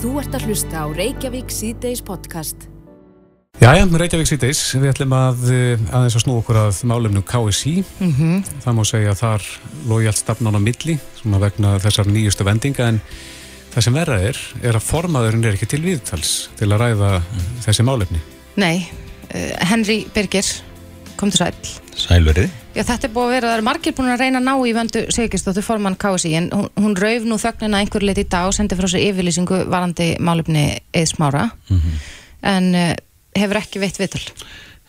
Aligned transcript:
Þú 0.00 0.14
ert 0.16 0.32
að 0.32 0.44
hlusta 0.48 0.80
á 0.80 0.86
Reykjavík 0.96 1.50
C-Days 1.52 2.00
podcast. 2.00 2.62
Jæja, 3.60 3.82
Reykjavík 3.84 4.30
C-Days, 4.30 4.62
við 4.80 4.94
ætlum 4.94 5.12
að 5.12 5.42
eh, 5.52 5.82
aðeins 5.92 6.16
að 6.16 6.22
snú 6.22 6.36
okkur 6.40 6.56
að 6.56 6.78
málefnum 6.88 7.26
KSI. 7.28 7.74
Mm 7.98 8.14
-hmm. 8.16 8.38
Það 8.64 8.76
má 8.78 8.80
segja 8.88 9.10
að 9.12 9.20
þar 9.20 9.42
logi 9.90 10.08
allt 10.08 10.22
stafnan 10.22 10.56
á 10.56 10.60
milli, 10.60 10.96
svona 11.20 11.42
vegna 11.44 11.76
þessar 11.84 12.08
nýjustu 12.08 12.46
vendinga, 12.48 12.88
en 12.88 13.00
það 13.74 13.84
sem 13.84 13.94
verða 13.94 14.18
er, 14.24 14.36
er 14.62 14.74
að 14.80 14.88
formaðurinn 14.88 15.44
er 15.44 15.52
ekki 15.52 15.68
til 15.68 15.82
viðtals 15.84 16.48
til 16.56 16.72
að 16.72 16.80
ræða 16.80 17.20
mm. 17.20 17.60
þessi 17.60 17.82
málefni. 17.84 18.20
Nei, 18.56 18.88
uh, 19.34 19.68
Henry 19.68 20.06
Birgir, 20.14 20.48
kom 21.20 21.32
til 21.32 21.42
sæl. 21.42 21.70
Sælverið. 22.00 22.48
Já, 22.74 22.84
þetta 22.86 23.08
er 23.08 23.12
búið 23.14 23.26
að 23.26 23.34
vera, 23.34 23.50
það 23.50 23.58
er 23.58 23.66
margir 23.66 23.94
búin 23.98 24.12
að 24.12 24.22
reyna 24.22 24.40
að 24.40 24.46
ná 24.46 24.52
í 24.64 24.72
vöndu 24.76 25.02
Sigurðsdóttur 25.14 25.66
formann 25.66 25.98
KSI 26.00 26.32
en 26.38 26.48
hún, 26.54 26.68
hún 26.80 26.96
rauf 26.98 27.26
nú 27.28 27.38
þögnina 27.42 27.82
einhver 27.82 28.06
lit 28.06 28.22
í 28.22 28.26
dag 28.30 28.48
og 28.48 28.56
sendi 28.56 28.78
frá 28.78 28.88
sér 28.90 29.04
yfirlýsingu 29.10 29.64
varandi 29.70 30.12
málefni 30.22 30.64
eðsmára 30.96 31.50
mm 31.50 31.78
-hmm. 31.78 32.02
en 32.54 32.74
uh, 32.74 32.94
hefur 33.36 33.60
ekki 33.60 33.82
veitt 33.82 33.98
viðtal. 33.98 34.22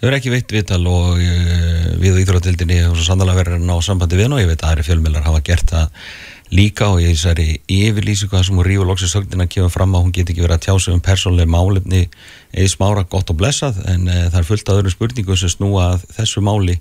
Hefur 0.02 0.18
ekki 0.18 0.34
veitt 0.34 0.52
viðtal 0.52 0.84
og 0.88 1.18
uh, 1.18 1.88
við 2.02 2.16
á 2.16 2.22
Íþrótildinni 2.24 2.82
hefur 2.84 2.96
svo 2.96 3.10
sannlega 3.12 3.42
verið 3.42 3.60
að 3.60 3.66
ná 3.66 3.82
sambandi 3.82 4.18
við 4.22 4.34
og 4.34 4.42
ég 4.42 4.52
veit 4.54 4.64
að 4.64 4.70
aðri 4.70 4.88
fjölmjölar 4.88 5.26
hafa 5.26 5.42
gert 5.42 5.68
það 5.70 5.90
líka 6.52 6.92
og 6.92 7.02
ég 7.02 7.16
þessari 7.16 7.62
yfirlýsingu 7.68 8.36
það 8.36 8.46
sem 8.46 8.58
hún 8.60 8.68
rífur 8.68 8.88
loksins 8.88 9.14
sögnin 9.16 9.42
að 9.42 9.52
kemur 9.56 9.72
fram 9.72 9.96
að 9.96 10.04
hún 10.04 10.12
get 10.16 10.30
ekki 10.30 10.44
verið 10.44 10.58
að 10.58 10.66
tjása 10.66 10.92
um 10.92 11.02
persónlega 11.02 11.48
málefni 11.50 12.10
eðsmára 12.52 13.06
gott 13.10 13.32
og 13.32 13.40
blessað 13.40 13.80
en 13.88 14.08
uh, 14.10 14.28
það 14.30 14.40
er 14.42 14.48
fullt 14.50 14.70
af 14.70 14.80
öðrum 14.80 14.96
spurningum 14.96 15.40
sem 15.40 15.52
snúa 15.54 15.94
að 15.94 16.06
þessu 16.18 16.44
máli 16.46 16.78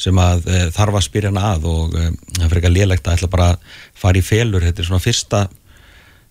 sem 0.00 0.18
að 0.20 0.48
e, 0.52 0.58
þarf 0.76 0.98
að 0.98 1.04
spyrja 1.06 1.30
hana 1.30 1.52
að 1.54 1.68
og 1.70 1.94
e, 1.96 2.08
það 2.36 2.50
fyrir 2.50 2.58
ekki 2.60 2.68
að 2.68 2.74
lélægt 2.74 3.06
að 3.08 3.14
ætla 3.16 3.28
bara 3.32 3.46
að 3.54 3.78
fara 3.96 4.20
í 4.20 4.24
felur, 4.24 4.64
þetta 4.66 4.82
er 4.82 4.88
svona 4.90 5.04
fyrsta 5.04 5.40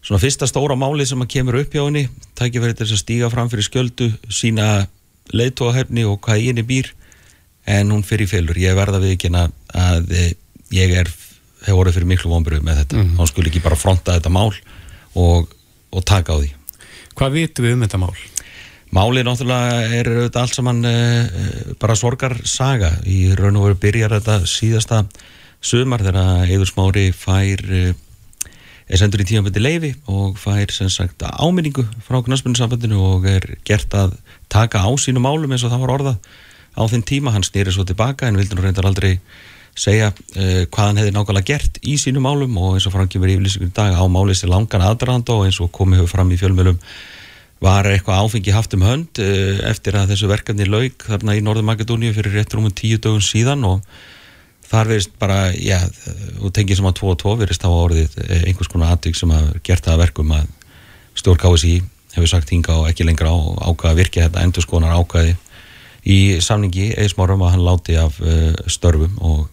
svona 0.06 0.22
fyrsta 0.22 0.50
stóra 0.50 0.78
máli 0.78 1.08
sem 1.10 1.24
að 1.26 1.32
kemur 1.34 1.58
upp 1.64 1.74
hjá 1.74 1.82
henni, 1.82 2.04
tækja 2.38 2.62
fyrir 2.62 2.78
þess 2.78 2.94
að 2.94 3.02
stíga 3.02 3.32
fram 3.34 3.50
fyrir 3.50 3.66
sköldu, 3.66 4.12
sína 4.30 4.68
leiðtóahefni 5.34 6.06
og 6.06 6.20
hvað 6.28 6.44
í 6.44 6.50
henni 6.52 6.66
býr 6.68 6.92
en 7.66 7.90
hún 7.90 8.06
fyrir 8.06 8.30
í 8.30 8.34
felur, 8.36 8.62
ég 8.62 8.78
verða 8.78 9.02
við 9.02 9.16
ekki 9.16 9.34
að 9.34 10.14
e, 10.14 10.28
ég 10.76 10.94
er 11.02 11.10
hefur 11.66 11.82
orðið 11.82 11.98
fyrir 11.98 12.12
miklu 12.12 12.32
vonbyrju 12.36 12.62
með 12.62 12.84
þetta, 12.84 13.02
mm. 13.02 13.16
hann 13.18 13.32
skulle 13.32 13.50
ekki 13.50 13.64
bara 13.66 13.80
fronta 13.80 14.20
þetta 14.20 14.34
mál 14.34 14.52
og, 15.18 15.50
og 15.90 16.06
taka 16.06 16.38
á 16.38 16.42
því. 16.44 16.52
Hvað 17.18 17.38
vitum 17.40 17.66
við 17.66 17.74
um 17.74 17.86
þetta 17.88 18.02
mál? 18.04 18.14
Málið 18.96 19.26
náttúrulega 19.28 19.80
er 19.92 20.08
auðvitað 20.08 20.42
allt 20.42 20.56
saman 20.56 20.78
uh, 20.88 21.40
bara 21.82 21.98
sorgarsaga. 22.00 22.94
Í 23.04 23.34
raun 23.36 23.58
og 23.60 23.68
veru 23.68 23.80
byrjar 23.82 24.16
þetta 24.16 24.38
síðasta 24.48 25.02
sömar 25.66 26.04
þegar 26.06 26.46
Eður 26.48 26.70
Smári 26.70 27.10
fær 27.12 27.64
uh, 27.66 27.90
er 28.86 29.02
sendur 29.02 29.24
í 29.24 29.28
tímanbyrti 29.28 29.64
leifi 29.64 29.92
og 30.12 30.38
fær 30.40 30.72
sem 30.74 30.92
sagt 30.94 31.26
áminningu 31.26 31.84
frá 32.06 32.22
knastbundinsambandinu 32.24 33.02
og 33.02 33.26
er 33.30 33.48
gert 33.68 33.92
að 33.98 34.16
taka 34.52 34.84
á 34.86 34.90
sínu 35.02 35.24
málum 35.24 35.52
eins 35.52 35.66
og 35.66 35.74
það 35.74 35.84
var 35.84 35.94
orðað 35.98 36.32
á 36.76 36.84
þinn 36.92 37.06
tíma, 37.08 37.34
hann 37.34 37.46
snýri 37.46 37.74
svo 37.74 37.86
tilbaka 37.88 38.30
en 38.30 38.38
vildi 38.38 38.56
nú 38.56 38.64
reyndar 38.64 38.88
aldrei 38.88 39.18
segja 39.76 40.12
uh, 40.14 40.64
hvað 40.70 40.86
hann 40.86 41.02
hefði 41.02 41.16
nákvæmlega 41.18 41.50
gert 41.50 41.82
í 41.84 41.98
sínu 42.00 42.24
málum 42.24 42.56
og 42.62 42.78
eins 42.78 42.88
og 42.88 42.96
framkjöfur 42.96 43.34
yfirlýsingur 43.34 43.74
í 43.74 43.76
dag 43.76 43.98
á 43.98 44.04
málið 44.08 44.44
sér 44.44 44.54
langan 44.54 44.86
aðdraðand 44.86 45.34
og 45.34 45.48
eins 45.50 45.60
og 45.64 45.74
komið 45.76 46.04
höfu 46.04 46.14
fram 46.14 46.32
í 46.32 46.40
fjölmjölum 46.40 46.80
var 47.66 47.88
eitthvað 47.90 48.22
áfengi 48.22 48.54
haft 48.54 48.76
um 48.78 48.84
hönd 48.86 49.22
eh, 49.22 49.62
eftir 49.70 49.98
að 49.98 50.14
þessu 50.14 50.30
verkefni 50.30 50.68
laug 50.70 51.08
þarna 51.08 51.38
í 51.38 51.42
Norður 51.46 51.66
Makedóníu 51.70 52.14
fyrir 52.16 52.38
rétt 52.38 52.54
rúmum 52.54 52.74
tíu 52.76 53.00
dögun 53.02 53.26
síðan 53.26 53.66
og 53.68 53.82
þar 54.66 54.92
verist 54.92 55.14
bara, 55.22 55.40
já, 55.54 55.80
og 56.42 56.54
tengið 56.54 56.80
sem 56.80 56.90
að 56.90 57.00
2 57.02 57.12
og 57.14 57.20
2 57.22 57.36
verist 57.42 57.66
á 57.66 57.70
orðið 57.70 58.20
eh, 58.26 58.46
einhvers 58.50 58.72
konar 58.72 58.94
aðtök 58.96 59.18
sem 59.18 59.34
að 59.34 59.52
gert 59.66 59.86
það 59.86 60.02
verkum 60.06 60.34
að 60.38 60.48
stjórn 61.16 61.42
KSI 61.42 61.76
hefur 62.16 62.32
sagt 62.32 62.54
hinga 62.54 62.78
og 62.80 62.90
ekki 62.90 63.08
lengra 63.08 63.34
á 63.34 63.38
ákvaða 63.72 64.00
virkja 64.00 64.28
þetta 64.28 64.46
endur 64.46 64.66
skonar 64.66 64.96
ákvaði 64.96 65.36
í 66.06 66.20
samningi 66.44 66.92
eismárum 67.02 67.44
að 67.44 67.56
hann 67.56 67.66
láti 67.66 67.98
af 68.00 68.20
uh, 68.22 68.54
störfum 68.70 69.18
og 69.26 69.48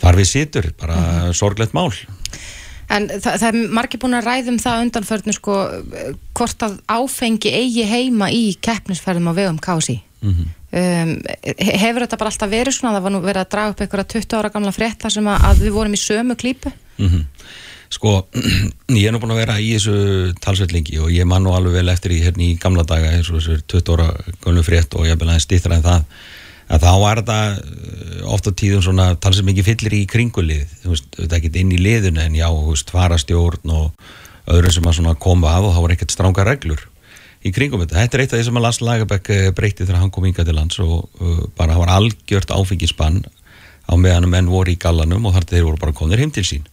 þar 0.00 0.18
við 0.18 0.30
situr 0.30 0.70
bara 0.80 0.96
-hmm. 0.96 1.36
sorglegt 1.36 1.76
mál 1.76 1.92
En 2.92 3.08
það, 3.08 3.36
það 3.40 3.48
er 3.48 3.74
margir 3.78 4.00
búin 4.02 4.18
að 4.18 4.26
ræðum 4.28 4.58
það 4.60 4.82
undanförnu 4.86 5.34
sko 5.36 5.58
hvort 6.36 6.64
að 6.66 6.78
áfengi 6.92 7.52
eigi 7.56 7.86
heima 7.88 8.28
í 8.32 8.52
keppnisferðum 8.60 9.30
á 9.30 9.38
vegum 9.38 9.60
kási. 9.62 9.98
Mm 10.22 10.34
-hmm. 10.34 10.48
um, 10.78 11.12
hefur 11.58 12.04
þetta 12.04 12.18
bara 12.20 12.30
alltaf 12.30 12.50
verið 12.50 12.76
svona? 12.76 12.94
Það 12.96 13.02
var 13.06 13.12
nú 13.12 13.20
verið 13.24 13.42
að 13.42 13.52
draga 13.54 13.70
upp 13.72 13.80
einhverja 13.80 14.12
20 14.14 14.38
ára 14.38 14.52
gamla 14.54 14.72
frétta 14.72 15.10
sem 15.10 15.26
að, 15.26 15.44
að 15.48 15.62
við 15.66 15.72
vorum 15.76 15.96
í 15.96 16.02
sömu 16.04 16.36
klípu? 16.36 16.72
Mm 16.98 17.08
-hmm. 17.08 17.24
Sko, 17.92 18.28
ég 19.00 19.08
er 19.08 19.12
nú 19.12 19.20
búin 19.20 19.34
að 19.34 19.42
vera 19.42 19.58
í 19.60 19.72
þessu 19.74 20.34
talsveitlingi 20.40 20.98
og 20.98 21.10
ég 21.12 21.26
man 21.28 21.42
nú 21.42 21.52
alveg 21.52 21.72
vel 21.72 21.88
eftir 21.88 22.12
í, 22.12 22.22
hérna 22.24 22.44
í 22.44 22.58
gamla 22.60 22.84
daga 22.88 23.10
eins 23.12 23.30
og 23.30 23.40
þessu 23.40 23.60
20 23.66 23.92
ára 23.92 24.08
gamlu 24.44 24.62
frétt 24.62 24.94
og 24.94 25.06
ég 25.06 25.12
er 25.12 25.20
vel 25.20 25.28
aðeins 25.28 25.48
stýttra 25.48 25.76
en 25.76 25.82
það 25.82 26.04
að 26.72 26.86
þá 26.86 26.92
er 26.94 27.20
þetta 27.20 27.38
eh, 27.52 28.22
ofta 28.32 28.54
tíðum 28.56 28.84
svona 28.86 29.08
tala 29.20 29.36
sem 29.36 29.50
ekki 29.52 29.66
fyllir 29.66 29.96
í 29.98 30.04
kringulið 30.10 30.76
þú 30.82 30.94
veist, 30.94 31.10
þetta 31.18 31.34
er 31.34 31.40
ekkert 31.40 31.58
inn 31.60 31.74
í 31.74 31.80
liðun 31.82 32.22
en 32.22 32.38
já, 32.38 32.48
þú 32.48 32.70
veist, 32.70 32.94
farastjórn 32.94 33.74
og 33.76 34.08
öðrum 34.52 34.74
sem 34.74 34.88
að 34.88 34.98
svona 34.98 35.18
koma 35.20 35.52
að 35.52 35.68
og 35.68 35.76
þá 35.76 35.82
er 35.82 35.94
ekkert 35.96 36.14
stránga 36.14 36.46
reglur 36.48 36.88
í 37.42 37.52
kringum 37.54 37.82
þetta. 37.82 37.98
Þetta 37.98 38.16
er 38.16 38.24
eitt 38.24 38.34
af 38.34 38.40
því 38.40 38.46
sem 38.46 38.58
að 38.58 38.66
Lars 38.66 38.80
Lagerbäck 38.82 39.30
eh, 39.34 39.48
breytið 39.56 39.88
þegar 39.88 40.02
hann 40.02 40.12
kom 40.14 40.26
yngar 40.28 40.46
til 40.46 40.56
lands 40.56 40.78
og 40.82 41.08
uh, 41.18 41.44
bara 41.58 41.74
hann 41.74 41.82
var 41.84 41.94
algjört 41.96 42.54
áfengisbann 42.54 43.22
á 43.90 43.92
meðan 43.98 44.30
menn 44.30 44.50
voru 44.50 44.72
í 44.72 44.78
gallanum 44.80 45.26
og 45.26 45.34
þar 45.36 45.48
þeir 45.50 45.66
voru 45.66 45.82
bara 45.82 45.96
komnir 45.96 46.22
heim 46.22 46.30
til 46.34 46.46
sín 46.46 46.68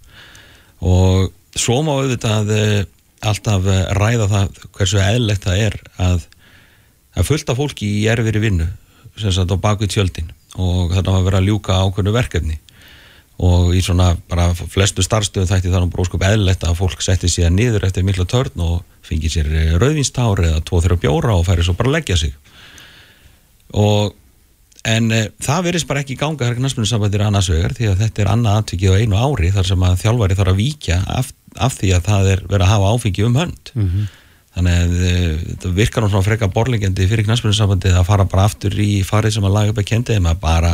og 0.85 1.33
svo 1.57 1.79
má 1.83 1.95
auðvitað 1.95 2.51
uh, 2.53 2.83
alltaf 3.25 3.65
ræða 3.97 4.29
það 4.31 4.59
hversu 4.77 5.01
eðlegt 5.03 5.47
það 5.47 5.63
er 5.65 5.79
að 5.99 6.27
að 7.17 7.27
fullta 7.27 7.55
fólki 7.57 7.89
í 7.99 8.05
erfiri 8.11 8.39
vinnu 8.43 8.69
sem 9.17 9.33
sagt 9.33 9.51
á 9.53 9.57
bakvið 9.57 9.93
tjöldin. 9.95 10.31
Og 10.59 10.93
þetta 10.93 11.13
var 11.13 11.21
að 11.21 11.27
vera 11.29 11.41
að 11.41 11.49
ljúka 11.49 11.79
ákveðnu 11.83 12.13
verkefni. 12.15 12.59
Og 13.39 13.73
í 13.77 13.81
svona 13.83 14.11
bara 14.29 14.49
flestu 14.53 15.03
starfstöðu 15.05 15.47
þætti 15.47 15.71
þannig 15.71 15.93
bróðsköp 15.93 16.25
eðlert 16.27 16.65
að 16.67 16.79
fólk 16.81 17.03
setti 17.03 17.29
sér 17.31 17.53
niður 17.55 17.85
eftir 17.87 18.03
mikla 18.03 18.27
törn 18.27 18.65
og 18.65 18.81
fengi 19.05 19.31
sér 19.31 19.47
rauðvinstári 19.79 20.49
eða 20.49 20.63
tvo-þrjá 20.67 20.99
bjóra 21.05 21.37
og 21.37 21.45
færi 21.47 21.63
svo 21.63 21.77
bara 21.79 21.93
að 21.93 21.95
leggja 21.99 22.19
sig. 22.19 22.35
Og 23.79 24.11
en 24.89 25.11
e, 25.15 25.21
það 25.39 25.65
verist 25.69 25.87
bara 25.87 26.03
ekki 26.03 26.17
í 26.17 26.19
ganga 26.19 26.49
þar 26.49 26.59
knastmjörnussambandir 26.59 27.23
annarsvegar 27.23 27.75
því 27.77 27.91
að 27.93 28.03
þetta 28.03 28.23
er 28.23 28.31
annað 28.33 28.59
aðtökið 28.59 28.91
á 28.91 28.99
einu 28.99 29.23
ári 29.23 29.53
þar 29.55 29.71
sem 29.71 29.87
að 29.87 29.99
þjálfari 30.03 30.39
þarf 30.39 30.53
að 30.53 30.59
víkja 30.59 31.01
af, 31.15 31.33
af 31.55 31.79
því 31.79 31.93
að 31.95 32.07
það 32.09 32.31
er 32.33 32.45
verið 32.49 32.65
að 32.65 32.73
hafa 32.73 32.93
áfengi 32.95 33.27
um 33.27 33.39
hönd. 33.39 33.71
Mm 33.75 33.87
-hmm 33.87 34.15
þannig 34.59 34.77
að 34.77 34.95
eh, 35.07 35.35
þetta 35.39 35.73
virkar 35.77 36.03
náttúrulega 36.05 36.27
freka 36.27 36.49
borlingjandi 36.53 37.07
fyrir 37.09 37.27
knæspunnsambandið 37.27 37.97
að 37.99 38.07
fara 38.09 38.27
bara 38.29 38.45
aftur 38.49 38.75
í 38.79 39.01
farið 39.07 39.37
sem 39.37 39.47
að 39.47 39.55
laga 39.55 39.73
upp 39.73 39.81
að 39.81 39.89
kendi 39.89 40.15
þeim 40.17 40.29
að 40.29 40.41
bara 40.43 40.73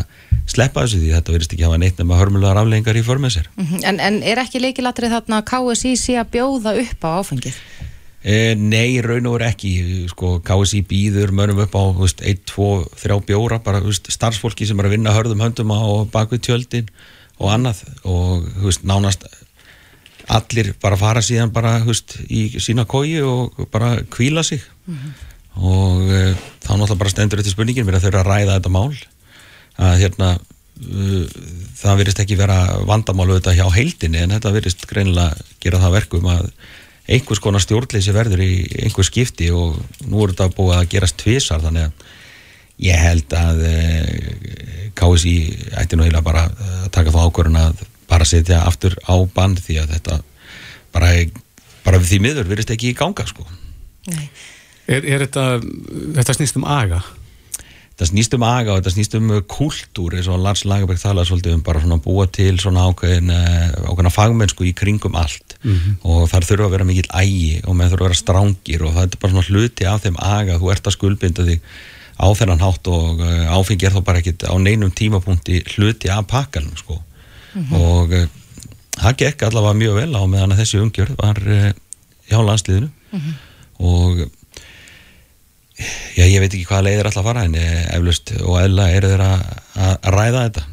sleppa 0.49 0.85
þessu 0.85 1.01
því 1.01 1.11
þetta 1.13 1.35
verist 1.35 1.55
ekki 1.55 1.65
að 1.65 1.71
hafa 1.71 1.81
neitt 1.83 2.01
nema 2.01 2.19
hörmulegar 2.19 2.61
afleggingar 2.61 2.99
í 2.99 3.03
mm 3.05 3.65
-hmm. 3.65 3.83
en, 3.85 3.99
en 3.99 4.21
er 4.23 4.41
ekki 4.41 4.61
leikilatri 4.61 5.09
þarna 5.13 5.41
KSI 5.45 5.95
sé 5.97 6.17
að 6.17 6.31
bjóða 6.37 6.75
upp 6.81 7.05
á 7.05 7.09
áfengið? 7.21 7.55
E, 8.25 8.55
nei, 8.57 9.01
raun 9.05 9.27
og 9.29 9.37
verið 9.37 9.51
ekki 9.53 9.71
sko, 10.09 10.39
KSI 10.41 10.81
býður 10.89 11.31
mörgum 11.31 11.61
upp 11.61 11.75
á 11.77 11.83
1, 12.25 12.45
2, 12.49 12.69
3 12.97 13.19
bjóra 13.21 13.59
bara 13.61 13.83
veist, 13.85 14.09
starfsfólki 14.09 14.65
sem 14.65 14.79
er 14.79 14.89
að 14.89 14.97
vinna 14.97 15.13
hörðum 15.13 15.43
höndum 15.45 15.69
á 15.69 16.09
bakvið 16.09 16.41
tjöldin 16.41 16.89
og 17.37 17.51
annað 17.53 17.83
og 18.01 18.47
veist, 18.63 18.81
nánast 18.81 19.27
allir 20.31 20.73
bara 20.81 20.97
fara 20.97 21.21
síðan 21.23 21.53
bara 21.53 21.77
hust, 21.85 22.17
í 22.29 22.57
sína 22.61 22.85
kói 22.89 23.19
og 23.21 23.67
bara 23.71 23.97
kvíla 24.09 24.43
sig 24.43 24.61
mm 24.87 24.95
-hmm. 24.95 25.11
og 25.55 26.01
uh, 26.01 26.33
þá 26.63 26.71
náttúrulega 26.73 27.01
bara 27.01 27.09
stendur 27.09 27.39
þetta 27.39 27.53
spurningin 27.53 27.85
mér 27.85 27.95
að 27.95 28.01
þau 28.01 28.07
eru 28.07 28.19
að 28.19 28.29
ræða 28.31 28.55
þetta 28.57 28.69
mál 28.69 28.95
að 29.77 29.99
hérna 29.99 30.29
uh, 30.37 31.25
það 31.75 31.97
verist 31.97 32.19
ekki 32.19 32.37
vera 32.37 32.79
vandamál 32.87 33.29
auðvitað 33.29 33.57
hjá 33.59 33.67
heildinni 33.75 34.17
en 34.17 34.31
þetta 34.31 34.51
verist 34.51 34.87
greinilega 34.87 35.35
gera 35.59 35.79
það 35.79 35.95
verkum 35.99 36.25
að 36.25 36.49
einhvers 37.07 37.39
konar 37.39 37.61
stjórnleysi 37.61 38.13
verður 38.13 38.41
í 38.41 38.65
einhvers 38.81 39.11
skipti 39.11 39.51
og 39.51 39.77
nú 40.09 40.23
er 40.23 40.33
þetta 40.33 40.55
búið 40.57 40.77
að 40.79 40.89
gerast 40.89 41.17
tvísar 41.17 41.61
þannig 41.61 41.83
að 41.83 41.91
ég 42.77 42.95
held 42.99 43.33
að 43.33 43.59
uh, 43.61 43.71
eh, 43.71 44.89
KSI 44.95 45.35
ætti 45.77 45.95
nú 45.95 46.03
heila 46.03 46.21
bara 46.21 46.49
að 46.49 46.89
taka 46.91 47.11
þá 47.13 47.21
ákvörðun 47.27 47.61
að 47.61 47.85
bara 48.09 48.27
setja 48.27 48.63
aftur 48.65 48.95
á 49.05 49.15
band 49.35 49.61
því 49.63 49.81
að 49.81 49.93
þetta 49.95 50.21
bara, 50.95 51.11
bara 51.85 52.01
við 52.01 52.13
því 52.13 52.23
miður 52.23 52.49
verist 52.49 52.73
ekki 52.73 52.93
í 52.93 52.97
ganga 52.97 53.27
sko. 53.27 53.45
Er, 54.85 55.01
er 55.01 55.25
þetta, 55.25 55.45
þetta 56.19 56.35
snýst 56.37 56.59
um 56.59 56.67
aga? 56.69 57.01
Þetta 57.95 58.07
snýst 58.09 58.33
um 58.35 58.43
aga 58.43 58.73
og 58.73 58.81
þetta 58.81 58.91
snýst 58.91 59.13
um 59.17 59.29
kultúr 59.49 60.17
eins 60.17 60.27
og 60.27 60.41
Lars 60.43 60.65
Lagerberg 60.67 60.99
talaði 60.99 61.29
svolítið 61.29 61.53
um 61.55 61.63
bara 61.63 61.79
svona 61.79 61.97
búa 62.03 62.25
til 62.27 62.57
svona 62.59 62.83
ákveðin 62.89 63.31
ákveðina 63.31 64.11
fagmennsku 64.11 64.67
í 64.67 64.73
kringum 64.75 65.15
allt 65.15 65.55
mm 65.63 65.71
-hmm. 65.71 65.95
og 66.03 66.27
þar 66.29 66.47
þurfa 66.49 66.65
að 66.67 66.75
vera 66.75 66.89
mikill 66.89 67.07
ægi 67.07 67.61
og 67.63 67.75
með 67.75 67.93
þurfa 67.93 68.03
að 68.03 68.07
vera 68.09 68.21
strángir 68.21 68.83
og 68.83 68.93
það 68.93 69.03
er 69.03 69.19
bara 69.21 69.31
svona 69.31 69.47
hluti 69.47 69.87
af 69.87 70.03
þeim 70.03 70.17
aga, 70.19 70.59
þú 70.59 70.71
ert 70.71 70.87
að 70.87 70.97
skuldbinda 70.97 71.45
þig 71.47 71.61
á 72.19 72.27
þennan 72.35 72.63
hátt 72.63 72.87
og 72.87 73.23
áfengi 73.47 73.85
er 73.85 73.95
þá 73.95 74.01
bara 74.03 74.19
ekkit 74.19 74.43
á 74.43 74.55
neinum 74.59 74.91
tímapunkti 74.91 75.63
hluti 75.75 76.11
af 76.11 76.27
pakkanum 76.27 76.75
sko 76.75 76.99
mm 77.55 77.63
-hmm. 77.63 77.81
og 77.81 78.13
uh, 78.13 78.27
það 78.99 79.17
gekk 79.23 79.43
allavega 79.47 79.79
mjög 79.81 79.99
vel 80.01 80.13
á 80.15 80.21
meðan 80.27 80.57
þessi 80.59 80.83
umgjörð 80.83 81.17
var 81.17 81.41
uh, 81.47 81.71
hjá 82.29 82.39
landsliðinu. 82.43 82.91
Mm 83.11 83.33
og 83.79 84.21
já, 86.15 86.23
ég 86.23 86.39
veit 86.39 86.53
ekki 86.53 86.67
hvaða 86.69 86.85
leið 86.87 87.01
er 87.01 87.09
alltaf 87.09 87.23
að 87.23 87.27
fara 87.27 87.43
en 87.47 87.57
eh, 87.59 87.81
eflust 87.97 88.31
og 88.39 88.61
eðla 88.61 88.87
eru 88.95 89.11
þeir 89.11 89.25
að, 89.25 89.43
að 89.87 90.09
ræða 90.15 90.45
þetta. 90.45 90.65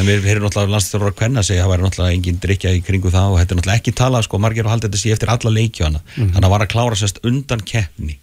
En 0.00 0.06
við 0.08 0.26
erum 0.32 0.46
náttúrulega 0.46 0.72
landstjóður 0.72 1.10
að 1.10 1.16
kvenna 1.20 1.42
sig 1.44 1.58
það 1.60 1.70
væri 1.74 1.84
náttúrulega 1.84 2.16
engin 2.16 2.38
drikja 2.40 2.70
í 2.72 2.80
kringu 2.82 3.10
það 3.12 3.34
og 3.34 3.38
þetta 3.38 3.52
er 3.52 3.58
náttúrulega 3.58 3.82
ekki 3.82 3.92
talað 4.00 4.26
sko, 4.26 4.38
margir 4.40 4.64
og 4.64 4.72
haldið 4.72 4.88
þetta 4.88 5.00
sé 5.02 5.12
eftir 5.12 5.32
alla 5.34 5.52
leikjóna 5.52 6.00
þannig 6.16 6.46
að 6.46 6.52
var 6.54 6.64
að 6.64 6.72
klára 6.72 6.98
sérst 6.98 7.20
undan 7.28 7.64
keppni. 7.72 8.16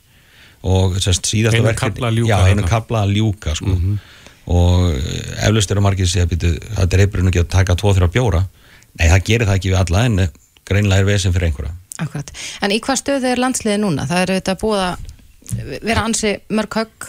Og 0.66 0.98
sérst 1.00 1.30
síðasta 1.30 1.62
verkefni- 1.64 2.02
kafla 2.02 2.10
að 2.10 2.18
ljúka 2.20 2.34
já, 2.34 2.50
einu 2.50 2.66
kapla 2.68 3.04
að 3.06 3.14
ljúka 3.20 3.54
sko. 3.56 3.76
Og 4.50 4.96
eh, 4.96 5.46
eflaust 5.48 5.72
eru 5.72 5.84
margir 5.86 6.08
sem 6.08 6.20
segja 6.20 6.32
býtu, 6.32 6.56
það 6.78 6.90
dreipur 6.96 7.24
hún 7.24 7.32
ekki 7.32 7.44
að 7.44 7.52
taka 7.54 7.78
2-3 7.80 8.10
bjóra 8.16 8.46
nei 9.00 9.08
það 9.08 9.28
gerir 9.30 9.50
það 9.50 9.60
ekki 9.60 9.74
við 9.74 9.82
alla 9.84 10.06
en 10.10 10.26
eh, 10.26 10.34
greinilega 10.70 11.06
er 11.06 11.10
vesen 11.14 11.36
fyrir 11.36 11.52
einhverja 11.52 11.76
Akkurat. 12.00 12.30
En 12.64 12.72
í 12.72 12.78
hvað 12.80 13.02
stöðu 13.02 13.28
er 13.28 13.42
landsliði 13.44 13.80
núna? 13.82 14.06
Það 14.08 14.22
er 14.24 14.30
þetta 14.38 14.54
búið 14.62 14.84
að 14.86 15.82
vera 15.84 16.04
ansi 16.08 16.30
mörg 16.56 16.78
högg 16.80 17.08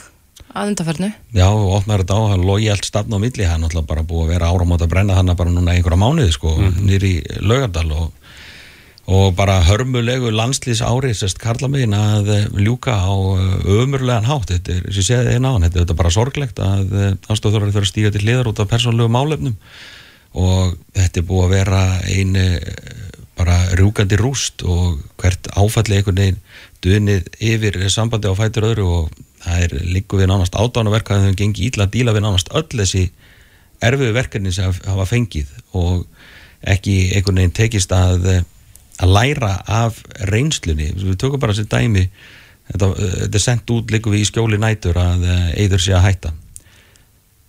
að 0.51 0.71
undarfernu. 0.73 1.11
já 1.37 1.47
og 1.47 1.75
opnar 1.77 2.03
þetta 2.03 2.17
á, 2.19 2.23
hann 2.33 2.47
logi 2.47 2.71
allt 2.73 2.89
stafn 2.89 3.15
á 3.15 3.19
milli 3.23 3.47
hann 3.47 3.61
er 3.61 3.69
náttúrulega 3.69 3.87
bara 3.87 4.03
búið 4.03 4.25
að 4.25 4.33
vera 4.35 4.49
áramót 4.51 4.83
að 4.83 4.91
brenna 4.91 5.15
hann 5.15 5.31
bara 5.39 5.53
núna 5.55 5.77
í 5.77 5.79
einhverja 5.79 6.01
mánuði 6.01 6.33
sko, 6.35 6.57
nýri 6.83 7.13
Laugardal 7.39 7.87
og, 7.95 8.09
og 9.11 9.35
bara 9.35 9.59
hörmulegu 9.67 10.31
landslýs 10.31 10.85
ári 10.87 11.11
sérst 11.19 11.41
karlamegin 11.43 11.97
að 11.99 12.29
eh, 12.35 12.45
ljúka 12.63 12.95
á 12.95 13.15
ömurlegan 13.67 14.29
hátt. 14.29 14.53
Þetta 14.53 14.77
er, 14.77 14.85
sem 14.87 15.01
ég 15.03 15.09
segði 15.09 15.35
þið 15.35 15.45
náðan, 15.47 15.67
þetta 15.67 15.95
er 15.97 15.99
bara 15.99 16.15
sorglegt 16.15 16.63
að 16.63 16.93
aðstofþjóðar 17.27 17.73
þurfa 17.73 17.87
að 17.87 17.91
stíga 17.91 18.13
til 18.15 18.23
hliðar 18.23 18.53
út 18.53 18.63
af 18.63 18.71
persónlegu 18.71 19.11
málefnum. 19.11 19.57
Og 20.39 20.77
þetta 20.95 21.21
er 21.21 21.27
búið 21.27 21.47
að 21.49 21.55
vera 21.57 21.83
einu 22.07 22.47
bara 23.41 23.57
rjúkandi 23.79 24.19
rúst 24.21 24.65
og 24.69 25.01
hvert 25.21 25.49
áfalli 25.57 25.97
einhvern 25.97 26.21
veginn 26.21 26.41
dunið 26.85 27.29
yfir 27.41 27.79
sambandi 27.93 28.29
á 28.29 28.35
fætur 28.37 28.69
öðru 28.71 28.87
og 28.99 29.19
það 29.41 29.65
er 29.65 29.75
líku 29.95 30.21
við 30.21 30.31
nánast 30.31 30.57
ádánaverk 30.57 31.13
að 31.15 31.27
þau 31.29 31.39
gengi 31.41 31.69
ítla 31.69 31.87
að 31.87 31.95
díla 31.97 32.15
við 32.17 32.27
nánast 32.27 32.53
öll 32.53 32.69
þessi 32.69 33.07
erfiðu 33.81 34.17
verkefni 34.17 34.53
sem 34.53 34.75
hafa 34.85 35.07
fengið 35.09 35.53
og 35.77 36.05
ekki 36.69 36.97
einhvern 37.17 37.41
veginn 37.41 37.57
tekist 37.57 37.93
að, 37.97 38.27
að 39.01 39.15
læra 39.17 39.55
af 39.67 40.03
reynslunni. 40.31 40.93
Við 40.97 41.19
tökum 41.21 41.41
bara 41.43 41.57
þessi 41.57 41.71
dæmi 41.71 42.07
þetta, 42.71 42.91
þetta 42.95 43.41
er 43.41 43.45
sendt 43.45 43.75
út 43.75 43.93
líku 43.93 44.13
við 44.13 44.25
í 44.25 44.31
skjóli 44.31 44.61
nætur 44.61 45.01
að 45.01 45.27
eður 45.59 45.85
sé 45.85 45.97
að 45.97 46.07
hætta. 46.09 46.35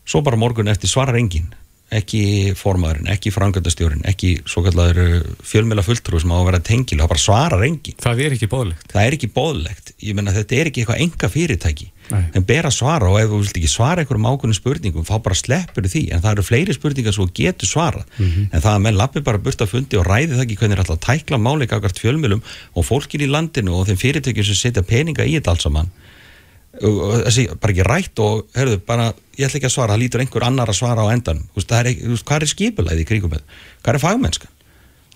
Svo 0.08 0.24
bara 0.26 0.40
morgun 0.40 0.72
eftir 0.72 0.90
svarar 0.92 1.20
enginn 1.20 1.52
ekki 1.92 2.22
formaðurinn, 2.56 3.10
ekki 3.12 3.34
frangöndastjórin 3.36 4.06
ekki 4.08 4.30
svo 4.48 4.62
kallar 4.64 4.96
fjölmjöla 5.44 5.84
fulltrú 5.84 6.22
sem 6.24 6.32
á 6.32 6.38
að 6.40 6.46
vera 6.48 6.62
tengil, 6.64 7.00
það 7.02 7.10
bara 7.12 7.24
svarar 7.26 7.66
enginn. 7.68 7.98
Það 8.00 8.22
er 8.26 8.36
ekki 8.38 8.48
bóðlegt. 8.52 8.86
það 8.94 9.08
er 9.08 9.18
ekki 9.18 9.30
bóðlegt, 9.36 9.92
ég 10.00 10.16
menna 10.16 10.32
þetta 10.36 10.56
er 10.56 10.70
ekki 10.72 10.86
eitthvað 10.86 11.02
enga 11.04 11.30
fyrirtæki, 11.34 11.88
Nei. 12.12 12.24
en 12.36 12.46
ber 12.48 12.70
að 12.70 12.76
svara 12.78 13.10
og 13.12 13.20
ef 13.20 13.28
þú 13.32 13.42
vilt 13.44 13.60
ekki 13.60 13.72
svara 13.72 14.06
einhverjum 14.06 14.30
ákveðnum 14.32 14.58
spurningum 14.58 15.08
þá 15.08 15.14
bara 15.28 15.38
sleppur 15.42 15.90
því, 15.92 16.04
en 16.16 16.24
það 16.24 16.38
eru 16.38 16.48
fleiri 16.48 16.76
spurningar 16.80 17.16
sem 17.16 17.28
þú 17.28 17.36
getur 17.42 17.72
svarað, 17.72 18.06
en 18.22 18.56
það 18.56 18.72
að 18.72 18.82
menn 18.88 19.00
lappi 19.00 19.24
bara 19.28 19.44
burt 19.44 19.62
að 19.64 19.74
fundi 19.76 20.00
og 20.00 20.08
ræði 20.08 20.36
það 20.38 20.46
ekki 20.48 20.60
hvernig 20.64 20.78
er 20.80 20.84
alltaf 20.86 20.98
að 20.98 21.06
tækla 21.10 21.42
máli 21.44 21.68
gagart 21.72 22.00
fjölmjölum 22.00 22.44
og 22.76 22.88
fólkin 22.88 23.24
í 23.28 23.30
landinu 23.32 23.76
og 23.80 23.88
þeim 23.92 24.00
fyrirtækjum 24.00 24.48
sem 24.48 24.60
setja 24.64 24.84
peninga 24.88 25.28
í 25.28 25.36
þetta 25.38 25.56
allt 25.56 25.68
saman 25.68 25.92
þessi 26.82 27.46
bara 27.62 27.74
ekki 27.76 27.86
rætt 27.88 28.22
og 28.26 28.42
herðu, 28.58 28.80
bara, 28.88 29.10
ég 29.38 29.48
ætla 29.48 29.60
ekki 29.62 29.70
að 29.70 29.76
svara, 29.76 29.94
það 29.96 30.02
lítur 30.04 30.24
einhver 30.26 30.46
annar 30.48 30.72
að 30.74 30.80
svara 30.82 31.06
á 31.06 31.14
endan, 31.14 31.44
þú 31.52 31.60
veist, 31.62 31.70
það 31.72 31.80
er, 31.84 31.90
ekki- 31.92 32.06
þú 32.08 32.14
veist, 32.16 32.26
hvað 32.32 32.42
er 32.48 32.52
skipulæði 32.54 33.04
í 33.06 33.08
kringum 33.12 33.34
með, 33.36 33.44
hvað 33.84 33.94
er 33.98 34.04
fagmennskan? 34.06 34.54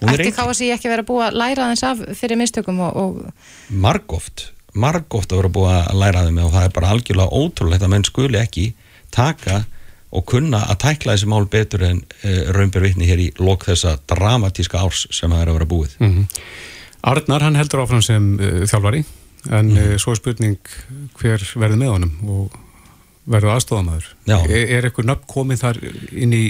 Hún 0.01 0.11
er 0.11 0.19
Ætti. 0.25 0.31
KSI 0.35 0.71
ekki 0.75 0.89
verið 0.91 1.05
að 1.05 1.07
búa 1.07 1.27
að 1.29 1.37
læra 1.39 1.69
þess 1.71 1.85
af 1.87 2.01
fyrir 2.19 2.37
mistökum 2.41 2.79
og, 2.83 2.97
og 2.99 3.71
margóft 3.71 4.49
margóft 4.75 5.31
að 5.31 5.39
vera 5.39 5.51
búið 5.55 5.71
að 5.77 5.99
læra 6.01 6.23
þeim 6.25 6.39
og 6.43 6.51
það 6.51 6.65
er 6.67 6.73
bara 6.75 6.89
algjörlega 6.91 7.37
ótrúlegt 7.39 7.85
að 7.87 7.91
menn 7.93 8.03
skuli 8.03 8.39
ekki 8.41 8.65
taka 9.15 9.61
og 10.15 10.25
kunna 10.27 10.59
að 10.67 10.81
tækla 10.83 11.15
þessi 11.15 11.29
mál 11.31 11.47
betur 11.47 11.85
en 11.87 12.01
uh, 12.03 12.51
raunber 12.55 12.83
vitni 12.83 13.07
hér 13.07 13.23
í 13.23 13.29
lok 13.39 13.63
þessa 13.69 13.95
dramatíska 14.11 14.83
árs 14.83 15.05
sem 15.15 15.31
það 15.31 15.41
er 15.45 15.53
að 15.53 15.57
vera 15.61 15.69
búið. 15.71 15.95
Arnar, 17.07 17.43
hann 17.47 17.55
heldur 17.59 17.85
áfram 17.85 18.03
sem 18.03 18.33
uh, 18.35 18.65
þjálfari 18.67 19.05
en 19.49 19.73
mm. 19.73 19.97
svo 20.01 20.13
er 20.13 20.21
spurning 20.21 20.75
hver 21.19 21.43
verður 21.55 21.81
með 21.81 21.91
honum 21.93 22.31
og 22.35 22.61
verður 23.25 23.55
aðstofamæður. 23.55 24.07
Er, 24.29 24.55
er 24.77 24.87
eitthvað 24.87 25.09
nöfn 25.09 25.27
komið 25.29 25.61
þar 25.63 25.81
inn 26.13 26.35
í 26.35 26.45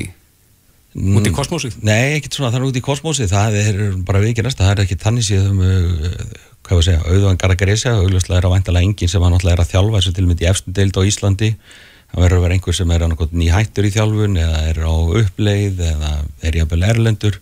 út 0.95 1.27
í 1.27 1.33
kosmósið? 1.36 1.80
Nei, 1.83 2.18
ekkert 2.18 2.38
svona 2.38 2.51
þannig 2.53 2.71
út 2.71 2.80
í 2.80 2.83
kosmósið 2.83 3.31
það 3.31 3.57
er 3.62 3.81
bara 4.07 4.21
við 4.24 4.33
ekki 4.33 4.45
næsta, 4.45 4.68
það 4.68 4.75
er 4.75 4.83
ekki 4.86 5.00
þannig 5.01 5.27
séð 5.27 5.50
um 5.50 5.63
uh, 5.63 6.21
hvað 6.65 6.80
við 6.80 6.88
segja, 6.88 7.01
auðvitað 7.03 7.42
Garagarísja 7.44 7.95
auðvitað 8.00 8.38
er 8.39 8.47
á 8.47 8.53
væntalega 8.53 8.89
enginn 8.89 9.12
sem 9.12 9.25
hann 9.25 9.36
náttúrulega 9.36 9.57
er 9.57 9.63
að 9.65 9.74
þjálfa 9.74 10.00
þessu 10.00 10.15
til 10.15 10.25
mynd 10.30 10.44
í 10.44 10.48
efstu 10.50 10.75
deild 10.75 11.00
á 11.00 11.01
Íslandi 11.09 11.51
það 11.56 12.24
verður 12.24 12.38
að 12.39 12.45
vera 12.45 12.57
einhver 12.57 12.77
sem 12.80 12.94
er 12.95 13.06
nýhættur 13.41 13.88
í 13.88 13.94
þjálfun 13.95 14.39
eða 14.45 14.63
er 14.71 14.80
á 14.88 14.95
uppleið 15.21 15.83
eða 15.91 16.13
er 16.48 16.59
jafnvel 16.62 16.88
erlendur 16.89 17.41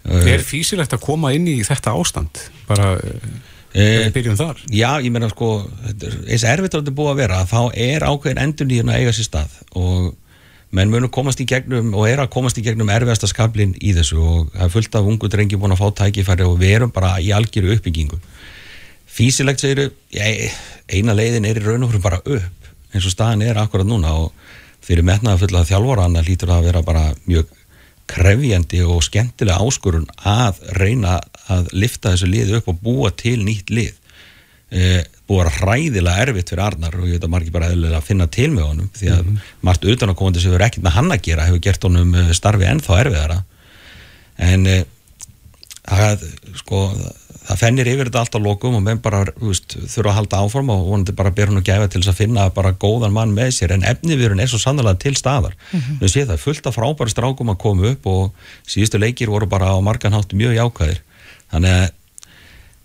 Er 0.00 0.40
físilegt 0.40 0.94
að 0.96 1.02
koma 1.04 1.34
inn 1.36 1.44
í 1.50 1.58
þetta 1.66 1.92
ástand? 1.92 2.38
Bara, 2.68 2.94
Eh, 2.96 3.32
við 3.74 4.08
byrjum 4.16 4.38
þar. 4.40 4.62
Já, 4.74 4.90
ég 5.04 5.12
meina 5.14 5.28
sko 5.30 5.50
eins 6.26 6.44
erfitt 6.44 6.74
að 6.74 6.82
þetta 6.82 6.96
búið 6.96 7.12
að 7.12 7.20
vera 7.22 7.44
þá 7.50 7.60
er 7.74 8.06
ákveðin 8.08 8.42
endur 8.42 8.70
nýjum 8.70 8.90
að 8.90 9.02
eiga 9.02 9.14
sér 9.14 9.28
stað 9.28 9.56
og 9.78 10.10
menn 10.70 10.90
munum 10.90 11.10
komast 11.10 11.40
í 11.42 11.46
gegnum 11.50 11.94
og 11.98 12.06
er 12.06 12.22
að 12.22 12.30
komast 12.34 12.58
í 12.60 12.64
gegnum 12.66 12.90
erfiðasta 12.94 13.30
skablin 13.30 13.74
í 13.82 13.94
þessu 13.96 14.20
og 14.22 14.52
það 14.54 14.66
er 14.66 14.72
fullt 14.74 14.98
af 14.98 15.08
ungu 15.10 15.30
drengi 15.30 15.58
búin 15.58 15.74
að 15.74 15.82
fá 15.82 16.02
tækifæri 16.04 16.46
og 16.46 16.58
við 16.60 16.76
erum 16.76 16.92
bara 16.94 17.16
í 17.18 17.32
algjöru 17.34 17.74
uppbyggingu 17.74 18.20
físilegt 19.10 19.62
segiru 19.62 19.88
eina 20.14 21.16
leiðin 21.18 21.48
er 21.50 21.58
í 21.58 21.64
raun 21.64 21.86
og 21.86 21.90
fyrir 21.90 22.04
bara 22.04 22.20
upp 22.22 22.70
eins 22.94 23.06
og 23.06 23.14
staðan 23.14 23.42
er 23.46 23.58
akkurat 23.58 23.88
núna 23.88 24.14
og 24.22 24.30
fyrir 24.86 25.06
metnaða 25.06 25.42
fulla 25.42 25.66
þjálfóranna 25.66 26.22
lítur 26.26 26.52
það 26.52 26.62
að 26.62 26.70
vera 26.70 26.84
bara 26.86 27.04
mjög 27.26 27.50
krefjandi 28.10 28.82
og 28.84 29.02
skemmtilega 29.06 29.62
áskorun 29.62 30.08
að 30.26 30.60
reyna 30.78 31.18
að 31.50 31.70
lifta 31.76 32.14
þessu 32.14 32.28
lið 32.30 32.54
upp 32.58 32.70
og 32.72 32.82
búa 32.84 33.10
til 33.16 33.38
nýtt 33.44 33.72
lið. 33.74 33.96
E, 34.70 35.02
búið 35.26 35.48
að 35.48 35.56
hræðilega 35.60 36.24
erfitt 36.26 36.52
fyrir 36.52 36.64
Arnar 36.66 36.94
og 36.98 37.08
ég 37.08 37.18
veit 37.18 37.26
að 37.26 37.32
margir 37.32 37.54
bara 37.54 37.70
að 37.74 38.06
finna 38.06 38.28
til 38.30 38.50
með 38.54 38.68
honum 38.68 38.90
því 38.94 39.08
að 39.16 39.32
margt 39.66 39.86
utan 39.90 40.12
að 40.12 40.18
komandi 40.20 40.42
sem 40.42 40.52
hefur 40.52 40.66
ekkert 40.66 40.86
með 40.86 40.96
hann 40.98 41.10
að 41.10 41.24
gera 41.26 41.46
hefur 41.48 41.62
gert 41.64 41.86
honum 41.88 42.14
eh, 42.14 42.30
starfi 42.38 42.68
ennþá 42.70 43.00
erfiðara. 43.04 43.40
En 44.50 44.68
e, 44.70 44.76
það, 45.86 46.26
sko, 46.62 46.84
það 47.50 47.58
fennir 47.58 47.88
yfir 47.90 48.08
þetta 48.08 48.22
allt 48.22 48.36
á 48.38 48.40
lokum 48.42 48.76
og 48.78 48.82
menn 48.84 49.00
bara 49.02 49.22
veist, 49.40 49.74
þurfa 49.74 50.12
að 50.12 50.18
halda 50.20 50.40
áform 50.44 50.72
og 50.74 50.82
vonandi 50.86 51.14
bara 51.18 51.32
ber 51.34 51.50
hún 51.50 51.60
að 51.60 51.70
gæfa 51.70 51.88
til 51.90 52.02
þess 52.02 52.12
að 52.12 52.20
finna 52.22 52.46
bara 52.54 52.72
góðan 52.72 53.14
mann 53.16 53.34
með 53.34 53.54
sér. 53.58 53.74
En 53.74 53.86
efniviðurinn 53.90 54.42
er 54.44 54.50
svo 54.50 54.60
sannlega 54.62 55.00
til 55.02 55.16
staðar. 55.18 55.56
Við 55.72 56.12
séum 56.14 56.30
það 56.30 56.44
fullt 56.44 56.70
af 56.70 56.78
frábæri 56.78 57.14
strákum 57.14 57.52
að 57.52 57.60
koma 57.64 57.92
upp 57.92 58.10
og 58.10 58.50
síðustu 58.70 59.00
leikir 59.02 59.32
voru 59.32 59.50
bara 59.50 59.72
á 59.74 59.78
margan 59.82 60.14
hátt 60.14 60.36
mjög 60.36 60.58
jákvæðir. 60.58 61.02
Þannig 61.50 61.78
að 61.78 61.88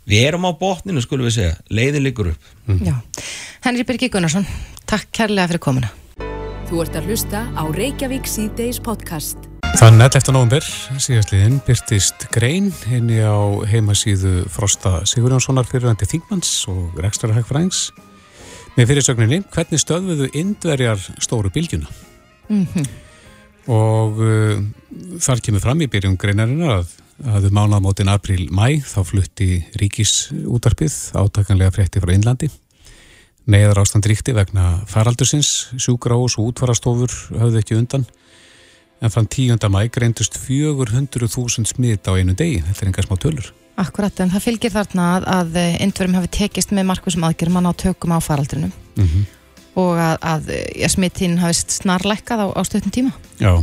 við 0.06 0.28
erum 0.30 0.50
á 0.50 0.52
botninu 0.58 1.04
skulum 1.06 1.30
við 1.30 1.38
segja, 1.40 1.58
leiðin 1.70 2.06
liggur 2.06 2.34
upp. 2.34 2.54
Já. 2.82 2.98
Henri 3.66 3.86
Birgi 3.86 4.10
Gunnarsson, 4.14 4.46
takk 4.90 5.10
kærlega 5.14 5.54
fyrir 5.54 5.66
komuna. 5.66 5.92
Þú 6.66 6.82
ert 6.82 6.98
að 6.98 7.12
hlusta 7.12 7.46
á 7.54 7.64
Reykjavík 7.70 8.30
C-Days 8.30 8.82
podcast. 8.82 9.55
Þann 9.76 10.00
11. 10.00 10.32
november 10.32 10.64
síðastliðin 11.04 11.58
byrtist 11.68 12.26
grein 12.32 12.70
henni 12.88 13.18
á 13.20 13.36
heimasíðu 13.68 14.46
Frosta 14.52 15.02
Sigurjónssonar 15.10 15.68
fyrirvændi 15.68 16.08
Þingmanns 16.10 16.52
og 16.72 16.96
Rekstrarhækfræðings 17.04 17.90
með 18.78 18.92
fyrirsögninni 18.92 19.42
hvernig 19.52 19.84
stöðuðu 19.84 20.30
indverjar 20.40 21.02
stóru 21.20 21.52
bylgjuna? 21.54 21.92
Og 23.76 24.22
uh, 24.22 24.62
þar 25.20 25.44
kemur 25.44 25.64
fram 25.64 25.84
í 25.84 25.90
byrjun 25.92 26.20
greinarinnar 26.22 26.80
að 26.80 26.94
að 27.24 27.48
um 27.48 27.56
mánaðamótin 27.56 28.12
april-mæ 28.12 28.82
þá 28.84 29.00
flutti 29.08 29.50
ríkisútarpið 29.80 30.96
átakanlega 31.16 31.72
frétti 31.72 32.02
frá 32.04 32.12
Innlandi 32.12 32.50
neðar 33.48 33.80
ástand 33.84 34.08
ríkti 34.10 34.34
vegna 34.36 34.82
faraldursins, 34.90 35.70
sjúkrahús 35.78 36.36
og 36.40 36.50
útfarastofur 36.52 37.14
höfðu 37.38 37.62
ekki 37.62 37.78
undan 37.78 38.06
en 39.06 39.14
þann 39.14 39.30
10. 39.30 39.70
mæ 39.72 39.86
greindust 39.94 40.40
400.000 40.42 41.70
smitt 41.70 42.10
á 42.10 42.18
einu 42.18 42.34
degi, 42.38 42.64
þetta 42.66 42.84
er 42.84 42.92
enga 42.92 43.06
smá 43.06 43.20
tölur. 43.22 43.52
Akkurat, 43.76 44.20
en 44.24 44.32
það 44.32 44.46
fylgir 44.46 44.72
þarna 44.72 45.06
að, 45.18 45.26
að 45.36 45.58
indverjum 45.84 46.18
hafi 46.20 46.32
tekist 46.38 46.72
með 46.76 46.90
markvísum 46.94 47.26
aðgerðum 47.28 47.60
að 47.60 47.66
ná 47.66 47.72
tökum 47.86 48.16
á 48.16 48.20
faraldrinum 48.24 48.74
Mm 48.96 49.04
-hmm. 49.04 49.24
og 49.76 49.98
að, 50.00 50.18
að 50.24 50.52
ja, 50.80 50.88
smittin 50.88 51.38
hafi 51.38 51.54
snarlækkað 51.68 52.46
á, 52.46 52.48
á 52.56 52.62
stöðnum 52.64 52.94
tíma. 52.96 53.12
Já, 53.44 53.60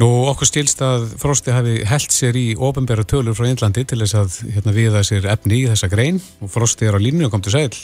nú 0.00 0.08
okkur 0.30 0.48
stilst 0.48 0.80
að 0.80 1.04
Frosti 1.20 1.52
hafi 1.52 1.84
held 1.84 2.12
sér 2.12 2.36
í 2.40 2.56
ofinbæra 2.56 3.04
tölur 3.04 3.36
frá 3.36 3.44
Índlandi 3.50 3.84
til 3.84 4.00
þess 4.00 4.14
að 4.16 4.38
hérna, 4.54 4.72
viða 4.72 5.02
sér 5.04 5.28
efni 5.28 5.60
í 5.60 5.68
þessa 5.68 5.90
grein 5.92 6.22
og 6.40 6.48
Frosti 6.50 6.88
er 6.88 6.96
á 6.96 7.00
línu 7.04 7.28
og 7.28 7.30
kom 7.30 7.42
til 7.44 7.52
sæl. 7.52 7.76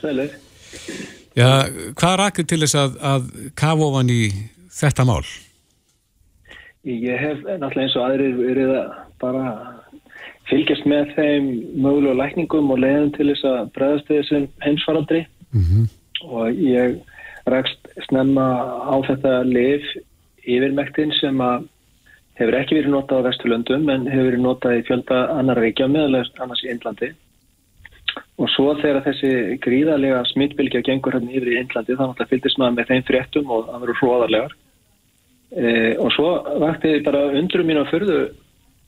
Sælir. 0.00 0.32
Já, 1.36 1.68
hvað 1.96 2.16
rakir 2.16 2.46
til 2.48 2.60
þess 2.64 2.74
að, 2.74 2.96
að 3.00 3.28
kafa 3.54 3.84
ofan 3.84 4.10
í 4.10 4.32
þetta 4.72 5.04
mál? 5.04 5.24
Ég 6.82 7.14
hef 7.14 7.42
náttúrulega 7.46 7.84
eins 7.84 7.94
og 7.94 8.04
aðrir 8.08 8.32
verið 8.40 8.70
að 8.74 8.94
bara 9.22 9.50
fylgjast 10.50 10.86
með 10.90 11.12
þeim 11.14 11.44
mögulega 11.78 12.18
lækningum 12.18 12.72
og 12.74 12.80
leiðum 12.82 13.12
til 13.14 13.28
þess 13.30 13.46
að 13.46 13.68
bregðast 13.76 14.10
þessum 14.10 14.48
heimsfaraldri. 14.64 15.20
Mm 15.52 15.66
-hmm. 15.68 15.84
og 16.26 16.58
ég 16.58 16.96
rækst 17.46 17.92
snemma 18.08 18.46
á 18.82 18.94
þetta 19.06 19.42
liv 19.46 19.84
yfirmektin 20.42 21.12
sem 21.20 21.38
að 21.38 21.68
hefur 22.40 22.56
ekki 22.58 22.78
verið 22.78 22.94
notað 22.94 23.20
á 23.22 23.26
Vesturlöndum 23.28 23.90
en 23.92 24.06
hefur 24.10 24.30
verið 24.30 24.42
notað 24.42 24.78
í 24.78 24.86
fjölda 24.88 25.18
annar 25.38 25.60
reykja 25.60 25.86
meðalega 25.86 26.42
annars 26.42 26.64
í 26.64 26.70
Indlandi. 26.72 27.12
Og 28.38 28.50
svo 28.50 28.74
þegar 28.80 29.04
þessi 29.06 29.58
gríðarlega 29.62 30.24
smittbylgja 30.32 30.82
gengur 30.82 31.14
hérna 31.14 31.30
yfir 31.30 31.52
í 31.52 31.60
Indlandi 31.60 31.94
þá 31.94 32.04
náttúrulega 32.08 32.32
fylgist 32.32 32.58
maður 32.58 32.76
með 32.78 32.90
þeim 32.90 33.06
fréttum 33.06 33.50
og 33.50 33.66
það 33.70 33.80
verður 33.84 34.00
hróðarlegar 34.00 34.56
e, 35.56 35.96
og 36.00 36.12
svo 36.14 36.30
vakti 36.62 36.98
bara 37.04 37.28
undrum 37.32 37.68
mín 37.68 37.82
á 37.82 37.86
förðu 37.90 38.22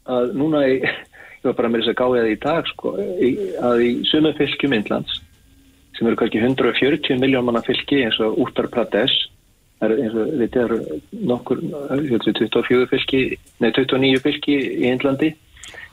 að 0.04 0.34
núna 0.38 0.64
í, 0.68 0.80
ég 1.40 1.46
var 1.48 1.58
bara 1.60 1.70
með 1.72 1.84
þess 1.84 1.92
að 1.94 2.00
gáði 2.00 2.22
það 2.22 2.32
í 2.32 2.40
dag 2.46 2.72
sko, 2.72 2.96
að 3.68 3.84
í 3.84 3.92
sumu 4.10 4.34
fylgjum 4.38 4.76
Indlands 4.78 5.20
sem 5.94 6.08
eru 6.08 6.18
kannski 6.18 6.42
140 6.42 7.22
miljón 7.22 7.46
manna 7.46 7.62
fylgi 7.62 8.02
eins 8.02 8.18
og 8.22 8.38
Uttar 8.42 8.68
Pradesh 8.72 9.28
eru 9.84 9.98
eins 10.02 10.16
og 10.16 10.34
þetta 10.40 10.62
eru 10.64 10.78
nokkur 11.30 11.60
24 12.24 12.88
fylgi, 12.90 13.22
nei 13.62 13.70
29 13.70 14.22
fylgi 14.24 14.58
í 14.58 14.90
Índlandi 14.90 15.34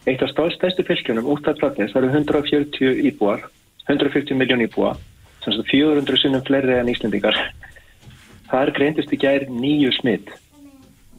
eitt 0.10 0.24
af 0.26 0.32
stærstu 0.34 0.86
fylgjunum 0.88 1.30
Uttar 1.36 1.58
Pradesh 1.60 1.94
það 1.94 2.04
eru 2.04 2.14
140 2.18 3.04
íbúar 3.12 3.46
140 3.88 4.38
miljón 4.40 4.66
íbúa 4.66 4.96
400 5.46 6.22
sinnum 6.22 6.44
fleiri 6.46 6.78
en 6.80 6.90
Íslandingar 6.92 7.38
það 8.50 8.64
er 8.64 8.74
greintist 8.78 9.14
í 9.14 9.20
gæri 9.22 9.50
nýju 9.52 9.94
smitt 10.00 10.34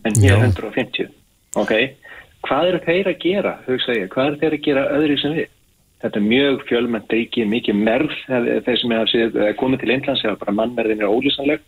en 0.09 0.21
hér 0.23 0.39
150 0.49 1.11
ok, 1.63 1.73
hvað 2.47 2.71
eru 2.71 2.85
þeir 2.87 3.11
að 3.13 3.19
gera 3.23 3.57
hugsa 3.67 3.99
ég, 3.99 4.09
hvað 4.13 4.31
eru 4.31 4.41
þeir 4.43 4.57
að 4.57 4.65
gera 4.69 4.87
öðru 4.99 5.19
sem 5.21 5.37
við? 5.41 5.51
Þetta 6.03 6.19
er 6.19 6.25
mjög 6.27 6.63
fjölmennt 6.67 7.13
ríki, 7.15 7.45
mikið 7.47 7.77
merð 7.79 8.15
þeir 8.27 8.79
sem 8.81 8.95
er 8.99 9.53
komið 9.61 9.85
til 9.85 9.93
Índlands 9.95 10.25
eða 10.25 10.41
bara 10.41 10.55
mannmerðin 10.59 11.05
er 11.05 11.13
ólísanleg 11.13 11.63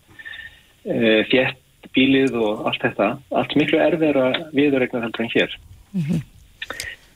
fjett 1.31 1.55
eh, 1.55 1.91
bílið 1.95 2.35
og 2.41 2.65
allt 2.69 2.83
þetta. 2.83 3.09
Allt 3.39 3.55
miklu 3.59 3.79
erfið 3.79 4.19
að 4.21 4.39
viðurregna 4.57 5.05
heldur 5.05 5.25
en 5.25 5.33
hér. 5.35 5.57
Mm 5.95 6.03
-hmm. 6.03 6.21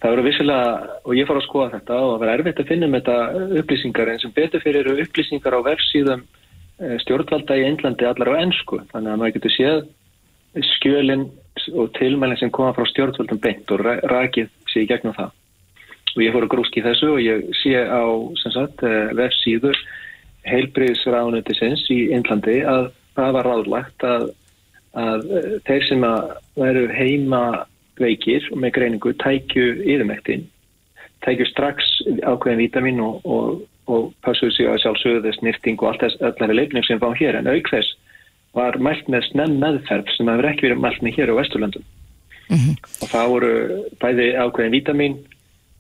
það 0.01 0.11
verður 0.11 0.29
vissilega 0.29 0.69
og 1.05 1.15
ég 1.17 1.27
fór 1.27 1.41
að 1.41 1.49
skoða 1.49 1.73
þetta 1.75 1.95
og 1.99 2.11
það 2.13 2.21
verður 2.21 2.35
erfitt 2.39 2.61
að 2.61 2.69
finna 2.69 2.87
með 2.87 3.01
þetta 3.01 3.19
upplýsingar 3.61 4.09
en 4.09 4.21
sem 4.23 4.33
betur 4.33 4.61
fyrir 4.63 4.87
eru 4.87 5.03
upplýsingar 5.03 5.57
á 5.59 5.61
vefsíðum 5.67 6.23
eh, 6.81 6.97
stjórnvalda 7.03 7.57
í 7.59 7.67
Índlandi 7.67 8.07
allar 8.07 8.31
á 8.31 8.41
ennsku 8.45 8.79
þannig 8.93 9.11
að 9.13 9.19
maður 9.19 9.35
getur 9.35 9.57
séð 9.57 9.81
skjölinn 10.55 11.29
og 11.75 11.93
tilmælinn 11.99 12.39
sem 12.41 12.53
koma 12.55 12.73
frá 12.77 12.87
stjórnvaldum 12.89 13.41
beint 13.43 13.71
og 13.75 13.83
rækið 13.85 14.51
sér 14.71 14.85
í 14.85 14.91
gegnum 14.91 15.17
það. 15.17 15.33
Og 16.17 16.23
ég 16.25 16.35
fór 16.35 16.47
að 16.47 16.53
grúski 16.55 16.83
þessu 16.83 17.15
og 17.15 17.23
ég 17.23 17.49
sé 17.61 17.75
á 17.77 18.03
eh, 18.03 19.11
vefsíður 19.19 19.79
heilbriðsránutisins 20.49 21.85
í 21.93 22.09
Índlandi 22.15 22.61
að 22.67 22.91
það 23.19 23.35
var 23.37 23.49
ráðlagt 23.49 24.07
að, 24.07 24.29
að 24.97 25.27
þeir 25.69 25.89
sem 25.89 26.07
að 26.07 26.31
veru 26.59 26.87
heima 26.95 27.43
veikir 27.99 28.47
og 28.53 28.63
með 28.63 28.75
greiningu 28.79 29.13
tækju 29.19 29.67
yfirmektin, 29.83 30.47
tækju 31.27 31.49
strax 31.51 31.89
ákveðin 32.23 32.63
vítamin 32.63 33.01
og, 33.03 33.25
og, 33.27 33.65
og 33.91 34.13
passuðu 34.25 34.55
sig 34.55 34.71
að 34.71 34.83
sjálfsögðu 34.85 35.25
þess 35.27 35.43
nýrting 35.45 35.81
og 35.83 35.91
allt 35.91 36.05
þess 36.07 36.23
öllari 36.31 36.61
leifning 36.61 36.87
sem 36.87 37.03
fá 37.03 37.11
hér. 37.19 37.41
En 37.41 37.51
auk 37.51 37.73
þess 37.73 37.97
var 38.57 38.79
mælt 38.83 39.09
með 39.13 39.27
snem 39.31 39.59
meðferð 39.63 40.11
sem 40.17 40.31
hefur 40.31 40.49
ekki 40.51 40.69
verið 40.69 40.83
mælt 40.85 41.03
með 41.05 41.19
hér 41.19 41.33
á 41.33 41.39
Vesturlandum 41.39 41.85
mm 42.49 42.57
-hmm. 42.57 42.75
og 43.03 43.09
það 43.13 43.31
voru 43.33 43.53
bæði 44.01 44.29
ákveðin 44.43 44.77
vítamin, 44.77 45.17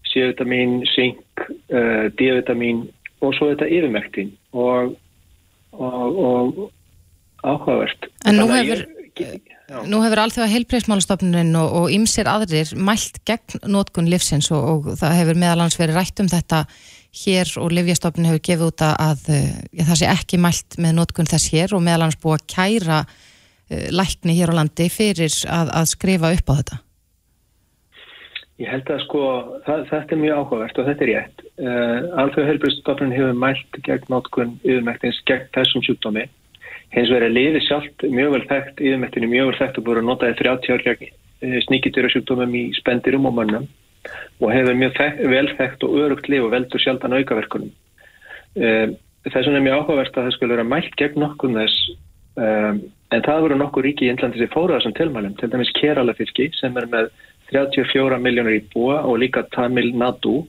C-vitamin, 0.08 0.82
zink, 0.94 1.25
uh, 1.72 2.08
D-vitamin 2.18 2.88
og 3.20 3.34
svo 3.34 3.50
þetta 3.50 3.68
yfirmektin 3.68 4.32
og, 4.52 4.96
og 5.72 6.70
áhugavert. 7.42 8.08
En 8.26 8.38
nú 8.38 8.46
hefur, 8.50 8.84
ég, 9.20 9.40
nú 9.87 10.00
hefur 10.02 10.22
allþjóða 10.22 10.52
heilbreyfsmálastofnunin 10.54 11.56
og 11.56 11.90
ymsir 11.92 12.30
aðrir 12.30 12.72
mælt 12.76 13.20
gegn 13.28 13.60
nótkun 13.66 14.10
livsins 14.10 14.50
og, 14.50 14.62
og 14.64 14.98
það 15.00 15.18
hefur 15.20 15.40
meðalans 15.42 15.78
verið 15.80 16.00
rætt 16.00 16.20
um 16.20 16.30
þetta 16.30 16.64
hér 17.25 17.52
og 17.60 17.72
Livjastofnun 17.75 18.28
hefur 18.28 18.44
gefið 18.48 18.66
út 18.68 18.84
að 18.87 19.25
ja, 19.30 19.87
það 19.87 20.00
sé 20.00 20.10
ekki 20.10 20.40
mælt 20.42 20.78
með 20.80 20.98
nótkun 20.98 21.30
þess 21.30 21.52
hér 21.54 21.75
og 21.76 21.84
meðalans 21.84 22.18
búið 22.22 22.38
að 22.38 22.46
kæra 22.54 22.98
uh, 23.04 23.88
lækni 23.94 24.37
hér 24.38 24.52
á 24.54 24.58
landi 24.60 24.88
fyrir 24.92 25.34
að, 25.46 25.72
að 25.80 25.90
skrifa 25.94 26.32
upp 26.37 26.52
á 26.52 26.54
þetta. 26.60 26.80
Ég 28.58 28.72
held 28.75 28.90
að 28.90 29.04
sko 29.04 29.22
það, 29.66 29.84
þetta 29.92 30.14
er 30.16 30.22
mjög 30.25 30.40
áhugavert 30.40 30.80
og 30.80 30.88
þetta 30.88 31.06
er 31.06 31.12
rétt. 31.12 31.46
Uh, 31.58 31.98
Alþjóða 32.25 32.50
heilbreyfsstofnun 32.50 33.14
hefur 33.14 33.38
mælt 33.44 33.80
gegn 33.87 34.10
nótkun 34.12 34.58
yfirmæktins 34.64 35.22
gegn 35.30 35.46
þessum 35.54 35.87
sjúkdómi 35.87 36.26
hins 36.94 37.10
vegar 37.12 37.26
er 37.28 37.34
liði 37.34 37.62
sjálft 37.66 38.04
mjög 38.08 38.34
vel 38.34 38.44
þekkt, 38.48 38.80
yfirmettinu 38.80 39.28
mjög 39.30 39.50
vel 39.50 39.58
þekkt 39.58 39.80
og 39.80 39.87
búið 39.88 40.00
að 40.00 40.08
nota 40.08 40.30
því 40.30 40.38
30 40.40 40.75
ár 40.75 40.84
gegn 40.87 41.16
sníkitýrasjúkdómum 41.68 42.54
í 42.58 42.62
spendirum 42.78 43.28
og 43.28 43.37
mannum 43.37 43.66
og 44.40 44.52
hefur 44.55 44.78
mjög 44.78 44.97
þekkt, 44.99 45.23
vel 45.33 45.49
þekkt 45.59 45.87
og 45.87 45.97
örugt 46.02 46.28
lif 46.31 46.45
og 46.47 46.52
veldur 46.55 46.83
sjaldan 46.83 47.17
aukaverkunum. 47.19 47.73
Um, 48.59 48.95
þess 49.26 49.49
vegna 49.49 49.61
er 49.61 49.67
mjög 49.67 49.81
áhugavert 49.83 50.17
að 50.17 50.28
það 50.28 50.37
skulle 50.37 50.57
vera 50.57 50.69
mælt 50.69 50.95
gegn 50.99 51.23
nokkur 51.23 51.55
þess 51.57 51.88
um, 52.38 52.78
en 53.14 53.25
það 53.25 53.43
voru 53.45 53.59
nokkur 53.59 53.87
ríki 53.87 54.07
í 54.07 54.12
Índlandi 54.12 54.40
sem 54.40 54.52
fóruða 54.52 54.83
sem 54.85 54.95
tilmælum, 54.97 55.35
til 55.38 55.50
dæmis 55.52 55.73
Keralafyrki 55.78 56.50
sem 56.59 56.76
er 56.78 56.88
með 56.93 57.11
34 57.50 58.21
miljónur 58.23 58.57
í 58.59 58.62
búa 58.73 59.02
og 59.09 59.21
líka 59.23 59.45
Tamil 59.55 59.90
Nadu 59.97 60.43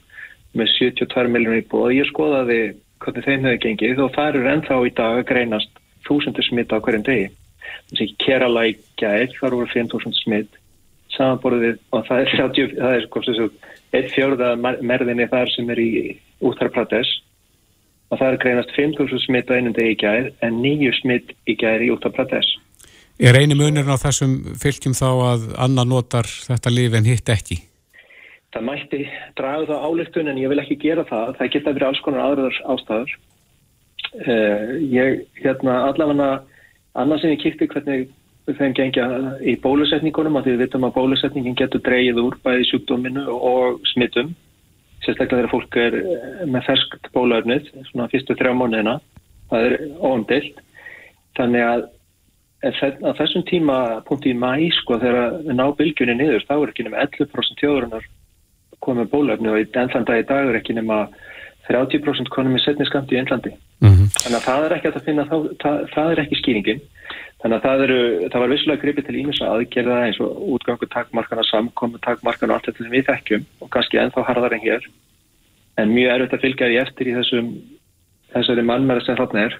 með 0.57 0.73
72 0.75 1.31
miljónur 1.31 1.61
í 1.61 1.67
búa 1.71 1.89
og 1.89 1.95
ég 1.95 2.09
skoðaði 2.11 2.61
hvernig 2.99 3.27
þeim 3.27 3.45
hefur 3.47 3.61
gengið 3.65 4.01
og 4.03 4.15
það 4.15 4.31
eru 4.33 4.49
ennþá 4.53 4.79
í 4.83 4.95
dag 4.97 5.19
að 5.21 5.27
greinast 5.31 5.83
þúsundur 6.07 6.47
smitt 6.47 6.73
á 6.75 6.83
hverjum 6.83 7.05
degi. 7.07 7.29
Kerala 8.19 8.65
í 8.69 8.75
gæð, 8.99 9.35
þar 9.39 9.55
voru 9.55 9.69
5.000 9.71 10.19
smitt 10.19 10.58
samanborðið 11.19 11.77
og 11.93 12.05
það 12.07 12.23
er, 12.23 12.31
30, 12.35 12.75
það 12.79 12.95
er 12.97 13.05
sko, 13.05 13.49
eitt 13.97 14.13
fjörða 14.15 14.53
merðinni 14.59 15.27
þar 15.31 15.53
sem 15.53 15.69
er 15.73 15.81
í 15.83 15.91
Uttar 16.49 16.71
Pradesh 16.73 17.19
og 18.09 18.17
það 18.17 18.31
er 18.31 18.41
greinast 18.41 18.73
5.000 18.77 19.23
smitt 19.27 19.53
á 19.53 19.57
einum 19.59 19.75
degi 19.77 19.93
í 19.93 20.01
gæð 20.01 20.31
en 20.45 20.59
nýju 20.63 20.95
smitt 21.01 21.35
í 21.45 21.57
gæð 21.59 21.85
í 21.85 21.93
Uttar 21.93 22.15
Pradesh. 22.15 22.57
Er 23.19 23.35
eini 23.35 23.57
munirinn 23.59 23.91
á 23.91 23.99
þessum 23.99 24.37
fylgjum 24.57 24.95
þá 24.95 25.09
að 25.11 25.49
annar 25.59 25.89
notar 25.89 26.29
þetta 26.29 26.71
líf 26.71 26.95
en 26.95 27.09
hitt 27.09 27.29
ekki? 27.29 27.59
Það 28.55 28.65
mætti 28.65 29.01
draga 29.37 29.67
það 29.69 29.83
álöktun 29.85 30.31
en 30.31 30.39
ég 30.41 30.49
vil 30.49 30.61
ekki 30.63 30.79
gera 30.81 31.03
það. 31.05 31.35
Það 31.37 31.51
geta 31.53 31.73
verið 31.75 31.89
alls 31.91 31.99
konar 32.05 32.23
aðraðar 32.25 32.61
ástæður 32.73 33.17
Uh, 34.09 34.79
ég, 34.89 35.27
hérna, 35.37 35.83
allavega 35.85 36.39
annars 36.97 37.21
sem 37.21 37.35
ég 37.35 37.43
kýtti 37.43 37.67
hvernig 37.69 38.07
þeim 38.57 38.75
gengja 38.77 39.05
í 39.41 39.55
bólusetningunum 39.63 40.39
að 40.39 40.47
því 40.47 40.53
við 40.55 40.63
vitum 40.63 40.87
að 40.87 40.95
bólusetningin 40.97 41.57
getur 41.59 41.83
dreyið 41.85 42.21
úr 42.23 42.37
bæði 42.43 42.67
sjúkdóminu 42.69 43.25
og 43.29 43.79
smittum 43.93 44.33
sérstaklega 45.03 45.43
þegar 45.43 45.51
fólk 45.53 45.77
er 45.79 45.97
eh, 45.99 46.43
með 46.45 46.65
ferskt 46.67 47.09
bólaöfnið 47.15 47.71
svona 47.91 48.09
fyrstu 48.11 48.35
þrjá 48.39 48.53
mónina 48.57 48.99
það 49.51 49.67
er 49.69 49.77
óumdilt 50.01 50.61
þannig 51.39 51.65
að 51.65 51.87
á 52.59 53.11
þessum 53.15 53.45
tíma 53.47 53.77
punkti 54.07 54.33
í 54.33 54.37
mæ 54.37 54.67
sko 54.81 54.99
þegar 54.99 55.37
við 55.45 55.55
ná 55.55 55.65
bylgjunni 55.79 56.17
niður 56.19 56.47
þá 56.49 56.55
er 56.57 56.71
ekki 56.73 56.87
nema 56.87 57.05
11% 57.05 57.61
tjóðurinnar 57.61 58.09
komið 58.83 59.11
bólaöfni 59.13 59.51
og 59.51 59.59
enn 59.63 59.93
þann 59.93 60.07
dag 60.07 60.23
í 60.23 60.27
dag 60.27 60.49
er 60.49 60.59
ekki 60.59 60.75
nema 60.75 61.05
30% 61.69 62.31
konum 62.33 62.55
með 62.55 62.65
setniskamti 62.65 63.15
í 63.15 63.19
Englandi. 63.21 63.51
Mm 63.83 63.91
-hmm. 63.93 64.07
Þannig 64.23 64.37
að 64.39 64.47
það 64.47 64.65
er 64.65 64.75
ekki 64.75 64.89
að 64.89 65.03
finna, 65.05 65.25
það, 65.29 65.49
það, 65.63 65.81
það 65.93 66.11
er 66.11 66.21
ekki 66.23 66.39
skýringin. 66.39 66.81
Þannig 67.39 67.55
að 67.55 67.65
það, 67.65 67.81
eru, 67.85 67.99
það 68.31 68.41
var 68.43 68.51
vissulega 68.51 68.81
gripið 68.81 69.05
til 69.07 69.17
ímessa 69.21 69.49
aðgerða 69.53 69.99
eins 70.05 70.17
og 70.23 70.39
útgangu 70.57 70.87
takmarkana, 70.91 71.45
samkomu 71.47 72.01
takmarkana 72.03 72.51
og 72.51 72.57
allt 72.57 72.67
þetta 72.67 72.83
sem 72.83 72.95
við 72.95 73.05
þekkjum 73.07 73.45
og 73.63 73.71
kannski 73.75 74.01
ennþá 74.01 74.25
harðar 74.27 74.55
en 74.57 74.63
hér. 74.65 74.87
En 75.79 75.93
mjög 75.95 76.15
erfitt 76.15 76.35
að 76.35 76.43
fylgja 76.43 76.67
því 76.67 76.79
eftir 76.81 77.07
í 77.09 77.15
þessum, 77.15 77.53
þessari 78.33 78.65
mannmæri 78.67 79.05
sem 79.05 79.19
þarna 79.21 79.45
er. 79.47 79.55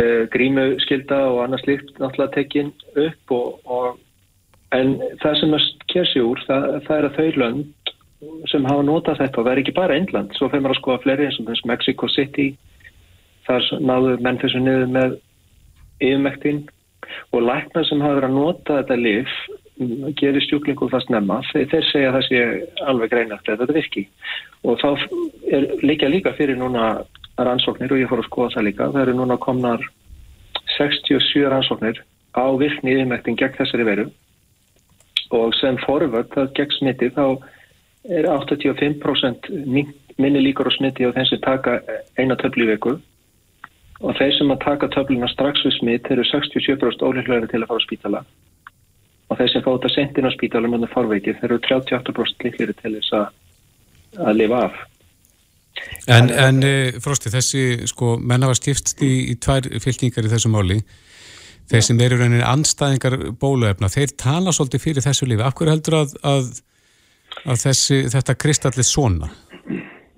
Uh, 0.00 0.22
grímu 0.32 0.64
skilda 0.80 1.18
og 1.28 1.42
annars 1.44 1.66
líkt 1.68 1.92
náttúrulega 1.98 2.32
tekinn 2.38 2.72
upp 3.04 3.34
og, 3.36 3.60
og 3.68 4.00
en 4.76 4.96
það 5.20 5.38
sem 5.40 5.56
að 5.58 5.68
kersi 5.92 6.24
úr 6.24 6.40
það, 6.46 6.66
það 6.86 6.96
er 6.96 7.08
að 7.08 7.16
þau 7.18 7.40
lönd 7.42 7.94
sem 8.48 8.68
hafa 8.68 8.84
notað 8.86 9.20
þetta 9.20 9.40
og 9.40 9.46
það 9.46 9.52
er 9.52 9.62
ekki 9.62 9.76
bara 9.76 9.96
England, 9.96 10.32
svo 10.36 10.48
fyrir 10.48 10.64
maður 10.64 10.76
að 10.76 10.80
skoða 10.80 11.02
fleiri 11.04 11.26
eins 11.26 11.40
og 11.40 11.48
þess 11.48 11.68
Mexico 11.68 12.08
City 12.12 12.46
þar 13.48 13.66
náðu 13.80 14.14
menn 14.22 14.40
þessu 14.40 14.62
niður 14.62 14.92
með 14.94 15.16
yfirmektin 16.00 16.64
og 17.32 17.42
læknar 17.46 17.86
sem 17.88 18.02
hafa 18.02 18.18
verið 18.18 18.30
að 18.30 18.38
nota 18.38 18.78
þetta 18.80 18.98
lif 19.00 19.34
gerir 20.18 20.42
stjúklingu 20.44 20.88
það 20.92 21.06
snemma. 21.06 21.40
Þeir, 21.52 21.86
segja 21.88 22.12
það 22.14 22.26
sé 22.26 22.40
alveg 22.90 23.12
greinast 23.12 23.48
að 23.48 23.62
þetta 23.62 23.76
virki. 23.78 24.04
Og 24.68 24.80
þá 24.80 24.88
er 25.56 25.66
líka 25.84 26.10
líka 26.10 26.34
fyrir 26.36 26.58
núna 26.60 27.00
rannsóknir 27.40 27.92
og 27.94 28.02
ég 28.02 28.10
fór 28.10 28.20
að 28.20 28.28
skoða 28.28 28.54
það 28.56 28.66
líka. 28.68 28.90
Það 28.92 29.02
eru 29.06 29.16
núna 29.16 29.38
komnar 29.40 29.86
67 30.76 31.46
rannsóknir 31.48 32.02
á 32.36 32.44
virkni 32.60 32.96
yfirmektin 32.96 33.38
gegn 33.40 33.56
þessari 33.56 33.88
veru. 33.88 34.10
Og 35.36 35.54
sem 35.56 35.78
forvöld 35.86 36.28
það 36.34 36.52
gegn 36.58 36.76
smitti 36.76 37.10
þá 37.16 37.24
er 38.10 38.28
85% 38.28 39.48
minni 40.20 40.42
líkur 40.44 40.68
á 40.68 40.72
smitti 40.76 41.08
á 41.08 41.14
þeim 41.16 41.28
sem 41.28 41.40
taka 41.40 41.80
eina 42.20 42.36
viku 42.36 42.98
og 44.00 44.16
þeir 44.16 44.36
sem 44.36 44.52
að 44.52 44.62
taka 44.64 44.88
töfluna 44.94 45.28
strax 45.30 45.64
við 45.66 45.76
smitt 45.76 46.08
eru 46.12 46.24
67% 46.28 47.04
óleiklega 47.04 47.50
til 47.50 47.62
að 47.62 47.68
fara 47.72 47.82
á 47.82 47.86
spítala 47.86 48.22
og 49.30 49.38
þeir 49.38 49.52
sem 49.52 49.64
fá 49.64 49.70
þetta 49.70 49.90
sendin 49.94 50.30
á 50.30 50.32
spítala 50.34 50.70
með 50.70 50.88
farveikir 50.94 51.36
þeir 51.40 51.50
eru 51.50 51.60
38% 51.68 52.46
líkleri 52.46 52.76
til 52.80 52.94
þess 52.96 53.18
að, 53.18 53.28
að 54.26 54.40
lifa 54.40 54.64
af. 54.68 54.80
En, 56.10 56.32
en 56.34 56.64
e, 56.66 56.72
Frosti, 57.00 57.30
þessi 57.30 57.62
sko 57.88 58.16
menna 58.18 58.48
var 58.50 58.58
stifst 58.58 58.98
í, 59.06 59.30
í 59.30 59.36
tvær 59.38 59.68
fylgningar 59.84 60.26
í 60.26 60.32
þessu 60.32 60.50
máli 60.52 60.80
þeir 61.70 61.84
sem 61.86 62.00
eru 62.02 62.18
rauninni 62.18 62.42
anstæðingar 62.46 63.16
bóluefna, 63.38 63.90
þeir 63.92 64.16
tala 64.18 64.54
svolítið 64.54 64.82
fyrir 64.82 65.06
þessu 65.06 65.28
lífi. 65.30 65.44
Af 65.46 65.54
hverju 65.58 65.74
heldur 65.76 65.98
að, 66.00 66.16
að, 66.26 66.48
að 67.44 67.62
þessi, 67.62 68.00
þetta 68.10 68.36
kristallir 68.42 68.88
svona? 68.88 69.30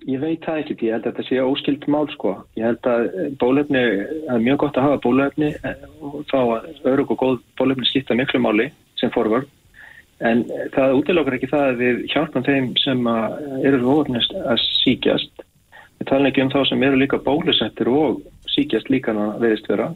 Ég 0.09 0.19
veit 0.19 0.43
það 0.43 0.61
ekki, 0.63 0.77
ég 0.87 0.97
held 0.97 1.07
að 1.07 1.13
þetta 1.13 1.25
sé 1.29 1.41
óskild 1.47 1.85
mál 1.93 2.07
sko. 2.11 2.35
Ég 2.59 2.67
held 2.67 2.89
að 2.91 3.09
bólefni, 3.39 3.83
það 4.27 4.37
er 4.37 4.45
mjög 4.47 4.61
gott 4.63 4.79
að 4.79 4.87
hafa 4.89 5.03
bólefni 5.05 5.51
eh, 5.55 5.85
og 6.03 6.23
þá 6.31 6.39
örug 6.91 7.13
og 7.15 7.21
góð 7.21 7.37
bólefni 7.61 7.91
skipta 7.91 8.17
miklu 8.19 8.43
máli 8.43 8.69
sem 9.01 9.13
forvörð. 9.15 9.51
En 10.23 10.45
það 10.75 10.97
útilokkar 10.99 11.37
ekki 11.39 11.51
það 11.51 11.65
að 11.69 11.81
við 11.83 12.03
hjálpum 12.13 12.45
þeim 12.47 12.69
sem 12.79 13.09
eru 13.67 13.81
ofnist 13.91 14.35
að 14.39 14.61
síkjast. 14.83 15.43
Við 15.99 16.11
tala 16.11 16.31
ekki 16.31 16.45
um 16.45 16.53
þá 16.53 16.61
sem 16.71 16.85
eru 16.87 17.01
líka 17.01 17.19
bólusettir 17.23 17.91
og 17.91 18.23
síkjast 18.51 18.91
líka 18.91 19.15
að 19.15 19.43
veðist 19.43 19.71
vera. 19.71 19.91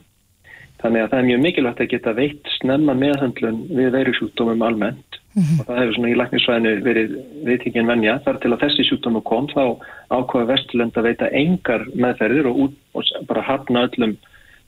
Þannig 0.82 1.02
að 1.02 1.12
það 1.12 1.20
er 1.20 1.28
mjög 1.30 1.44
mikilvægt 1.44 1.82
að 1.82 1.92
geta 1.94 2.16
veitt 2.16 2.50
snemma 2.58 2.94
meðhandlun 2.98 3.62
við 3.70 3.94
veirusjúkdómum 3.94 4.66
almennt 4.66 5.05
mm 5.36 5.42
-hmm. 5.42 5.60
og 5.60 5.66
það 5.66 5.80
hefur 5.80 5.94
svona 5.94 6.10
í 6.12 6.18
læknisvæðinu 6.20 6.72
verið 6.86 7.10
viðtíkinn 7.48 7.90
venja. 7.90 8.18
Þar 8.24 8.38
til 8.40 8.52
að 8.52 8.62
þessi 8.64 8.88
sjúkdómu 8.88 9.22
kom 9.22 9.46
þá 9.52 9.64
ákvaða 10.10 10.50
Vesturlund 10.52 10.96
að 10.96 11.06
veita 11.08 11.30
engar 11.42 11.86
meðferðir 11.94 12.48
og, 12.50 12.56
út, 12.64 12.74
og 12.94 13.02
bara 13.28 13.42
hafna 13.42 13.86
öllum 13.86 14.16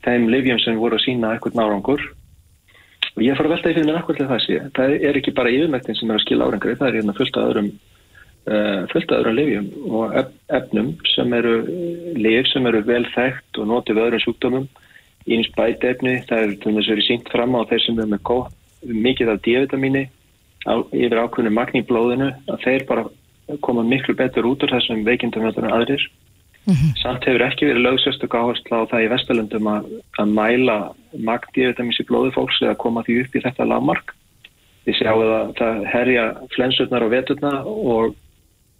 þeim 0.04 0.28
livjum 0.28 0.60
sem 0.62 0.76
voru 0.76 0.96
að 0.96 1.06
sína 1.06 1.32
eitthvað 1.32 1.58
nárangur. 1.58 2.02
Og 3.16 3.22
ég 3.24 3.36
fara 3.36 3.48
að 3.48 3.54
velta 3.54 3.70
í 3.70 3.74
fyrir 3.74 3.86
mér 3.88 4.00
akkur 4.00 4.16
til 4.16 4.28
það 4.30 4.42
sé. 4.44 4.58
Það 4.76 4.90
er 5.08 5.16
ekki 5.18 5.34
bara 5.34 5.50
yfirmættin 5.50 5.96
sem 5.98 6.10
er 6.10 6.18
að 6.18 6.24
skila 6.24 6.46
árangri, 6.46 6.76
það 6.78 6.88
er 6.88 6.98
hérna 6.98 7.14
fullt 7.18 7.36
af 7.36 7.48
öðrum, 7.48 7.70
uh, 8.46 9.16
öðrum 9.18 9.38
livjum 9.38 9.66
og 9.90 10.04
efnum 10.48 10.92
sem 11.14 11.32
eru 11.32 11.54
liv 12.14 12.44
sem 12.52 12.66
eru 12.66 12.84
vel 12.86 13.06
þekkt 13.16 13.58
og 13.58 13.66
notið 13.72 13.96
við 13.96 14.04
öðrum 14.04 14.24
sjúkdómum 14.26 14.68
íns 15.28 15.50
bætefni, 15.56 16.22
það 16.28 16.38
er 16.44 16.54
þess 16.62 16.88
að 16.88 16.94
vera 16.94 17.08
sínt 17.08 17.32
fram 17.32 17.56
á 17.58 17.60
þeir 17.68 17.82
sem 17.84 17.98
er 17.98 18.08
með 18.12 18.22
mikið 19.08 19.32
af 19.32 19.42
D-vitamíni 19.42 20.04
á, 20.66 20.74
yfir 20.92 21.20
ákveðinu 21.22 21.54
magni 21.54 21.82
í 21.82 21.88
blóðinu 21.88 22.32
að 22.48 22.62
þeir 22.64 22.86
bara 22.88 23.04
koma 23.64 23.84
miklu 23.86 24.14
betur 24.16 24.48
út 24.48 24.62
úr 24.64 24.74
þessum 24.74 25.04
veikindum 25.06 25.46
en 25.48 25.70
aðrir. 25.70 26.02
Mm 26.68 26.74
-hmm. 26.74 26.96
Samt 27.00 27.24
hefur 27.24 27.42
ekki 27.46 27.66
verið 27.66 27.86
lögsöstu 27.86 28.28
gáðarsla 28.28 28.84
á 28.84 28.90
það 28.90 29.04
í 29.04 29.10
Vestalundum 29.12 29.66
að, 29.66 29.84
að 30.20 30.26
mæla 30.36 30.76
magn 31.16 31.48
D-vitamíns 31.54 32.00
í 32.00 32.04
blóðu 32.04 32.32
fólks 32.34 32.60
eða 32.60 32.76
koma 32.76 33.02
því 33.02 33.22
upp 33.22 33.36
í 33.36 33.44
þetta 33.44 33.64
lagmark. 33.64 34.12
Við 34.84 34.94
sjáum 34.98 35.22
að 35.22 35.54
það 35.56 35.84
herja 35.94 36.24
flensurnar 36.54 37.04
og 37.04 37.10
veturna 37.10 37.52
og 37.64 38.14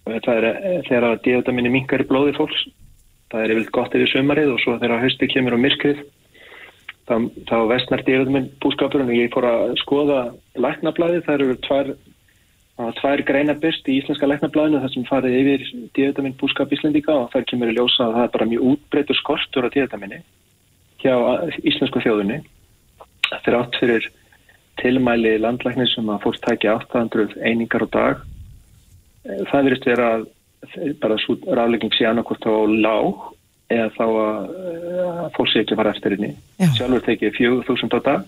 það 0.04 0.36
er 0.36 0.46
þegar 0.88 1.18
D-vitamíni 1.24 1.70
minkar 1.70 2.04
í 2.04 2.08
blóði 2.10 2.36
fólks. 2.36 2.68
Það 3.32 3.40
er 3.42 3.50
yfirlega 3.52 3.76
gott 3.76 3.94
yfir 3.94 4.12
sömarið 4.12 4.52
og 4.52 4.60
svo 4.60 4.76
þegar 4.78 5.02
hausti 5.04 5.28
kemur 5.32 5.56
á 5.56 5.64
myrkrið 5.64 6.04
þá, 7.08 7.14
þá 7.48 7.56
vestnær 7.72 8.04
dýrðuminn 8.06 8.50
búskapurinn 8.62 9.10
og 9.10 9.16
ég 9.16 9.32
fór 9.34 9.48
að 9.48 9.74
skoða 9.82 10.20
læknablaði, 10.60 11.22
það 11.26 11.38
eru 11.38 11.56
tvær, 11.66 11.90
tvær 13.00 13.24
greinabist 13.30 13.88
í 13.88 13.98
íslenska 14.02 14.28
læknablaðinu 14.28 14.82
þar 14.84 14.94
sem 14.94 15.08
farið 15.08 15.38
yfir 15.40 15.66
dýrðuminn 15.96 16.36
búskap 16.40 16.74
Íslendika 16.74 17.16
og 17.24 17.32
þar 17.32 17.48
kemur 17.50 17.72
í 17.72 17.78
ljósa 17.78 18.06
að 18.06 18.18
það 18.18 18.26
er 18.26 18.34
bara 18.36 18.50
mjög 18.52 18.68
útbreytur 18.72 19.20
skortur 19.20 19.68
á 19.68 19.74
dýrðuminni 19.74 20.22
hjá 21.02 21.14
íslensku 21.62 22.02
þjóðunni 22.02 22.40
þeir 23.44 23.58
átt 23.60 23.78
fyrir 23.78 24.08
tilmæli 24.78 25.36
landlæknir 25.42 25.90
sem 25.90 26.08
að 26.10 26.24
fólk 26.24 26.40
tækja 26.44 26.76
800 26.78 27.38
einingar 27.42 27.84
á 27.86 27.88
dag. 27.94 28.20
Það 29.50 29.66
verist 29.66 29.88
vera 29.88 30.10
bara 31.02 31.18
svo 31.22 31.36
raflegging 31.46 31.94
sé 31.94 32.06
annarkort 32.08 32.46
á 32.46 32.54
lág 32.66 33.26
eða 33.68 33.88
þá 33.96 34.04
að 34.08 35.32
fólk 35.36 35.50
sé 35.52 35.62
ekki 35.62 35.74
að 35.76 35.80
fara 35.82 35.94
eftir 35.94 36.16
henni. 36.16 36.34
Sjálfur 36.76 37.04
tekið 37.06 37.40
4.000 37.40 37.96
á 37.96 38.00
dag 38.00 38.20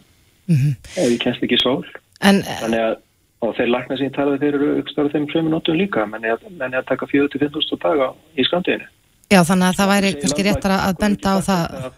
mm 0.47 0.57
-hmm. 0.57 0.75
ef 0.97 1.07
ég 1.11 1.23
kennst 1.23 1.43
ekki 1.47 1.59
sól. 1.63 1.85
En, 2.21 2.43
Þannig 2.43 2.83
að 2.89 2.99
og 3.41 3.57
þeir 3.57 3.73
lakna 3.73 3.97
sín 3.97 4.13
talaði 4.13 4.43
þeir 4.43 4.57
eru 4.59 4.71
uppstarað 4.83 5.15
þeim 5.15 5.27
frömmu 5.33 5.53
nótum 5.55 5.79
líka 5.79 6.05
menn 6.09 6.27
ég 6.29 6.37
að, 6.37 6.43
að 6.69 6.89
taka 6.91 7.09
4.000-5.000 7.09 7.81
dag 7.81 8.03
í 8.37 8.45
skamdeginu. 8.45 8.89
Já 9.31 9.41
þannig 9.47 9.69
að 9.69 9.79
það 9.79 9.91
væri 9.95 10.13
kannski 10.21 10.45
réttar 10.47 10.77
að 10.77 10.97
benda 11.01 11.33
á 11.33 11.39
það. 11.49 11.91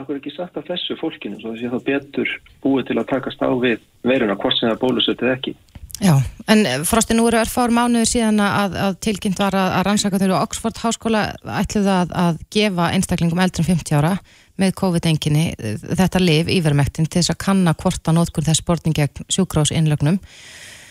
Akkur 0.00 0.18
ekki 0.18 0.32
sagt 0.34 0.56
af 0.56 0.66
þessu 0.66 0.96
fólkinu 0.98 1.38
svo 1.40 1.52
þess 1.54 1.66
að 1.68 1.74
það 1.74 1.86
betur 1.90 2.34
búið 2.64 2.86
til 2.88 2.98
að 2.98 3.10
takast 3.10 3.42
á 3.42 3.50
við 3.62 3.82
veiruna 4.06 4.38
hvort 4.38 4.58
sem 4.58 4.70
það 4.70 4.82
bólusötið 4.84 5.32
ekki. 5.34 5.54
Já, 6.00 6.14
en 6.48 6.66
eh, 6.66 6.82
Frosti, 6.88 7.12
nú 7.12 7.26
eru 7.28 7.36
erfár 7.36 7.72
mánuður 7.76 8.08
síðan 8.08 8.40
að, 8.40 8.76
að 8.86 8.94
tilkynnt 9.04 9.40
var 9.40 9.52
að, 9.52 9.74
að 9.76 9.82
rannsaka 9.88 10.20
þau 10.22 10.30
og 10.30 10.38
Oxford 10.38 10.80
Háskóla 10.80 11.24
ætluð 11.60 11.90
að, 11.92 12.14
að 12.16 12.38
gefa 12.56 12.86
einstaklingum 12.94 13.42
eldrum 13.44 13.68
50 13.68 13.98
ára 14.00 14.14
með 14.60 14.72
COVID-enginni 14.80 15.44
eh, 15.52 15.76
þetta 16.00 16.22
liv 16.22 16.48
yfirmektin 16.56 17.08
til 17.08 17.20
þess 17.20 17.34
að 17.34 17.42
kanna 17.44 17.74
hvort 17.76 18.08
að 18.08 18.16
nótkur 18.16 18.46
þess 18.48 18.64
sporting 18.64 18.96
gegn 18.96 19.28
sjúkrásinnlögnum. 19.28 20.16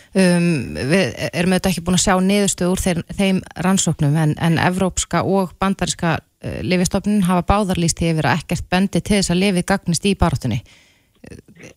Um, 0.09 0.73
við 0.73 1.11
erum 1.37 1.53
auðvitað 1.53 1.67
ekki 1.69 1.83
búin 1.85 1.97
að 1.99 2.01
sjá 2.01 2.15
niðurstöð 2.25 2.71
úr 2.73 2.81
þeir, 2.81 3.01
þeim 3.13 3.41
rannsóknum 3.61 4.15
en, 4.17 4.31
en 4.41 4.55
evrópska 4.61 5.21
og 5.21 5.51
bandariska 5.61 6.15
uh, 6.17 6.23
eh, 6.41 6.61
lifistofnun 6.65 7.25
hafa 7.27 7.45
báðarlýst 7.49 8.01
yfir 8.05 8.29
að 8.29 8.43
ekkert 8.43 8.69
bendi 8.73 9.01
til 9.01 9.19
þess 9.19 9.33
að 9.33 9.41
lifið 9.43 9.67
gagnist 9.73 10.07
í 10.09 10.15
barátunni. 10.17 10.63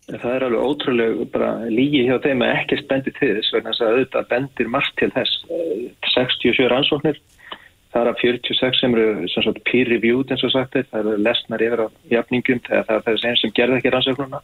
Það 0.07 0.33
er 0.33 0.45
alveg 0.47 0.63
ótrúlega 0.63 1.27
bara 1.35 1.51
lígi 1.67 2.05
hjá 2.07 2.17
þeim 2.23 2.45
að 2.47 2.55
ekki 2.61 2.79
spendi 2.79 3.13
til 3.17 3.33
þess 3.37 3.55
vegna 3.57 3.73
þess 3.73 3.83
að 3.83 3.95
auðvitað 3.97 4.29
bendir 4.31 4.71
margt 4.71 4.95
til 5.01 5.11
þess. 5.17 5.39
67 6.15 6.69
rannsóknir 6.71 7.19
það 7.93 8.01
er 8.03 8.11
að 8.11 8.21
46 8.23 8.81
sem 8.81 8.95
eru 8.97 9.55
peer-reviewed 9.69 10.33
eins 10.33 10.45
og 10.47 10.55
sagt 10.55 10.79
það 10.79 10.99
eru 11.01 11.17
lesnar 11.21 11.65
yfir 11.65 11.85
á 11.85 11.87
jafningum 12.13 12.63
þegar 12.65 12.87
það 12.89 12.99
er 12.99 13.05
þess 13.09 13.27
einn 13.29 13.41
sem 13.41 13.55
gerði 13.59 13.79
ekki 13.81 13.93
rannsóknuna 13.93 14.41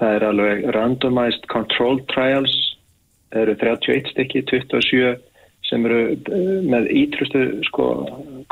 það 0.00 0.16
er 0.16 0.26
alveg 0.28 0.66
randomized 0.76 1.48
control 1.52 2.00
trials 2.12 2.56
það 3.32 3.42
eru 3.44 3.56
31 3.62 4.12
stykki 4.12 4.44
27 4.50 5.14
sem 5.70 5.86
eru 5.88 6.00
eh, 6.10 6.58
með 6.66 6.90
ítrustu 7.02 7.44
sko 7.70 7.86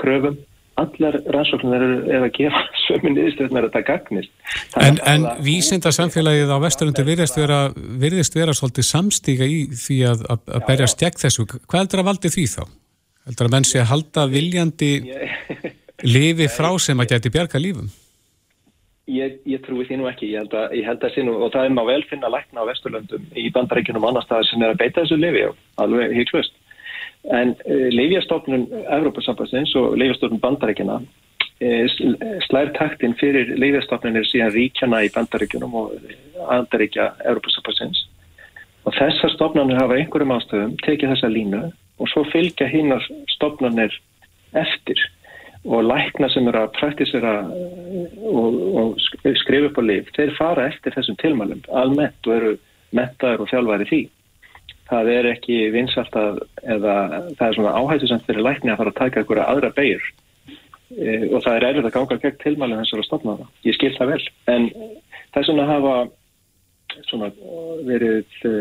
kröfum 0.00 0.38
allar 0.82 1.18
rannsóknir 1.34 1.84
eru 1.84 2.18
að 2.22 2.32
gefa 2.36 2.62
sömu 2.86 3.12
niðurstöðunar 3.14 3.68
að 3.68 3.76
það 3.76 3.86
gagnist. 3.90 4.32
En, 4.80 4.98
en 5.12 5.28
vísinda 5.44 5.92
samfélagið 5.94 6.52
á 6.54 6.58
Vesturlundu 6.64 7.04
virðist 7.06 7.38
vera, 7.38 7.60
virðist 7.76 8.36
vera 8.38 8.56
svolítið 8.56 8.88
samstíka 8.88 9.48
í 9.48 9.62
því 9.74 10.00
að, 10.12 10.26
að, 10.34 10.44
að 10.58 10.66
berja 10.70 10.90
stjækt 10.94 11.24
þessu. 11.24 11.46
Hvað 11.54 11.82
heldur 11.82 12.04
að 12.04 12.10
valdi 12.10 12.32
því 12.34 12.46
þá? 12.56 12.60
Heldur 13.28 13.48
að 13.48 13.56
menn 13.56 13.68
sé 13.68 13.80
að 13.82 13.90
halda 13.92 14.26
viljandi 14.32 14.92
lifi 16.16 16.52
frá 16.52 16.70
sem 16.80 17.00
að 17.02 17.14
geti 17.14 17.34
bjarga 17.34 17.62
lífum? 17.62 17.90
Ég, 19.08 19.38
ég 19.48 19.62
trúi 19.64 19.86
því 19.88 20.02
nú 20.02 20.08
ekki, 20.10 20.28
ég 20.34 20.42
held 20.42 20.54
að, 20.58 20.72
ég 20.76 20.84
held 20.84 21.04
að 21.06 21.14
sinu, 21.14 21.34
og 21.40 21.52
það 21.54 21.64
er 21.64 21.70
maður 21.72 21.94
vel 21.94 22.08
finna 22.10 22.28
lækna 22.28 22.60
á 22.60 22.68
Vesturlundum 22.68 23.30
í 23.40 23.46
bandarækjunum 23.54 24.04
annar 24.04 24.26
staðar 24.26 24.48
sem 24.50 24.64
er 24.64 24.74
að 24.74 24.82
beita 24.82 25.00
þessu 25.00 25.16
lifi 25.16 25.46
og 25.48 25.54
alveg 25.80 26.12
híklust. 26.18 26.57
En 27.24 27.54
eh, 27.66 27.88
Leifjastofnun 27.92 28.68
Evrópasambassins 28.84 29.74
og 29.76 29.96
Leifjastofnun 29.98 30.40
Bandaríkjana 30.40 31.00
uh, 31.02 31.96
slær 32.46 32.70
taktinn 32.78 33.16
fyrir 33.20 33.50
Leifjastofnunir 33.58 34.28
síðan 34.28 34.54
ríkjana 34.54 35.02
í 35.04 35.10
Bandaríkjunum 35.16 35.74
og 35.80 35.96
Andaríkja 36.46 37.10
Evrópasambassins 37.26 38.06
og 38.88 38.94
þessar 38.96 39.34
stofnunir 39.34 39.80
hafa 39.80 39.98
einhverjum 39.98 40.34
ástöðum 40.38 40.76
tekið 40.86 41.12
þessa 41.12 41.30
línu 41.32 41.62
og 41.98 42.10
svo 42.12 42.24
fylgja 42.32 42.68
hinnar 42.70 43.04
stofnunir 43.34 43.92
eftir 44.56 45.02
og 45.68 45.82
lækna 45.84 46.30
sem 46.32 46.46
eru 46.48 46.62
að 46.62 46.76
praktisera 46.78 47.32
eh, 47.44 48.12
og, 48.30 48.60
og 48.80 49.34
skrifa 49.42 49.68
upp 49.68 49.80
á 49.80 49.84
lif, 49.84 50.12
þeir 50.16 50.36
fara 50.38 50.68
eftir 50.70 50.94
þessum 50.94 51.18
tilmælum 51.20 51.64
almennt 51.82 52.30
og 52.30 52.36
eru 52.36 52.54
mettaður 52.94 53.44
og 53.44 53.50
þjálfæri 53.52 53.88
því 53.90 54.00
það 54.88 55.10
er 55.12 55.28
ekki 55.34 55.58
vinsalt 55.74 56.16
að 56.16 56.40
eða 56.64 56.94
það 57.36 57.44
er 57.48 57.58
svona 57.58 57.74
áhættu 57.76 58.08
sem 58.10 58.24
fyrir 58.24 58.44
lækni 58.46 58.72
að 58.72 58.80
fara 58.80 58.94
að 58.94 59.00
taka 59.02 59.22
einhverja 59.22 59.48
aðra 59.52 59.70
beigir 59.76 60.06
e, 60.96 61.28
og 61.28 61.42
það 61.44 61.54
er 61.54 61.66
erfitt 61.68 61.88
að 61.90 61.94
ganga 61.98 62.20
gegn 62.24 62.40
tilmælinn 62.44 62.82
þessar 62.82 63.02
að 63.02 63.08
stopna 63.08 63.36
það. 63.40 63.52
Ég 63.68 63.76
skil 63.76 63.92
það 63.98 64.12
vel. 64.14 64.24
En 64.54 64.68
svona 65.38 65.66
að 65.66 65.72
hafa 65.74 65.96
svona 67.06 67.30
verið 67.86 68.38
e, 68.48 68.52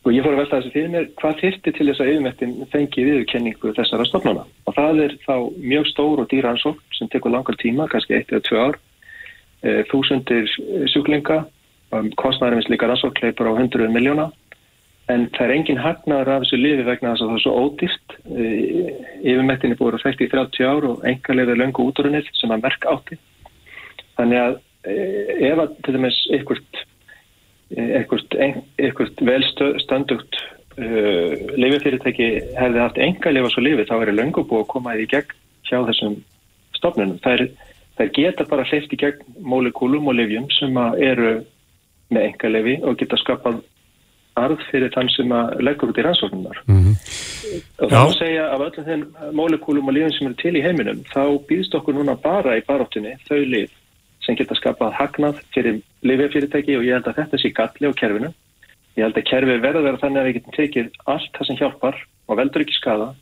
og 0.00 0.14
ég 0.16 0.24
fór 0.24 0.34
að 0.34 0.40
velta 0.40 0.58
þessu 0.58 0.74
fyrir 0.74 0.92
mér 0.94 1.08
hvað 1.20 1.40
þyrti 1.44 1.74
til 1.76 1.88
þess 1.90 2.00
að 2.02 2.12
yfirmettin 2.14 2.54
fengi 2.72 3.06
viðurkenningu 3.06 3.74
þessara 3.76 4.08
stopnana 4.08 4.46
og 4.64 4.76
það 4.78 5.02
er 5.04 5.16
þá 5.26 5.34
mjög 5.60 5.88
stór 5.92 6.22
og 6.24 6.30
dýra 6.32 6.54
ansók 6.54 6.80
sem 6.96 7.10
tekur 7.12 7.34
langar 7.34 7.60
tíma, 7.60 7.88
kannski 7.92 8.16
eitt 8.16 8.32
eða 8.32 8.46
tvö 8.48 8.64
ár. 8.64 8.80
E, 9.60 9.82
þúsundir 9.92 10.48
sjúklinga 10.88 11.42
um, 11.92 12.08
kostnæðarins 12.16 12.70
líka 12.72 12.88
ansók 12.88 13.20
leipur 13.20 13.52
á 13.52 13.58
hundruð 13.60 13.92
miljóna 13.92 14.30
en 15.10 15.26
það 15.34 15.44
er 15.46 15.54
engin 15.54 15.80
hagnaður 15.80 16.30
af 16.34 16.44
þessu 16.44 16.58
lifi 16.60 16.86
vegna 16.86 17.12
þess 17.12 17.24
að 17.24 17.30
það 17.30 17.38
er 17.38 17.44
svo 17.44 17.54
ódýrt. 17.64 18.16
Yfirmettinni 19.20 19.78
búið 19.78 19.98
að 19.98 20.04
fætti 20.06 20.26
í 20.26 20.32
30 20.32 20.70
ár 20.70 20.88
og 20.90 21.06
enga 21.10 21.36
lifið 21.36 21.60
löngu 21.60 21.86
útrunir 21.88 22.30
sem 22.38 22.54
að 22.54 22.64
merk 22.66 22.86
átti. 22.92 23.18
Þannig 24.18 24.42
að 24.44 24.58
ef 25.50 25.64
að 25.64 25.74
til 25.84 25.96
dæmis 25.96 26.20
einhvert 26.36 26.84
einhvert 27.70 29.20
vel 29.22 29.42
stöndugt 29.84 30.38
uh, 30.80 31.34
lififyrirtæki 31.54 32.30
hefði 32.56 32.80
haft 32.82 32.98
enga 32.98 33.30
lifa 33.30 33.52
svo 33.52 33.62
lifi 33.62 33.84
þá 33.86 33.96
er 34.00 34.14
löngu 34.16 34.42
búið 34.42 34.64
að 34.64 34.70
koma 34.72 34.96
í 34.98 35.06
gegn 35.10 35.36
hjá 35.68 35.78
þessum 35.86 36.16
stofnunum. 36.74 37.20
Það 37.22 37.36
er 37.36 37.44
Það 38.00 38.12
geta 38.16 38.44
bara 38.48 38.64
hleyft 38.64 38.92
í 38.94 38.96
gegn 38.96 39.34
molekúlum 39.44 40.06
og 40.08 40.14
livjum 40.16 40.46
sem 40.56 40.76
eru 41.04 41.32
með 42.08 42.22
enga 42.30 42.50
lifi 42.54 42.76
og 42.80 42.94
geta 42.96 43.18
skapað 43.20 43.58
arð 44.44 44.62
fyrir 44.70 44.92
þann 44.94 45.10
sem 45.14 45.34
leggur 45.60 45.92
út 45.92 46.00
í 46.00 46.04
rannsóknunar. 46.06 46.62
Mm 46.66 46.80
-hmm. 46.84 46.96
Og 47.82 47.90
þá 47.90 48.02
segja 48.18 48.46
af 48.54 48.64
öllum 48.66 48.88
þeim 48.88 49.04
molekúlum 49.40 49.88
og 49.88 49.94
lifin 49.96 50.12
sem 50.16 50.26
eru 50.26 50.38
til 50.42 50.56
í 50.56 50.64
heiminum, 50.64 51.04
þá 51.14 51.24
býðst 51.48 51.74
okkur 51.78 51.94
núna 51.94 52.16
bara 52.16 52.56
í 52.58 52.66
baróttunni 52.66 53.16
þau 53.28 53.40
lif 53.44 53.70
sem 54.24 54.36
geta 54.36 54.54
skapað 54.54 54.96
hagnað 54.98 55.40
fyrir 55.54 55.80
lifefyrirtæki 56.06 56.76
og 56.76 56.84
ég 56.84 56.98
held 56.98 57.08
að 57.08 57.18
þetta 57.22 57.40
sé 57.40 57.50
galli 57.56 57.88
á 57.88 57.92
kerfinu. 58.00 58.30
Ég 58.96 59.04
held 59.06 59.16
að 59.16 59.28
kerfi 59.30 59.56
verður 59.64 59.80
að 59.80 59.88
vera 59.88 60.02
þannig 60.02 60.20
að 60.20 60.26
við 60.28 60.36
getum 60.38 60.56
tekið 60.58 60.88
allt 61.06 61.32
það 61.36 61.46
sem 61.48 61.60
hjálpar 61.60 61.96
og 62.28 62.40
veldur 62.40 62.64
ekki 62.64 62.76
skada 62.76 63.14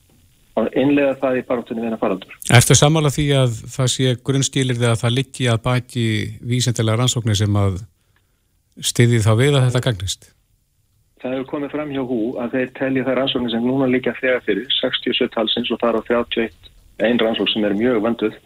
og 0.59 0.73
innlega 0.75 1.15
það 1.21 1.39
í 1.39 1.45
baróttunni 1.49 1.83
við 1.83 1.89
hennar 1.89 2.03
faraldur. 2.03 2.39
Erstu 2.59 2.77
samála 2.79 3.13
því 3.15 3.27
að 3.43 3.61
það 3.77 3.93
sé 3.95 4.17
grunnskilir 4.27 4.81
þegar 4.81 4.99
það 5.03 5.15
liggi 5.19 5.47
að 5.53 5.63
bæti 5.69 6.07
vísendilega 6.43 6.99
rannsóknir 6.99 7.39
sem 7.39 7.61
að 7.63 7.79
stiði 8.91 9.23
þá 9.23 9.33
við 9.39 9.59
að 9.59 9.69
þetta 9.69 9.85
gagnist? 9.87 10.33
Það 11.19 11.33
hefur 11.35 11.47
komið 11.51 11.73
fram 11.75 11.91
hjá 11.91 12.03
hú 12.07 12.21
að 12.39 12.53
þeir 12.55 12.69
telja 12.79 13.05
það 13.07 13.17
rannsóknir 13.19 13.51
sem 13.51 13.65
núna 13.67 13.87
líka 13.91 14.15
þegar 14.21 14.45
fyrir 14.47 14.67
67 14.77 15.31
talsins 15.35 15.71
og 15.75 15.81
það 15.81 15.89
er 15.89 15.99
á 15.99 16.03
31 16.11 16.69
einn 17.09 17.19
rannsók 17.23 17.51
sem 17.51 17.65
er 17.67 17.75
mjög 17.79 18.03
vanduð 18.05 18.37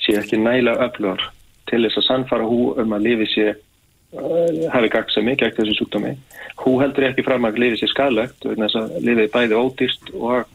sé 0.00 0.16
ekki 0.20 0.38
næla 0.40 0.76
öflugar 0.86 1.20
til 1.68 1.82
þess 1.84 2.00
að 2.00 2.06
sannfara 2.08 2.48
hú 2.48 2.72
um 2.80 2.94
að 2.96 3.04
lifi 3.08 3.28
sé 3.32 3.46
uh, 3.52 4.64
hafi 4.72 4.90
gagd 4.94 5.12
sem 5.12 5.26
mikið 5.28 5.50
ekkert 5.50 5.60
þessu 5.62 5.76
sjúkdómi. 5.80 6.14
Hú 6.62 6.74
heldur 6.80 7.08
ekki 7.10 7.24
fram 7.26 7.44
að 7.48 7.60
lifi 7.60 7.82
sé 7.82 7.90
skadlegt 7.92 8.48
og 8.48 8.56
þess 8.60 8.80
að 8.80 8.96
lifi 9.04 9.28
bæði 9.34 9.60
ódýrst 9.60 10.14
og 10.14 10.48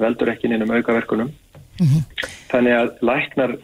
veldur 0.00 0.30
ekki 0.32 0.50
nýjum 0.50 0.74
aukaverkunum. 0.76 1.32
Mm 1.80 1.86
-hmm. 1.86 2.30
Þannig 2.52 2.74
að 2.76 2.88
læknar 3.00 3.56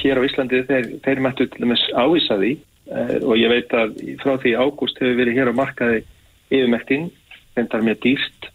hér 0.00 0.18
á 0.20 0.26
Íslandi 0.26 0.64
þeir, 0.68 0.88
þeir 1.04 1.20
mættu 1.20 1.46
til 1.46 1.60
dæmis 1.60 1.84
ávísa 1.92 2.40
því 2.40 2.52
uh, 2.56 3.16
og 3.28 3.36
ég 3.36 3.48
veit 3.52 3.70
að 3.72 3.88
frá 4.24 4.36
því 4.40 4.56
ágúst 4.56 5.00
hefur 5.00 5.20
verið 5.20 5.36
hér 5.36 5.52
á 5.52 5.60
markaði 5.60 6.04
yfirmektin, 6.52 7.10
þetta 7.56 7.78
er 7.78 7.86
mjög 7.88 8.02
dýrst 8.06 8.52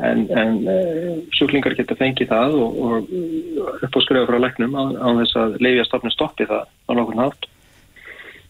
en, 0.00 0.24
en 0.30 0.58
uh, 0.64 1.20
sjúklingar 1.36 1.76
geta 1.76 1.96
fengið 1.98 2.30
það 2.32 2.56
og, 2.62 2.80
og 2.86 3.84
upp 3.84 3.98
á 3.98 4.00
skrifa 4.04 4.28
frá 4.30 4.38
læknum 4.40 4.76
á, 4.78 4.82
á 4.96 5.08
þess 5.20 5.38
að 5.42 5.56
leifja 5.64 5.86
stofnum 5.88 6.14
stoppi 6.14 6.48
það 6.48 6.64
á 6.64 6.90
nokkur 6.96 7.18
nátt. 7.18 7.48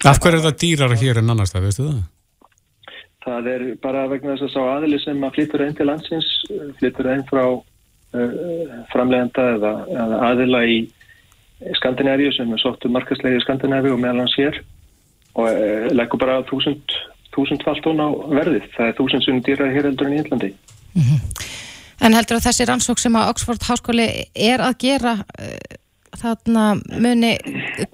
Af 0.03 0.19
hverju 0.23 0.41
er 0.41 0.47
það 0.47 0.59
dýrar 0.63 0.97
hér 0.99 1.21
en 1.23 1.35
annars 1.35 1.55
það, 1.55 1.69
veistu 1.69 1.89
það? 1.89 2.01
Það 3.23 3.49
er 3.53 3.65
bara 3.83 4.09
vegna 4.11 4.35
þess 4.35 4.49
að 4.49 4.55
sá 4.55 4.63
aðli 4.73 4.99
sem 5.03 5.23
að 5.23 5.37
flyttur 5.37 5.63
einn 5.63 5.77
til 5.79 5.87
landsins, 5.87 6.31
flyttur 6.81 7.11
einn 7.13 7.23
frá 7.29 7.45
uh, 7.53 8.83
framlegenda 8.95 9.47
eða, 9.57 9.73
eða 9.95 10.21
aðila 10.31 10.65
í 10.67 10.83
Skandinavíu 11.79 12.33
sem 12.35 12.51
er 12.51 12.59
sóttu 12.59 12.91
markaslegið 12.91 13.39
í 13.39 13.45
Skandinavíu 13.45 13.95
og 13.95 14.03
meðal 14.03 14.25
hans 14.25 14.35
hér 14.39 14.59
og 15.39 15.47
uh, 15.47 15.87
leggur 15.95 16.23
bara 16.23 16.43
þúsund 16.51 16.97
þúsundfalt 17.35 17.87
hún 17.89 18.03
á 18.03 18.09
verðið. 18.39 18.69
Það 18.77 18.89
er 18.89 18.97
þúsundsunni 18.99 19.45
dýraði 19.47 19.77
hér 19.77 19.89
heldur 19.91 20.09
en 20.09 20.17
í 20.17 20.23
Íllandi. 20.23 20.51
Mm 20.93 21.03
-hmm. 21.03 21.51
En 22.03 22.17
heldur 22.19 22.41
að 22.41 22.47
þessi 22.49 22.67
rannsók 22.67 22.99
sem 22.99 23.17
að 23.17 23.29
Oxford 23.31 23.63
Háskóli 23.63 24.07
er 24.35 24.63
að 24.65 24.79
gera 24.83 25.13
uh, 25.23 25.77
þarna 26.19 26.65
muni 26.99 27.37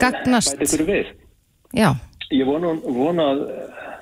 gagnast? 0.00 0.56
Bæti 0.58 0.78
ykkur 0.78 0.86
við. 0.88 1.10
Já. 1.76 1.90
Ég 2.32 2.48
vona, 2.48 2.72
vona 2.84 3.26
að, 3.32 3.42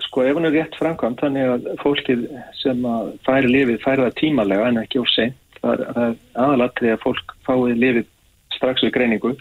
sko, 0.07 0.23
ef 0.27 0.39
hún 0.39 0.49
er 0.49 0.55
rétt 0.55 0.79
framkvæmt, 0.79 1.21
þannig 1.23 1.51
að 1.51 1.69
fólkið 1.83 2.25
sem 2.63 2.87
að 2.91 3.13
færi 3.27 3.51
lifið 3.51 3.83
færi 3.83 4.07
það 4.07 4.17
tímalega 4.21 4.71
en 4.71 4.81
ekki 4.83 5.03
of 5.03 5.11
seint. 5.15 5.37
Það 5.61 5.85
er, 6.07 6.17
aðalatrið 6.35 6.95
að 6.95 7.05
fólk 7.05 7.37
fáið 7.47 7.79
lifið 7.83 8.09
strax 8.55 8.87
við 8.87 8.95
greiningu. 8.97 9.35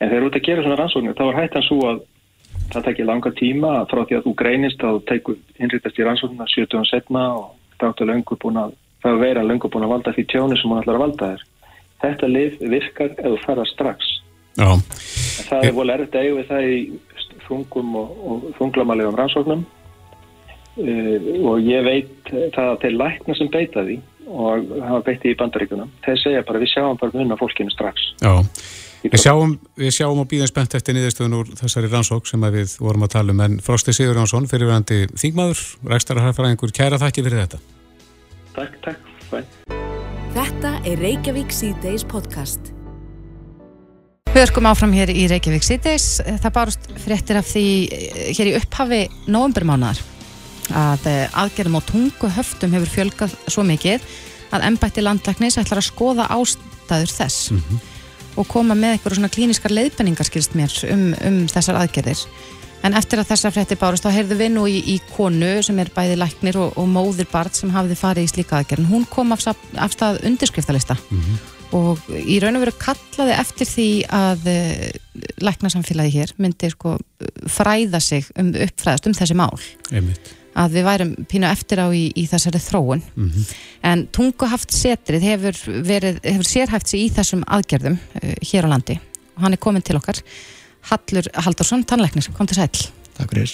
En 0.00 0.10
þegar 0.10 0.28
ert 0.28 0.38
að 0.40 0.48
gera 0.48 0.64
svona 0.64 0.80
rannsóknir, 0.80 1.16
þá 1.16 1.24
er 1.28 1.38
hættan 1.40 1.66
svo 1.68 1.80
að 1.88 2.00
það 2.76 2.86
tekir 2.88 3.08
langa 3.08 3.32
tíma 3.38 3.72
frá 3.90 4.02
því 4.04 4.18
að 4.18 4.26
þú 4.26 4.34
greinist 4.42 4.84
að 4.84 4.96
þú 4.96 5.02
tegur 5.10 5.38
innrýttast 5.58 5.98
í 5.98 6.06
rannsóknuna 6.06 6.48
70 6.52 6.88
setna 6.90 7.24
og 7.38 7.50
er 7.82 8.06
lengur 8.06 8.38
búin 8.38 8.60
að 8.60 8.76
það 9.02 9.16
er 9.16 9.22
verið 9.22 9.48
lengur 9.50 9.72
búin 9.72 9.86
að 9.86 9.94
valda 9.96 10.14
því 10.14 10.24
tjónu 10.30 10.58
sem 10.58 10.70
hún 10.70 10.82
ætlar 10.82 10.98
að 10.98 11.04
valda 11.04 11.30
þér. 11.32 11.46
Þetta 12.02 12.28
lif 12.30 12.60
virkar 12.60 13.14
þú 13.18 13.32
ferðar 13.42 13.70
strax. 13.70 14.12
Já. 14.58 14.68
Það 15.48 15.66
er 15.66 15.76
volið 15.76 15.94
erfitt 15.94 16.16
að 16.16 16.26
eiga 16.26 16.38
við 16.38 16.48
það 16.50 16.68
í 16.68 16.78
þungum 17.46 17.96
og, 17.98 18.12
og 18.28 18.46
þunglamalegum 18.58 19.18
rannsóknum 19.18 19.64
uh, 19.64 21.16
og 21.50 21.66
ég 21.66 21.86
veit 21.86 22.32
það 22.54 22.68
að 22.68 22.80
þeir 22.84 22.98
lækna 23.00 23.38
sem 23.38 23.52
beita 23.52 23.86
því 23.86 23.98
og 24.32 24.70
hafa 24.86 25.02
beitið 25.08 25.32
í 25.32 25.38
bandaríkunum 25.40 25.90
þeir 26.04 26.20
segja 26.20 26.44
bara 26.46 26.62
við 26.62 26.72
sjáum 26.72 27.00
bara 27.00 27.16
munna 27.16 27.38
fólkinu 27.40 27.72
strax. 27.74 28.12
Já. 28.22 28.32
Við 29.02 29.18
sjáum, 29.18 29.56
við 29.74 29.94
sjáum 29.96 30.20
og 30.22 30.28
býðum 30.30 30.46
spennt 30.46 30.76
eftir 30.78 30.94
niðurstöðun 30.94 31.32
úr 31.40 31.48
þessari 31.58 31.88
rannsók 31.90 32.28
sem 32.30 32.44
við 32.54 32.76
vorum 32.78 33.02
að 33.02 33.16
tala 33.16 33.34
um 33.34 33.40
en 33.42 33.56
Frosti 33.64 33.90
Sigur 33.96 34.20
Jónsson, 34.20 34.46
fyrirverandi 34.46 35.08
þingmaður, 35.18 35.62
rækstararhæðfæraðingur, 35.90 36.74
kæra 36.76 37.00
þakki 37.02 37.24
fyrir 37.26 37.42
þetta. 37.42 37.58
Takk, 38.54 38.78
takk. 38.84 39.10
Bæ. 39.32 39.40
Þetta 40.36 40.72
er 40.86 41.02
Reykjavík 41.02 41.50
C-Days 41.50 42.06
podcast. 42.06 42.70
Við 44.30 44.44
örkum 44.44 44.70
áfram 44.70 44.94
hér 44.94 45.10
í 45.10 45.26
Reykjavík 45.32 45.66
C-Days. 45.66 46.08
Það 46.44 46.54
barust 46.60 46.90
fréttir 47.02 47.40
af 47.42 47.50
því 47.50 47.66
hér 48.38 48.52
í 48.52 48.56
upphafi 48.60 49.04
nógumbermánar 49.26 49.98
að 50.78 51.08
aðgerðum 51.42 51.80
á 51.82 51.88
tungu 51.90 52.30
höftum 52.38 52.78
hefur 52.78 52.94
fjölgað 53.00 53.34
svo 53.50 53.66
mikið 53.66 54.06
að 54.54 54.68
ennbætti 54.70 55.02
landlæknis 55.02 55.58
ætlar 55.58 55.82
að 55.82 55.90
skoða 55.90 56.30
ástæður 56.30 57.18
þess. 57.18 57.50
Mm 57.50 57.64
-hmm 57.66 57.91
og 58.36 58.48
koma 58.48 58.76
með 58.78 58.96
eitthvað 58.96 59.18
svona 59.18 59.32
klíniskar 59.32 59.74
leiðbenningar 59.74 60.28
skilst 60.28 60.56
mér 60.58 60.74
um, 60.90 61.06
um 61.26 61.38
þessar 61.52 61.80
aðgerðir. 61.82 62.24
En 62.82 62.96
eftir 62.98 63.20
að 63.22 63.28
þessar 63.30 63.54
frétti 63.54 63.78
bárust 63.78 64.02
þá 64.02 64.10
heyrðu 64.16 64.38
við 64.40 64.52
nú 64.56 64.64
í, 64.66 64.80
í 64.94 64.96
konu 65.12 65.54
sem 65.62 65.78
er 65.78 65.92
bæði 65.94 66.18
læknir 66.18 66.58
og, 66.58 66.74
og 66.80 66.88
móðir 66.90 67.28
barn 67.30 67.54
sem 67.54 67.70
hafði 67.70 67.98
farið 68.00 68.26
í 68.26 68.32
slíka 68.32 68.58
aðgerð 68.58 68.90
hún 68.90 69.06
kom 69.10 69.34
af, 69.36 69.46
af 69.46 69.94
stað 69.94 70.22
undirskriftalista. 70.26 70.96
Mm 71.10 71.20
-hmm. 71.22 71.48
og 71.78 71.98
í 72.10 72.40
raun 72.42 72.58
og 72.58 72.64
veru 72.66 72.74
kallaði 72.78 73.38
eftir 73.38 73.66
því 73.66 73.88
að 74.10 74.50
uh, 74.50 74.90
læknarsamfélagi 75.46 76.14
hér 76.18 76.34
myndi 76.36 76.70
sko 76.70 76.98
fræða 77.46 78.00
sig 78.00 78.26
um 78.36 78.50
uppfræðast 78.50 79.06
um 79.06 79.14
þessi 79.14 79.34
mál. 79.34 79.60
Einmitt 79.92 80.41
að 80.58 80.76
við 80.76 80.86
værum 80.88 81.12
pínu 81.30 81.48
eftir 81.48 81.82
á 81.82 81.88
í, 81.94 82.04
í 82.16 82.24
þessari 82.30 82.60
þróun. 82.62 83.02
Mm 83.16 83.28
-hmm. 83.28 83.52
en 83.90 84.06
tunguhaft 84.12 84.74
setrið 84.74 85.28
hefur, 85.28 85.60
verið, 85.86 86.20
hefur 86.24 86.48
sérhæft 86.48 86.88
sig 86.88 87.06
í 87.06 87.12
þessum 87.12 87.44
aðgerðum 87.46 87.98
uh, 87.98 88.34
hér 88.40 88.68
á 88.68 88.72
landi. 88.74 88.98
Og 89.36 89.46
hann 89.46 89.56
er 89.56 89.62
komin 89.62 89.82
til 89.82 89.96
okkar 89.96 90.20
Hallur 90.90 91.28
Haldarsson, 91.34 91.84
tannleiknir, 91.84 92.26
kom 92.36 92.46
til 92.46 92.58
sæl 92.58 92.90
Takk 93.12 93.30
fyrir. 93.30 93.52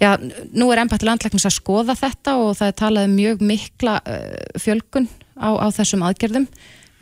Já, 0.00 0.16
nú 0.52 0.68
er 0.72 0.82
ennbættilega 0.82 1.14
landleiknis 1.14 1.46
að 1.48 1.56
skoða 1.56 1.94
þetta 1.96 2.36
og 2.42 2.56
það 2.58 2.68
er 2.68 2.76
talað 2.76 3.08
um 3.08 3.16
mjög 3.16 3.42
mikla 3.48 3.96
uh, 4.02 4.60
fjölgun 4.60 5.08
á, 5.38 5.48
á 5.58 5.66
þessum 5.72 6.04
aðgerðum. 6.06 6.46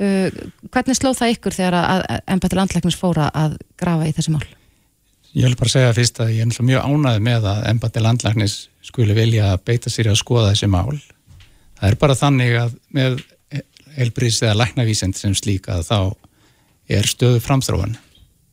Uh, 0.01 0.31
hvernig 0.71 0.97
slóð 0.97 1.19
það 1.19 1.35
ykkur 1.35 1.57
þegar 1.59 1.79
að 1.81 2.07
ennbættilega 2.27 2.63
landleiknis 2.63 3.01
fóra 3.01 3.31
að 3.35 3.59
grafa 3.81 4.09
í 4.09 4.15
þessi 4.17 4.35
mál? 4.37 4.47
Ég 5.31 5.47
vil 5.47 5.55
bara 5.55 5.71
segja 5.71 5.95
fyrst 5.95 6.19
að 6.25 6.33
ég 6.35 6.43
er 6.43 6.65
mjög 6.67 6.87
ánæðið 6.91 7.21
með 7.23 7.45
að 7.47 7.67
ennbættilega 7.71 8.09
landleiknis 8.09 8.55
skuli 8.83 9.15
vilja 9.15 9.53
beita 9.63 9.91
sér 9.93 10.09
að 10.11 10.19
skoða 10.19 10.49
þessi 10.51 10.69
mál. 10.73 10.97
Það 11.79 11.87
er 11.87 11.97
bara 12.01 12.17
þannig 12.19 12.55
að 12.59 12.73
með 12.97 13.21
helbriðs 13.95 14.41
eða 14.43 14.57
læknavísind 14.59 15.19
sem 15.19 15.37
slíka 15.39 15.77
þá 15.87 16.17
er 16.91 17.07
stöðu 17.07 17.39
framþróun 17.45 17.95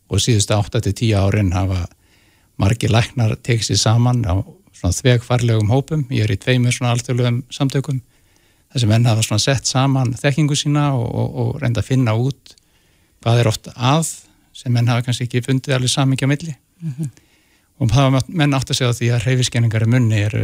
og 0.08 0.22
síðustu 0.22 0.54
8-10 0.54 1.16
árin 1.18 1.50
hafa 1.56 1.88
margi 2.62 2.92
læknar 2.92 3.34
tekið 3.42 3.72
sér 3.72 3.82
saman 3.82 4.22
á 4.30 4.46
þvegfarlegum 4.78 5.74
hópum. 5.74 6.06
Ég 6.14 6.28
er 6.28 6.36
í 6.36 6.38
tveimur 6.38 6.76
svona 6.76 6.94
alþjóðlegum 6.94 7.42
samtökum 7.50 8.04
þar 8.70 8.84
sem 8.84 8.96
enn 9.00 9.10
hafa 9.10 9.26
svona 9.26 9.42
sett 9.42 9.66
saman 9.66 10.14
þekkingu 10.14 10.56
sína 10.60 10.92
og, 10.94 11.10
og, 11.10 11.42
og 11.42 11.52
reynda 11.64 11.82
að 11.82 11.90
finna 11.90 12.14
út 12.14 12.54
hvað 13.26 13.42
er 13.42 13.50
oft 13.50 13.74
að 13.74 14.14
sem 14.54 14.78
enn 14.78 14.94
hafa 14.94 15.10
kannski 15.10 15.26
ekki 15.26 15.46
fundið 15.50 15.80
alveg 15.80 15.94
samingja 15.98 16.30
milli. 16.30 16.54
Mm 16.82 16.94
-hmm 16.98 17.10
og 17.78 17.94
var 17.94 18.24
menn 18.28 18.56
átt 18.58 18.72
að 18.72 18.80
segja 18.80 18.96
því 18.96 19.10
að 19.14 19.26
hreyfiskenningar 19.28 19.86
í 19.86 19.92
munni 19.92 20.22
er 20.26 20.36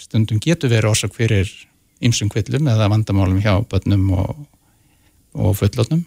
stundum 0.00 0.40
getur 0.40 0.72
verið 0.72 0.94
orsak 0.94 1.16
fyrir 1.16 1.50
ymsum 2.00 2.30
kvillum 2.32 2.68
eða 2.72 2.88
vandamálum 2.88 3.42
hjá 3.44 3.58
börnum 3.68 4.06
og, 4.16 4.46
og 5.36 5.56
fullotnum 5.58 6.06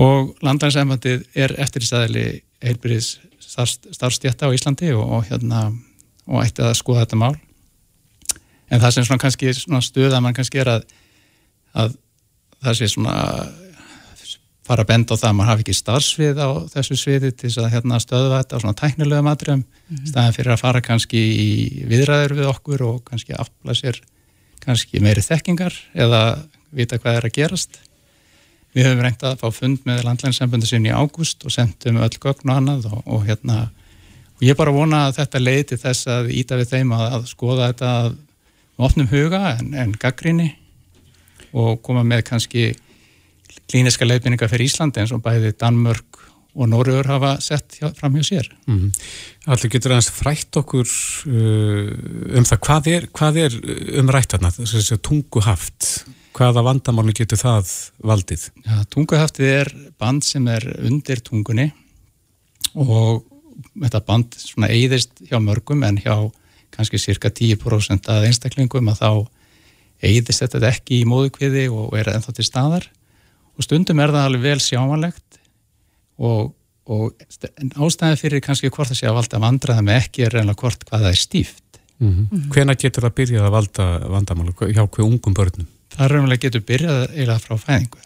og 0.00 0.34
landrænsefandið 0.44 1.24
er 1.34 1.56
eftir 1.60 1.84
í 1.84 1.88
staðili 1.88 2.26
heilbyrðis 2.60 3.14
starfstjætta 3.40 4.50
á 4.52 4.54
Íslandi 4.54 4.92
og, 4.92 5.06
og 5.08 5.24
hérna 5.30 5.70
og 6.30 6.44
ætti 6.44 6.62
að 6.62 6.76
skoða 6.78 7.02
þetta 7.02 7.18
mál. 7.18 7.34
En 8.70 8.78
það 8.78 8.92
sem 8.94 9.06
svona 9.08 9.22
kannski 9.24 9.54
svona 9.56 9.80
stuða 9.82 10.20
mann 10.22 10.36
kannski 10.36 10.60
er 10.62 10.68
að, 10.76 10.84
að 11.74 11.96
það 12.60 12.76
sé 12.78 12.90
svona 12.92 13.16
fara 14.66 14.84
að 14.84 14.90
benda 14.92 15.16
á 15.16 15.20
það 15.20 15.28
að 15.30 15.36
maður 15.38 15.50
hafi 15.50 15.64
ekki 15.64 15.76
starfsvið 15.78 16.40
á 16.40 16.48
þessu 16.74 16.96
sviði 17.00 17.30
til 17.32 17.48
þess 17.48 17.60
að 17.62 17.72
hérna 17.74 18.00
stöðva 18.02 18.40
þetta 18.42 18.56
á 18.56 18.62
svona 18.62 18.78
tæknilega 18.80 19.26
matriðum 19.26 19.62
mm 19.64 19.66
-hmm. 19.96 20.06
staðan 20.12 20.36
fyrir 20.36 20.52
að 20.54 20.62
fara 20.62 20.80
kannski 20.80 21.20
í 21.20 21.50
viðræður 21.90 22.34
við 22.38 22.50
okkur 22.52 22.82
og 22.86 23.04
kannski 23.04 23.32
afla 23.34 23.74
sér 23.74 24.00
kannski 24.60 25.00
meiri 25.00 25.24
þekkingar 25.24 25.74
eða 25.94 26.22
vita 26.70 26.98
hvað 26.98 27.16
er 27.16 27.28
að 27.30 27.36
gerast 27.38 27.80
við 28.74 28.86
höfum 28.86 29.02
reynt 29.02 29.22
að 29.26 29.40
fá 29.40 29.48
fund 29.50 29.86
með 29.88 30.04
landlænsambundu 30.06 30.68
sín 30.68 30.86
í 30.86 30.94
ágúst 30.94 31.44
og 31.44 31.54
sendum 31.54 31.98
öll 31.98 32.18
gögn 32.20 32.50
og 32.50 32.56
annað 32.56 32.86
og, 32.92 33.02
og 33.06 33.24
hérna 33.26 33.70
og 34.36 34.46
ég 34.46 34.56
bara 34.56 34.74
vona 34.74 35.06
að 35.08 35.16
þetta 35.18 35.42
leiði 35.42 35.64
til 35.72 35.80
þess 35.82 36.06
að 36.06 36.30
íta 36.36 36.58
við 36.60 36.70
þeim 36.74 36.92
að, 36.94 37.06
að 37.16 37.26
skoða 37.32 37.72
þetta 37.72 37.90
með 38.12 38.86
opnum 38.86 39.10
huga 39.10 39.42
en, 39.56 39.74
en 39.74 39.96
gaggrinni 39.98 40.52
og 41.50 41.80
koma 41.82 42.04
með 42.06 42.22
kannski 42.30 42.70
klíniska 43.70 44.06
leifinninga 44.06 44.48
fyrir 44.50 44.68
Íslandi 44.68 45.02
eins 45.02 45.14
og 45.14 45.22
bæði 45.24 45.54
Danmörk 45.58 46.20
og 46.54 46.66
Nóriður 46.70 47.06
hafa 47.12 47.34
sett 47.42 47.78
fram 47.98 48.16
hjá 48.18 48.24
sér. 48.26 48.48
Mm. 48.66 48.90
Allir 49.50 49.70
getur 49.70 49.94
aðeins 49.94 50.10
frætt 50.14 50.58
okkur 50.58 50.86
uh, 50.86 51.90
um 52.38 52.46
það 52.48 52.62
hvað 52.66 52.90
er, 52.90 53.06
hvað 53.14 53.40
er 53.44 53.58
umrætt 54.02 54.34
þarna, 54.34 54.50
þess 54.58 54.94
að 54.96 55.02
tungu 55.06 55.44
haft, 55.46 55.90
hvaða 56.36 56.64
vandamáli 56.66 57.14
getur 57.16 57.40
það 57.40 57.70
valdið? 58.06 58.48
Ja, 58.66 58.82
tungu 58.90 59.20
haftið 59.20 59.54
er 59.60 59.72
band 60.02 60.26
sem 60.26 60.46
er 60.50 60.66
undir 60.82 61.22
tungunni 61.26 61.70
og 62.74 63.26
þetta 63.70 64.04
band 64.06 64.38
svona 64.38 64.70
eigðist 64.72 65.22
hjá 65.30 65.38
mörgum 65.42 65.84
en 65.86 66.00
hjá 66.02 66.14
kannski 66.74 67.00
cirka 67.02 67.30
10% 67.34 68.10
að 68.10 68.26
einstaklingum 68.28 68.90
að 68.90 69.02
þá 69.02 69.10
eigðist 70.06 70.42
þetta 70.42 70.70
ekki 70.70 71.02
í 71.02 71.08
móðukviði 71.08 71.66
og 71.74 71.94
er 71.98 72.10
ennþá 72.14 72.34
til 72.36 72.46
staðar 72.46 72.86
og 73.60 73.66
stundum 73.66 74.00
er 74.00 74.14
það 74.14 74.28
alveg 74.28 74.46
vel 74.46 74.62
sjámanlegt 74.64 75.40
og, 76.20 76.52
og 76.88 77.24
ástæði 77.76 78.20
fyrir 78.20 78.44
kannski 78.44 78.70
hvort 78.72 78.88
það 78.88 79.00
sé 79.02 79.10
að 79.10 79.18
valda 79.18 79.42
vandraða 79.42 79.84
með 79.84 79.98
ekki 80.00 80.24
er 80.24 80.36
reynilega 80.36 80.62
hvort 80.64 80.86
hvað 80.88 81.04
það 81.04 81.10
er 81.10 81.20
stíft 81.20 81.80
mm 81.98 82.08
-hmm. 82.08 82.14
mm 82.20 82.28
-hmm. 82.30 82.52
Hvena 82.54 82.74
getur 82.74 83.04
það 83.04 83.16
byrjað 83.18 83.46
að 83.46 83.56
valda 83.56 83.84
vandamálu 84.14 84.52
hjá 84.52 84.84
hver 84.86 85.04
ungum 85.04 85.34
börnum? 85.34 85.66
Það 85.96 86.10
reynilega 86.10 86.44
getur 86.46 86.64
byrjað 86.70 87.10
eiginlega 87.10 87.44
frá 87.44 87.56
fæðingu 87.66 88.00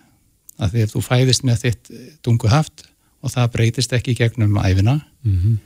að 0.58 0.70
því 0.70 0.82
að 0.82 0.92
þú 0.94 1.00
fæðist 1.10 1.44
með 1.44 1.56
þitt 1.62 1.90
tunguhaft 2.22 2.86
og 3.22 3.30
það 3.30 3.52
breytist 3.52 3.92
ekki 3.92 4.14
gegnum 4.14 4.58
æfina 4.58 5.00
mm 5.22 5.38
-hmm. 5.38 5.56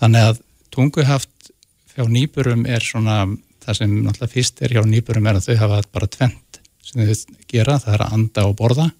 þannig 0.00 0.22
að 0.28 0.40
tunguhaft 0.70 1.50
hjá 1.96 2.04
nýburum 2.08 2.66
er 2.66 2.80
svona 2.80 3.26
það 3.64 3.74
sem 3.74 3.90
náttúrulega 4.04 4.32
fyrst 4.32 4.62
er 4.62 4.70
hjá 4.72 4.82
nýburum 4.86 5.26
er 5.26 5.34
að 5.34 5.46
þau 5.46 5.56
hafa 5.56 5.82
bara 5.92 6.06
tvent 6.06 6.60
sem 6.82 7.04
þau 7.04 7.14
gera, 7.48 7.78
það 7.78 7.94
er 7.94 8.02
að 8.06 8.12
anda 8.12 8.46
og 8.46 8.56
borða 8.56 8.90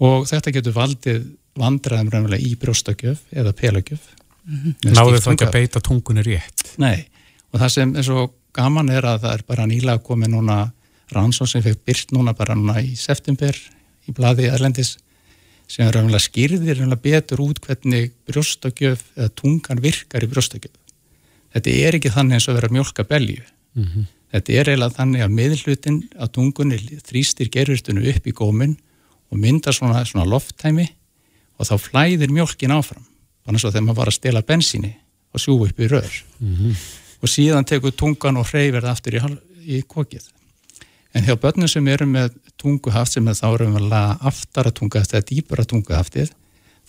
og 0.00 0.26
þetta 0.30 0.54
getur 0.56 0.76
valdið 0.76 1.28
vandraðum 1.60 2.10
raunverulega 2.12 2.46
í 2.46 2.56
brjóstakjöf 2.60 3.22
eða 3.32 3.52
pelagjöf 3.56 4.00
mm 4.44 4.58
-hmm. 4.58 4.94
Náðu 4.94 5.20
það 5.20 5.32
ekki 5.32 5.48
að 5.48 5.56
beita 5.58 5.80
tungunni 5.80 6.22
rétt? 6.22 6.76
Nei, 6.78 7.06
og 7.52 7.60
það 7.60 7.68
sem 7.68 7.96
er 7.96 8.06
svo 8.06 8.30
gaman 8.52 8.90
er 8.90 9.04
að 9.04 9.22
það 9.24 9.34
er 9.34 9.42
bara 9.46 9.66
nýlega 9.66 10.02
komið 10.02 10.34
núna 10.34 10.72
rannsón 11.10 11.48
sem 11.48 11.62
fekk 11.62 11.84
byrt 11.84 12.12
núna 12.12 12.34
bara 12.36 12.54
núna 12.54 12.80
í 12.82 12.96
september 12.96 13.56
í 14.08 14.12
bladi 14.12 14.48
Erlendis 14.48 14.98
sem 15.68 15.86
er 15.86 15.94
raunverulega 15.94 16.26
skýrðir 16.26 16.78
raunverulega 16.78 17.02
betur 17.02 17.40
út 17.40 17.60
hvernig 17.60 18.12
brjóstakjöf 18.26 19.02
eða 19.16 19.34
tungan 19.34 19.82
virkar 19.82 20.24
í 20.24 20.30
brjóstakjöf 20.30 20.76
Þetta 21.50 21.70
er 21.70 21.96
ekki 21.98 22.10
þannig 22.14 22.34
eins 22.34 22.48
og 22.48 22.54
vera 22.54 22.68
mjölka 22.70 23.04
belju 23.04 23.42
mm 23.74 23.84
-hmm. 23.84 24.04
Þetta 24.30 24.52
er 24.52 24.68
eiginlega 24.68 24.94
þannig 24.94 25.22
að 25.24 25.34
miðlutin 25.34 26.08
að 26.14 26.32
tungunni 26.32 26.76
þrýstir 26.78 27.48
gerurstunu 27.50 28.04
upp 28.10 28.26
í 28.26 28.32
góminn 28.32 28.76
og 29.30 29.38
myndar 29.38 29.76
svona, 29.76 30.02
svona 30.04 30.26
lofttæmi 30.28 30.88
og 31.60 31.68
þá 31.68 31.74
flæðir 31.78 32.32
mjölkin 32.34 32.74
áfram. 32.74 33.04
Þannig 33.46 33.64
að 33.64 33.72
þegar 33.74 33.86
maður 33.86 34.00
var 34.00 34.10
að 34.10 34.18
stela 34.18 34.42
bensíni 34.46 34.92
og 35.30 35.42
sjú 35.42 35.56
upp 35.64 35.80
í 35.80 35.88
rör. 35.88 36.12
Mm 36.40 36.56
-hmm. 36.56 36.76
og 37.22 37.28
síðan 37.28 37.64
tekur 37.64 37.92
tungan 37.92 38.36
og 38.36 38.46
hreyfir 38.46 38.82
það 38.82 38.90
aftur 38.90 39.14
í, 39.14 39.20
í 39.76 39.82
kokið. 39.82 40.24
En 41.14 41.24
hjá 41.24 41.34
börnum 41.36 41.68
sem 41.68 41.88
eru 41.88 42.06
með 42.06 42.34
tunguhaft 42.56 43.12
sem 43.12 43.28
er 43.28 43.34
þá 43.34 43.54
eru 43.54 43.68
með 43.68 43.92
aftara 44.20 44.70
tunguhaft 44.70 45.14
eða 45.14 45.26
dýpura 45.26 45.64
tunguhaftið 45.64 46.30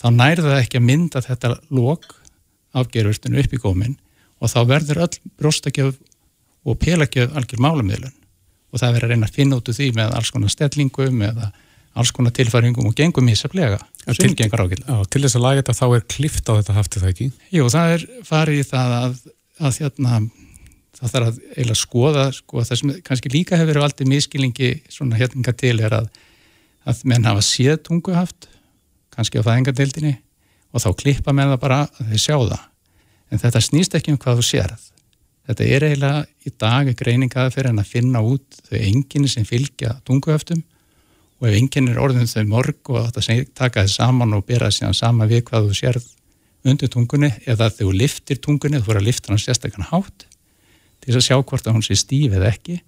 þá 0.02 0.08
nærða 0.10 0.50
það 0.50 0.62
ekki 0.62 0.78
að 0.78 0.88
mynda 0.90 1.22
þetta 1.22 1.56
lók 1.70 2.16
afgerurstinu 2.72 3.42
upp 3.42 3.54
í 3.54 3.62
gómin 3.62 3.98
og 4.42 4.50
þá 4.50 4.60
verður 4.70 5.04
öll 5.06 5.18
bróstakjöf 5.38 5.98
og 6.66 6.78
pelagjöf 6.78 7.34
algjör 7.36 7.62
málamiðlun. 7.62 8.14
Og 8.72 8.80
það 8.80 8.94
verður 8.96 9.08
að 9.08 9.12
reyna 9.12 9.28
að 9.28 9.36
finna 9.36 9.58
út 9.58 9.70
úr 9.70 9.76
því 9.76 9.90
með 9.98 10.14
alls 10.16 10.32
konar 10.32 10.54
stellingum 10.54 11.22
eða 11.28 11.52
alls 11.98 12.12
konar 12.16 12.34
tilfæringum 12.36 12.88
og 12.88 12.96
gengum 12.96 13.28
ísaflega 13.32 13.80
til, 14.16 14.32
til 14.36 15.22
þess 15.24 15.36
að 15.38 15.44
laga 15.44 15.62
þetta 15.62 15.76
þá 15.78 15.86
er 15.88 16.06
klift 16.14 16.48
á 16.48 16.54
þetta 16.56 16.76
haftið 16.78 17.04
það 17.04 17.12
ekki? 17.14 17.28
Jú, 17.52 17.68
það 17.74 17.96
er 17.96 18.06
farið 18.28 18.62
í 18.62 18.68
það 18.70 18.96
að, 18.98 19.18
að 19.60 19.76
þérna, 19.78 20.22
það 20.98 21.14
þarf 21.14 21.28
að 21.28 21.42
eiginlega 21.52 21.82
skoða 21.82 22.26
sko, 22.38 22.64
það 22.64 22.82
sem 22.82 22.94
kannski 23.10 23.34
líka 23.34 23.60
hefur 23.60 23.74
verið 23.74 23.88
aldrei 23.88 24.10
miskilingi 24.14 24.72
svona 24.92 25.20
hérna 25.20 25.56
til 25.64 25.76
er 25.84 25.98
að, 26.00 26.10
að 26.88 27.04
menn 27.12 27.28
hafa 27.28 27.44
séð 27.46 27.82
tunguhaft 27.90 28.50
kannski 29.12 29.44
á 29.44 29.48
fæðingadeildinni 29.50 30.16
og 30.72 30.86
þá 30.86 30.90
klippa 31.04 31.36
menn 31.36 31.52
það 31.52 31.64
bara 31.66 31.84
að 31.90 32.14
þeir 32.14 32.24
sjá 32.24 32.36
það. 32.40 32.68
En 33.32 33.40
þetta 33.40 33.62
snýst 33.64 33.96
ekki 33.96 34.14
um 34.14 34.20
hvað 34.20 34.40
þú 34.40 34.48
sérð. 34.48 34.88
Þetta 35.48 35.68
er 35.68 35.86
eiginlega 35.88 36.24
í 36.48 36.52
dag 36.62 36.90
greiningaða 36.96 37.52
fyrir 37.52 37.72
en 37.72 37.82
að 37.82 37.92
finna 37.92 38.22
út 38.24 38.60
þau 38.70 38.78
enginni 38.80 39.32
sem 39.32 39.48
fylgja 39.48 39.98
tunguhaftum 40.08 40.62
og 41.42 41.48
ef 41.50 41.58
enginn 41.58 41.90
er 41.90 42.00
orðin 42.02 42.30
þau 42.30 42.44
morg 42.50 42.92
og 42.94 43.08
þetta 43.10 43.38
taka 43.58 43.86
þið 43.86 43.96
saman 43.96 44.36
og 44.38 44.46
bera 44.46 44.70
síðan 44.72 44.98
sama 44.98 45.26
við 45.30 45.48
hvað 45.50 45.70
þú 45.70 45.78
sérð 45.80 46.10
undir 46.62 46.92
tungunni 46.94 47.32
eða 47.48 47.72
þegar 47.72 47.78
þú 47.80 47.94
liftir 47.98 48.38
tungunni, 48.38 48.78
þú 48.78 48.92
fyrir 48.92 49.02
að 49.02 49.08
lifta 49.10 49.32
hann 49.32 49.42
sérstaklega 49.42 49.90
hátt 49.90 50.28
til 51.02 51.10
þess 51.10 51.20
að 51.20 51.28
sjá 51.28 51.38
hvort 51.42 51.68
að 51.68 51.78
hún 51.78 51.86
sé 51.86 51.98
stíf 51.98 52.34
eða 52.38 52.52
ekki. 52.52 52.80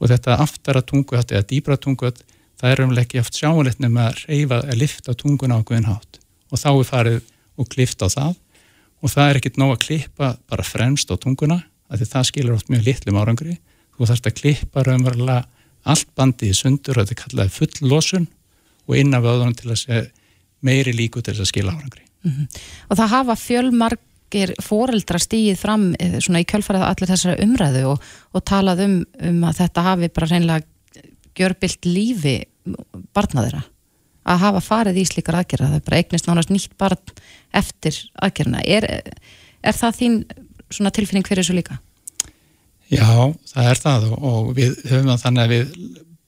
Og 0.00 0.08
þetta 0.08 0.38
aftara 0.40 0.80
tunguhatt 0.80 1.34
eða 1.34 1.46
dýbra 1.50 1.76
tunguhatt 1.76 2.22
það 2.60 2.72
er 2.72 2.82
umlega 2.86 3.06
ekki 3.06 3.20
aft 3.20 3.36
sjáanlegt 3.36 3.82
með 3.84 4.06
að 4.06 4.22
reyfa 4.28 4.60
að 4.64 4.80
lifta 4.80 5.16
tungun 5.16 5.52
á 5.52 5.58
guðin 5.60 5.88
hátt. 5.90 6.20
Og 6.50 6.60
þá 6.60 6.70
er 6.70 6.88
farið 6.88 7.18
og 7.60 7.68
klift 7.72 8.00
á 8.00 8.08
það. 8.08 8.38
Og 9.00 9.12
það 9.12 9.28
er 9.28 9.40
ekkit 9.40 9.60
nóg 9.60 9.74
að 9.74 9.82
klippa 9.84 10.32
bara 10.48 10.64
fremst 10.66 11.12
á 11.12 11.16
tunguna 11.20 11.60
af 11.90 12.00
því 12.00 12.08
það 12.08 12.28
skilur 12.30 12.56
oft 12.56 12.72
mjög 12.72 12.86
litlum 12.88 13.20
árangri. 13.20 13.56
Þú 13.96 14.08
þarfst 14.08 14.30
að 14.30 14.38
klippa 14.40 14.84
raunverulega 14.86 15.44
allt 15.88 16.10
bandið 16.18 16.52
í 16.52 16.58
sundur 16.58 16.98
og 16.98 17.08
þetta 17.08 17.22
kallaði 17.24 17.54
full 17.54 17.88
losun 17.88 18.28
og 18.88 18.98
innan 18.98 19.24
vöðunum 19.24 19.56
til 19.56 19.70
að 19.70 19.82
segja 19.84 20.04
meiri 20.66 20.92
líku 20.96 21.22
til 21.22 21.34
þess 21.34 21.46
að 21.46 21.50
skila 21.52 21.72
árangri. 21.72 22.04
Mm 22.24 22.32
-hmm. 22.32 22.60
Og 22.90 22.96
það 22.96 23.12
hafa 23.14 23.36
fjölmargir 23.36 24.54
foreldra 24.62 25.18
stíið 25.18 25.56
fram 25.56 25.94
eh, 25.98 26.20
svona 26.20 26.40
í 26.40 26.44
kjölfarið 26.44 26.84
allir 26.84 27.08
þessari 27.08 27.42
umræðu 27.44 27.84
og, 27.86 28.02
og 28.32 28.44
talað 28.44 28.84
um, 28.84 29.04
um 29.22 29.44
að 29.44 29.56
þetta 29.56 29.82
hafi 29.82 30.08
bara 30.08 30.26
reynilega 30.26 30.66
gjörbilt 31.34 31.86
lífi 31.86 32.44
barnaðira 33.14 33.62
að 34.24 34.42
hafa 34.44 34.60
farið 34.60 35.00
í 35.00 35.04
slíkar 35.08 35.40
aðgerða, 35.40 35.68
það 35.68 35.78
er 35.80 35.86
bara 35.86 36.00
eignist 36.00 36.26
nánast 36.28 36.50
nýtt 36.52 36.76
barn 36.78 37.14
eftir 37.56 37.96
aðgerðina. 38.20 38.60
Er, 38.64 38.84
er 39.62 39.72
það 39.76 39.96
þín 40.00 40.24
tilfinning 40.70 41.26
fyrir 41.26 41.42
þessu 41.42 41.56
líka? 41.56 41.78
Já, 42.90 43.30
það 43.46 43.68
er 43.70 43.78
það 43.78 44.06
og 44.18 44.48
við 44.56 44.78
höfum 44.90 45.12
það 45.12 45.20
þannig 45.24 45.42
að 45.44 45.52
við 45.52 45.74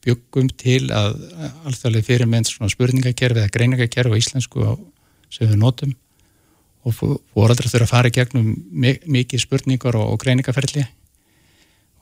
byggum 0.02 0.50
til 0.58 0.82
að 0.94 1.16
alþjóðlega 1.68 2.06
fyrir 2.06 2.28
með 2.30 2.42
eins 2.42 2.52
svona 2.54 2.70
spurningakerfi 2.70 3.42
eða 3.42 3.54
greiningakerfi 3.54 4.14
á 4.14 4.20
íslensku 4.20 4.62
á, 4.66 4.72
sem 5.30 5.50
við 5.50 5.58
notum. 5.58 5.96
Og 6.86 6.94
fóraldrar 6.98 7.70
þurfa 7.70 7.86
að 7.86 7.90
fara 7.90 8.10
í 8.10 8.14
gegnum 8.14 8.54
mikið 8.74 9.44
spurningar 9.44 9.98
og, 9.98 10.14
og 10.14 10.22
greiningaferli. 10.22 10.86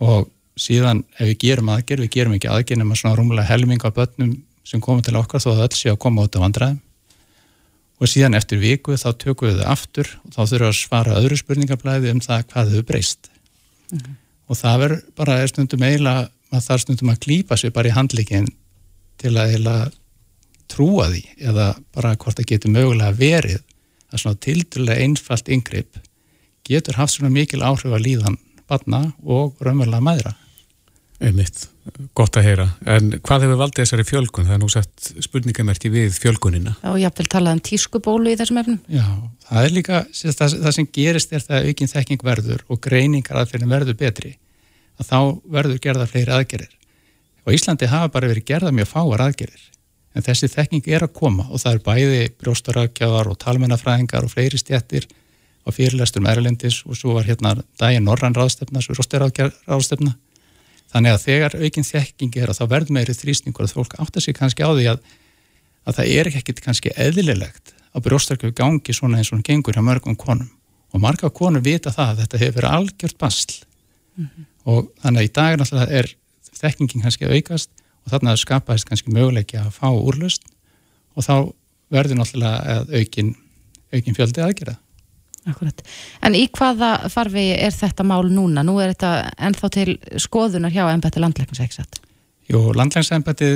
Og 0.04 0.30
síðan 0.60 1.02
ef 1.16 1.32
við 1.32 1.40
gerum 1.44 1.72
aðgerð, 1.72 2.06
við 2.06 2.14
gerum 2.18 2.36
ekki 2.36 2.52
aðgerð 2.52 2.82
nema 2.82 3.00
svona 3.00 3.16
rúmulega 3.16 3.48
helming 3.48 3.84
á 3.84 3.92
börnum 3.92 4.38
sem 4.64 4.80
komum 4.84 5.04
til 5.04 5.16
okkar 5.20 5.40
þó 5.40 5.54
að 5.54 5.66
öll 5.66 5.76
sé 5.76 5.92
að 5.92 6.00
koma 6.04 6.24
út 6.28 6.36
af 6.36 6.44
vandræðum. 6.44 6.80
Og 8.00 8.08
síðan 8.08 8.36
eftir 8.36 8.60
viku 8.60 8.96
þá 8.96 9.12
tökum 9.20 9.50
við 9.50 9.60
þau 9.60 9.68
aftur 9.72 10.16
og 10.24 10.32
þá 10.32 10.40
þurfum 10.40 10.64
við 10.64 10.70
að 10.70 10.80
svara 10.80 11.20
öðru 11.20 11.36
spurningarblæði 11.40 12.12
um 12.14 12.24
það 12.24 12.48
hvað 12.52 12.74
þau 12.74 12.88
breyst. 12.88 13.32
Mm 13.92 14.00
-hmm 14.00 14.19
og 14.50 14.58
það 14.58 14.82
verður 14.82 15.02
bara 15.18 15.38
stundum 15.48 15.86
eiginlega 15.86 16.28
að 16.50 16.66
það 16.66 16.82
stundum 16.84 17.12
að 17.12 17.22
klýpa 17.24 17.58
sér 17.58 17.74
bara 17.74 17.90
í 17.90 17.94
handlíkin 17.94 18.48
til 19.20 19.34
að 19.36 19.54
eiginlega 19.54 19.90
trúa 20.70 21.08
því 21.10 21.22
eða 21.50 21.66
bara 21.94 22.14
hvort 22.16 22.38
það 22.40 22.50
getur 22.52 22.74
mögulega 22.74 23.18
verið 23.18 23.60
að 24.10 24.22
svona 24.22 24.42
tildurlega 24.46 25.06
einfalt 25.06 25.50
yngripp 25.50 26.00
getur 26.66 26.98
haft 26.98 27.16
svona 27.16 27.32
mikil 27.34 27.62
áhrif 27.62 27.94
að 27.94 28.06
líðan 28.06 28.38
barna 28.70 29.02
og 29.22 29.58
raunverulega 29.62 30.04
maðra. 30.04 30.34
Einmitt, 31.20 31.66
gott 32.16 32.38
að 32.40 32.46
heyra. 32.48 32.66
En 32.88 33.10
hvað 33.20 33.44
hefur 33.44 33.58
valdið 33.60 33.82
þessari 33.82 34.06
fjölgun? 34.08 34.46
Það 34.48 34.56
er 34.56 34.60
nú 34.62 34.68
sett 34.72 35.10
spurningamerki 35.20 35.90
við 35.92 36.14
fjölgunina. 36.16 36.76
Já, 36.80 36.90
ég 36.96 37.10
haf 37.10 37.18
vel 37.20 37.28
talað 37.28 37.58
um 37.58 37.64
tískubólu 37.68 38.32
í 38.32 38.38
þessum 38.40 38.60
efnum. 38.62 38.78
Já, 38.88 39.04
það 39.50 39.66
er 39.66 39.74
líka, 39.76 40.04
það, 40.16 40.54
það 40.64 40.76
sem 40.78 40.88
gerist 40.96 41.34
er 41.36 41.44
það 41.44 41.68
aukinn 41.68 41.92
þekking 41.92 42.24
verður 42.24 42.64
og 42.68 42.80
greiningar 42.86 43.42
aðferðin 43.42 43.74
verður 43.74 44.00
betri. 44.00 44.38
að 45.00 45.08
þá 45.08 45.18
verður 45.56 45.82
gerða 45.82 46.06
fleiri 46.10 46.34
aðgerir 46.36 46.72
og 47.46 47.56
Íslandi 47.56 47.88
hafa 47.90 48.10
bara 48.12 48.30
verið 48.30 48.48
gerða 48.50 48.72
mjög 48.76 48.90
fáar 48.90 49.24
aðgerir 49.24 49.62
en 50.14 50.26
þessi 50.26 50.50
þekking 50.50 50.88
er 50.90 51.06
að 51.06 51.14
koma 51.16 51.46
og 51.48 51.62
það 51.62 51.76
er 51.76 51.84
bæði 51.86 52.22
brjóstarafgjafar 52.42 53.30
og 53.30 53.38
talmennafræðingar 53.40 54.26
og 54.26 54.32
fleiri 54.34 54.60
stjættir 54.60 55.06
og 55.64 55.76
fyrirlestur 55.76 56.24
með 56.24 56.40
Erlendis 56.40 56.80
og 56.86 56.98
svo 56.98 57.14
var 57.16 57.28
hérna 57.28 57.54
daginn 57.80 58.08
Norran 58.08 58.36
ráðstefna, 58.36 58.82
svo 58.82 58.96
ráðstefna 58.96 60.16
þannig 60.90 61.14
að 61.14 61.24
þegar 61.24 61.56
aukinn 61.60 61.86
þekking 61.86 62.38
er 62.40 62.52
að 62.52 62.60
þá 62.60 62.64
verður 62.74 62.96
meiri 62.96 63.16
þrýsningur 63.16 63.66
að 63.66 63.74
fólk 63.78 63.96
átta 64.02 64.22
sig 64.22 64.36
kannski 64.36 64.66
á 64.66 64.70
því 64.70 64.86
að, 64.92 65.02
að 65.86 65.98
það 65.98 66.14
er 66.18 66.30
ekkert 66.32 66.62
kannski 66.64 66.94
eðlilegt 66.96 67.74
að 67.94 68.06
brjóstarkjöf 68.06 68.54
gangi 68.58 68.94
svona 68.94 69.20
eins 69.20 69.30
og 69.30 69.38
hann 69.38 69.46
gengur 69.46 69.76
hjá 69.76 69.84
mörgum 69.86 70.18
konum. 70.18 70.50
Og 70.90 71.02
marga 71.02 71.30
konur 71.30 71.62
vita 71.62 71.92
það 71.94 72.14
að 72.14 72.22
þetta 72.24 72.40
hefur 72.42 72.56
verið 72.58 72.76
algjört 72.78 73.18
basl. 73.18 73.60
Mm 74.16 74.26
-hmm. 74.26 74.46
og 74.66 74.90
þannig 75.02 75.20
að 75.20 75.28
í 75.28 75.32
dag 75.38 75.58
náttúrulega 75.58 75.98
er 75.98 76.08
þekkingin 76.60 77.02
kannski 77.02 77.30
aukast 77.30 77.70
og 78.04 78.12
þarna 78.12 78.36
skapaðist 78.36 78.88
kannski 78.88 79.12
möguleiki 79.14 79.56
að 79.56 79.70
fá 79.70 79.88
úrlust 79.88 80.42
og 81.14 81.24
þá 81.24 81.34
verður 81.90 82.18
náttúrulega 82.20 82.84
aukin, 82.90 83.36
aukin 83.94 84.16
fjöldi 84.18 84.42
aðgerða 84.44 84.76
Akkurat. 85.48 85.80
En 86.20 86.36
í 86.36 86.44
hvaða 86.52 87.08
farvegi 87.12 87.54
er 87.56 87.72
þetta 87.72 88.04
mál 88.04 88.28
núna? 88.28 88.64
Nú 88.66 88.76
er 88.82 88.92
þetta 88.92 89.30
ennþá 89.48 89.70
til 89.72 89.94
skoðunar 90.20 90.74
hjá 90.74 90.84
ennbætti 90.90 91.22
landlæknis, 91.22 91.62
ekki 91.64 91.78
satt? 91.80 92.00
Jú, 92.50 92.60
landlækningsennbætti 92.76 93.50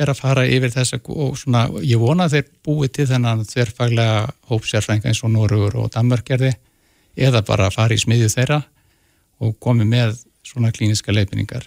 er 0.00 0.12
að 0.12 0.20
fara 0.20 0.44
yfir 0.48 0.72
þess 0.74 0.96
og 1.00 1.38
svona, 1.38 1.66
ég 1.84 2.00
vona 2.00 2.26
að 2.26 2.36
þeir 2.36 2.50
búið 2.66 2.92
til 2.96 3.06
þennan 3.10 3.44
þverfaglega 3.48 4.20
hópsérfænga 4.50 5.10
eins 5.10 5.22
og 5.24 5.32
Norrur 5.34 5.76
og 5.80 5.90
Danmörgerði 5.94 6.52
eða 7.20 7.42
bara 7.46 7.70
fara 7.74 7.96
í 7.96 8.00
smiðju 8.00 8.30
þeirra 8.32 8.62
og 9.40 9.56
komi 9.62 9.86
með 9.88 10.18
svona 10.46 10.72
klíniska 10.74 11.14
leifinningar. 11.14 11.66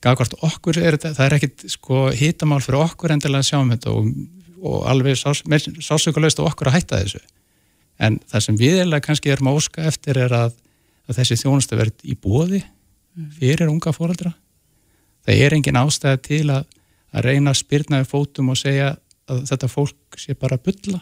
Gagvart 0.00 0.36
okkur 0.46 0.78
er 0.80 0.96
þetta, 0.96 1.14
það 1.16 1.26
er 1.26 1.36
ekkit 1.36 1.66
sko 1.74 2.06
hitamál 2.16 2.60
fyrir 2.64 2.80
okkur 2.86 3.12
endilega 3.12 3.44
að 3.44 3.50
sjá 3.50 3.58
um 3.60 3.72
þetta 3.74 3.92
og, 3.92 4.08
og 4.64 4.86
alveg 4.88 5.18
sásökulegst 5.20 6.40
okkur 6.40 6.70
að 6.70 6.78
hætta 6.78 7.02
þessu. 7.02 7.20
En 8.00 8.18
það 8.30 8.44
sem 8.46 8.58
við 8.60 8.82
eða 8.84 9.02
kannski 9.04 9.32
erum 9.32 9.50
að 9.50 9.60
óska 9.60 9.84
eftir 9.90 10.18
er 10.18 10.32
að, 10.32 10.54
að 11.08 11.20
þessi 11.20 11.40
þjónustu 11.42 11.76
verð 11.76 12.04
í 12.04 12.16
bóði 12.16 12.62
fyrir 13.36 13.68
unga 13.68 13.92
fóraldra. 13.92 14.32
Það 15.26 15.44
er 15.44 15.56
engin 15.56 15.76
ástæði 15.76 16.22
til 16.24 16.44
að, 16.54 16.66
að 17.12 17.26
reyna 17.28 17.52
að 17.52 17.60
spyrna 17.60 18.00
við 18.00 18.12
fótum 18.14 18.52
og 18.54 18.58
segja 18.60 18.94
að 19.30 19.44
þetta 19.50 19.68
fólk 19.68 20.20
sé 20.20 20.34
bara 20.34 20.56
að 20.56 20.70
bylla. 20.70 21.00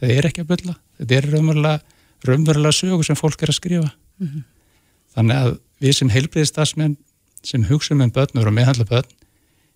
Það 0.00 0.14
er 0.16 0.28
ekki 0.28 0.42
að 0.42 0.50
bylla. 0.50 0.74
Þetta 0.98 1.18
er 1.18 1.28
raunverulega 1.30 1.78
raunverulega 2.26 2.74
sögur 2.74 3.06
sem 3.06 3.18
fólk 3.18 3.42
er 3.42 3.50
að 3.50 3.58
skrifa 3.58 3.88
mm 3.88 4.26
-hmm. 4.28 4.44
þannig 5.14 5.36
að 5.36 5.58
við 5.82 5.96
sem 5.98 6.10
heilbriðistasmenn 6.10 6.96
sem 7.42 7.64
hugsa 7.64 7.94
um 7.94 8.10
börnur 8.10 8.46
og 8.46 8.54
meðhandla 8.54 8.84
börn 8.84 9.10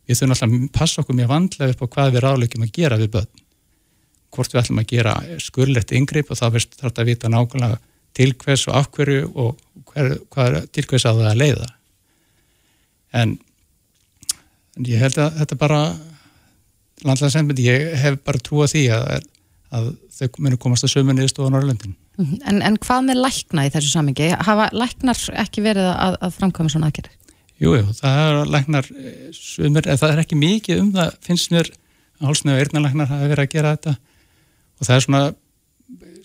við 0.06 0.18
þurfum 0.18 0.30
alltaf 0.30 0.52
að 0.52 0.72
passa 0.72 1.00
okkur 1.02 1.16
mjög 1.16 1.28
vandlega 1.28 1.70
upp 1.72 1.82
á 1.82 1.86
hvað 1.94 2.12
við 2.12 2.22
ráðleikum 2.22 2.62
að 2.62 2.72
gera 2.72 2.96
við 2.96 3.10
börn 3.10 3.32
hvort 4.34 4.52
við 4.52 4.62
ætlum 4.62 4.82
að 4.82 4.90
gera 4.92 5.14
skurlegt 5.42 5.94
yngreip 5.96 6.30
og 6.30 6.40
þá 6.40 6.46
verður 6.48 6.80
þetta 6.82 7.02
að 7.02 7.10
vita 7.10 7.32
nákvæmlega 7.32 7.78
til 8.16 8.30
hvers 8.42 8.66
og 8.70 8.78
af 8.80 8.90
hverju 8.96 9.26
og 9.34 9.58
hver, 9.92 10.12
hvað 10.32 10.58
til 10.72 10.86
hvers 10.88 11.06
að 11.08 11.20
það 11.20 11.30
að 11.30 11.42
leiða 11.42 11.68
en, 13.20 13.36
en 14.76 14.88
ég 14.88 15.04
held 15.04 15.20
að 15.20 15.38
þetta 15.42 15.60
bara 15.60 15.80
landlæðsendmyndi, 17.04 17.68
ég 17.68 17.94
hef 18.00 18.18
bara 18.24 18.40
trúið 18.40 18.72
því 18.72 18.84
að, 18.96 19.28
að 19.76 19.92
þau 20.16 20.42
munu 20.46 20.58
komast 20.60 20.88
að 20.88 20.94
sömu 20.96 21.16
niðurstofa 21.16 21.52
Norrlöndin 21.52 21.96
Mhm. 22.16 22.40
En, 22.48 22.62
en 22.64 22.76
hvað 22.80 23.02
með 23.10 23.18
lækna 23.26 23.66
í 23.66 23.70
þessu 23.74 23.92
samingi? 23.92 24.30
Hafa 24.32 24.70
læknar 24.72 25.18
ekki 25.42 25.64
verið 25.64 25.88
að, 25.90 26.14
að 26.24 26.36
framkvæma 26.38 26.72
svona 26.72 26.88
aðgerð? 26.88 27.10
Jújú, 27.60 27.82
það 27.98 28.20
er 28.22 28.52
læknar 28.52 28.88
eh, 28.92 29.18
sumir, 29.36 29.88
en 29.88 30.00
það 30.00 30.14
er 30.14 30.22
ekki 30.22 30.38
mikið 30.40 30.80
um 30.80 30.90
það 30.96 31.18
finnst 31.24 31.52
mér 31.52 31.70
að 32.16 32.30
hálsnið 32.30 32.54
og 32.54 32.62
eirnalæknar 32.62 33.10
hafa 33.12 33.28
verið 33.32 33.44
að 33.44 33.52
gera 33.52 33.74
þetta 33.76 33.94
og 34.76 34.88
það 34.88 34.96
er 34.96 35.04
svona 35.06 35.22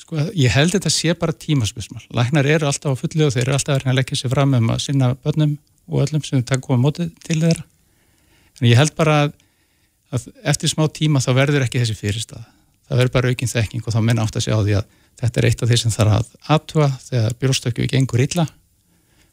sko, 0.02 0.24
ég 0.38 0.56
held 0.56 0.76
þetta 0.76 0.94
sé 0.94 1.16
bara 1.18 1.36
tímaspösmal 1.46 2.04
læknar 2.18 2.50
eru 2.56 2.70
alltaf 2.70 2.96
á 2.98 3.02
fulli 3.02 3.28
og 3.28 3.36
þeir 3.36 3.46
eru 3.48 3.58
alltaf 3.58 3.86
að 3.86 4.00
leggja 4.00 4.22
sér 4.22 4.34
fram 4.34 4.56
um 4.58 4.72
að 4.74 4.86
sinna 4.88 5.14
börnum 5.16 5.58
og 5.92 6.06
öllum 6.06 6.26
sem 6.26 6.44
það 6.44 6.66
koma 6.66 6.86
mótið 6.88 7.14
til 7.26 7.42
þeirra 7.44 7.68
en 8.60 8.70
ég 8.70 8.80
held 8.80 8.96
bara 8.98 9.20
að, 9.26 9.38
að 10.14 10.32
eftir 10.54 10.74
smá 10.74 10.88
tíma 10.94 11.24
þá 11.24 11.32
verður 11.38 11.68
ekki 11.68 11.84
þessi 11.84 12.00
fyrirstað 12.00 12.44
það 12.88 12.98
verður 12.98 13.16
bara 13.18 13.32
aukinn 13.32 13.54
þekking 13.56 13.86
og 13.86 13.96
þá 13.96 14.02
menn 14.04 14.24
átt 14.24 14.38
að 14.38 14.48
segja 14.48 14.60
á 14.60 14.66
því 14.66 14.82
að 14.82 14.90
Þetta 15.22 15.42
er 15.42 15.48
eitt 15.50 15.62
af 15.62 15.70
því 15.70 15.78
sem 15.78 15.94
þarf 15.94 16.16
að 16.16 16.32
atua 16.56 16.88
þegar 17.04 17.38
bjórnstökju 17.42 17.88
gengur 17.92 18.24
illa. 18.24 18.48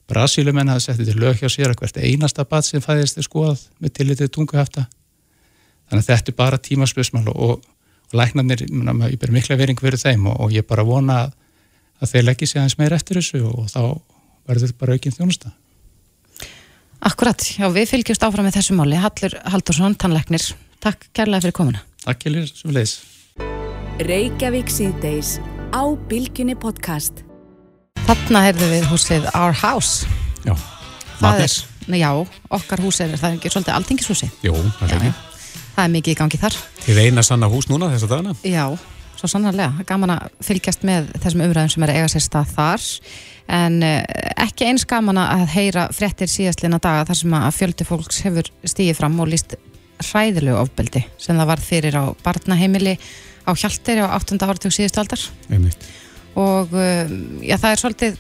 Brasílumenn 0.09 0.71
hafa 0.73 0.85
sett 0.85 1.01
þetta 1.01 1.21
lög 1.21 1.41
hjá 1.41 1.49
sér 1.53 1.73
að 1.73 1.83
hvert 1.83 2.01
einasta 2.01 2.45
bad 2.49 2.67
sem 2.67 2.85
fæðist 2.85 3.21
er 3.21 3.27
skoðað 3.27 3.65
með 3.81 3.95
tillitið 3.99 4.31
tunguhafta. 4.35 4.87
Þannig 5.89 6.05
að 6.05 6.11
þetta 6.11 6.33
er 6.33 6.39
bara 6.39 6.61
tímaspösmál 6.61 7.25
og, 7.33 7.39
og 7.41 7.65
læknarnir, 8.17 8.65
ég 8.69 9.19
ber 9.21 9.33
mikla 9.35 9.59
vering 9.61 9.81
fyrir 9.81 10.01
þeim 10.01 10.29
og, 10.31 10.39
og 10.47 10.55
ég 10.55 10.67
bara 10.69 10.87
vona 10.87 11.19
að, 11.27 11.35
að 12.01 12.13
þeir 12.15 12.29
leggja 12.29 12.51
sig 12.51 12.61
aðeins 12.61 12.79
meir 12.81 12.97
eftir 12.97 13.21
þessu 13.21 13.43
og 13.49 13.69
þá 13.73 13.81
verður 14.49 14.65
þetta 14.65 14.81
bara 14.81 14.97
aukinn 14.97 15.17
þjónusta. 15.17 15.53
Akkurat, 17.09 17.45
já 17.55 17.69
við 17.71 17.93
fylgjumst 17.93 18.25
áfram 18.27 18.49
með 18.49 18.59
þessu 18.59 18.75
máli. 18.79 18.99
Hallur 18.99 19.37
Haldursson, 19.53 19.95
tannleiknir, 20.01 20.49
takk 20.83 21.07
kærlega 21.15 21.47
fyrir 21.47 21.57
komuna. 21.61 21.85
Takk 22.03 22.25
kærlega, 22.25 22.49
svo 22.51 22.73
leiðis. 22.75 22.99
Reykjavík 24.09 24.73
síðdeis 24.73 25.37
á 25.71 25.83
Bilginni 26.11 26.57
podcast. 26.59 27.23
Þarna 28.09 28.47
heyrðu 28.49 28.73
við 28.73 28.91
húsið 28.91 29.31
Our 29.35 29.55
House. 29.61 30.09
Já, 30.47 30.57
Matnis. 31.23 31.63
Já, 31.89 32.11
okkar 32.53 32.83
hús 32.85 33.01
er 33.05 33.15
það 33.17 33.39
ekki 33.39 33.53
svolítið 33.53 33.79
altingishúsi. 33.79 34.31
Jú, 34.45 34.57
það 34.81 34.89
er 34.89 34.99
ekki. 34.99 35.28
Það 35.79 35.85
er 35.85 35.91
mikið 35.95 36.11
í 36.11 36.19
gangi 36.19 36.39
þar. 36.43 36.55
Þið 36.83 36.97
eina 37.05 37.23
sanna 37.23 37.49
hús 37.53 37.69
núna 37.71 37.93
þess 37.93 38.07
að 38.09 38.15
dagana? 38.17 38.33
Já, 38.43 38.65
svo 39.21 39.29
sannarlega. 39.31 39.85
Gaman 39.87 40.13
að 40.17 40.33
fylgjast 40.43 40.83
með 40.89 41.13
þessum 41.23 41.45
umræðum 41.45 41.71
sem 41.71 41.85
er 41.87 41.93
að 41.93 41.99
eiga 42.01 42.09
sér 42.11 42.25
stað 42.25 42.55
þar. 42.57 42.87
En 43.59 43.77
ekki 43.87 44.67
eins 44.67 44.83
gaman 44.91 45.23
að 45.23 45.45
heyra 45.55 45.87
frettir 45.95 46.33
síðastlina 46.33 46.81
daga 46.83 47.07
þar 47.13 47.21
sem 47.21 47.39
að 47.39 47.55
fjöldi 47.61 47.87
fólks 47.87 48.19
hefur 48.27 48.51
stíðið 48.67 48.99
fram 48.99 49.23
og 49.23 49.31
líst 49.31 49.55
hræðilegu 50.09 50.59
ofbeldi 50.65 51.05
sem 51.15 51.39
það 51.39 51.51
var 51.53 51.63
fyrir 51.63 51.95
á 51.95 52.05
barnaheimili 52.27 52.99
á 53.47 53.51
Hjalteri 53.55 54.03
á 54.03 54.11
8. 54.19 54.37
áratug 54.43 54.75
síðustu 54.75 55.01
aldar 55.03 55.23
Einmitt. 55.49 55.87
og 56.39 56.75
já, 56.75 57.55
það 57.57 57.71
er 57.71 57.83
svolítið 57.83 58.19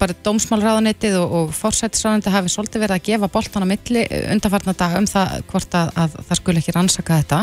bara 0.00 0.16
dómsmálraðanettið 0.26 1.16
og, 1.20 1.34
og 1.38 1.54
fórsættisraðanettið 1.56 2.36
hafi 2.36 2.52
svolítið 2.52 2.84
verið 2.84 2.98
að 2.98 3.08
gefa 3.08 3.30
boltan 3.32 3.66
á 3.66 3.72
milli 3.72 4.04
undanfarna 4.32 4.76
daga 4.76 5.00
um 5.02 5.08
það 5.10 5.34
hvort 5.50 5.76
að, 5.80 5.90
að 6.04 6.16
það 6.28 6.40
skul 6.40 6.56
ekki 6.60 6.76
rannsaka 6.76 7.18
þetta 7.22 7.40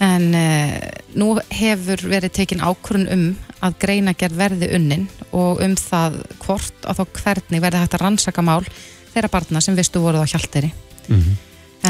en 0.00 0.26
uh, 0.32 0.78
nú 1.20 1.34
hefur 1.52 2.06
verið 2.08 2.34
tekin 2.38 2.64
ákvörun 2.64 3.10
um 3.12 3.26
að 3.60 3.76
greina 3.82 4.16
gerð 4.16 4.40
verði 4.40 4.70
unnin 4.78 5.04
og 5.36 5.60
um 5.60 5.76
það 5.76 6.22
hvort 6.46 6.88
og 6.88 6.96
þá 6.96 7.20
hvernig 7.20 7.62
verði 7.62 7.84
hægt 7.84 7.98
að 7.98 8.06
rannsaka 8.06 8.44
mál 8.44 8.64
þeirra 9.12 9.32
barna 9.32 9.60
sem 9.60 9.76
vistu 9.76 10.00
voruð 10.00 10.24
á 10.24 10.30
Hjalteri 10.32 10.72
mm 10.72 11.20
-hmm. 11.20 11.38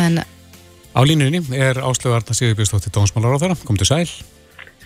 en 0.03 0.23
Á 0.91 1.01
línunni 1.07 1.39
er 1.55 1.79
Áslögu 1.79 2.17
Arna 2.17 2.35
Sigurbjörnsdóttir 2.35 2.91
Dómsmálar 2.91 3.39
á 3.39 3.43
þeirra, 3.43 3.57
kom 3.63 3.77
til 3.79 3.87
sæl. 3.87 4.11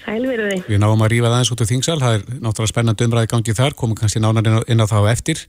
Sæl 0.05 0.27
verið 0.29 0.51
þið. 0.51 0.65
Við 0.69 0.81
náum 0.83 1.03
að 1.05 1.11
rífa 1.15 1.31
það 1.33 1.39
eins 1.41 1.51
út 1.55 1.63
af 1.65 1.69
þingsal, 1.71 1.97
það 2.03 2.17
er 2.17 2.25
náttúrulega 2.45 2.71
spennandi 2.71 3.07
umræði 3.09 3.31
gangið 3.33 3.59
þar, 3.61 3.77
komum 3.81 3.97
kannski 3.97 4.21
nánar 4.21 4.45
inn 4.45 4.59
á, 4.59 4.63
inn 4.69 4.85
á 4.85 4.87
það 4.91 5.07
á 5.09 5.13
eftir. 5.15 5.41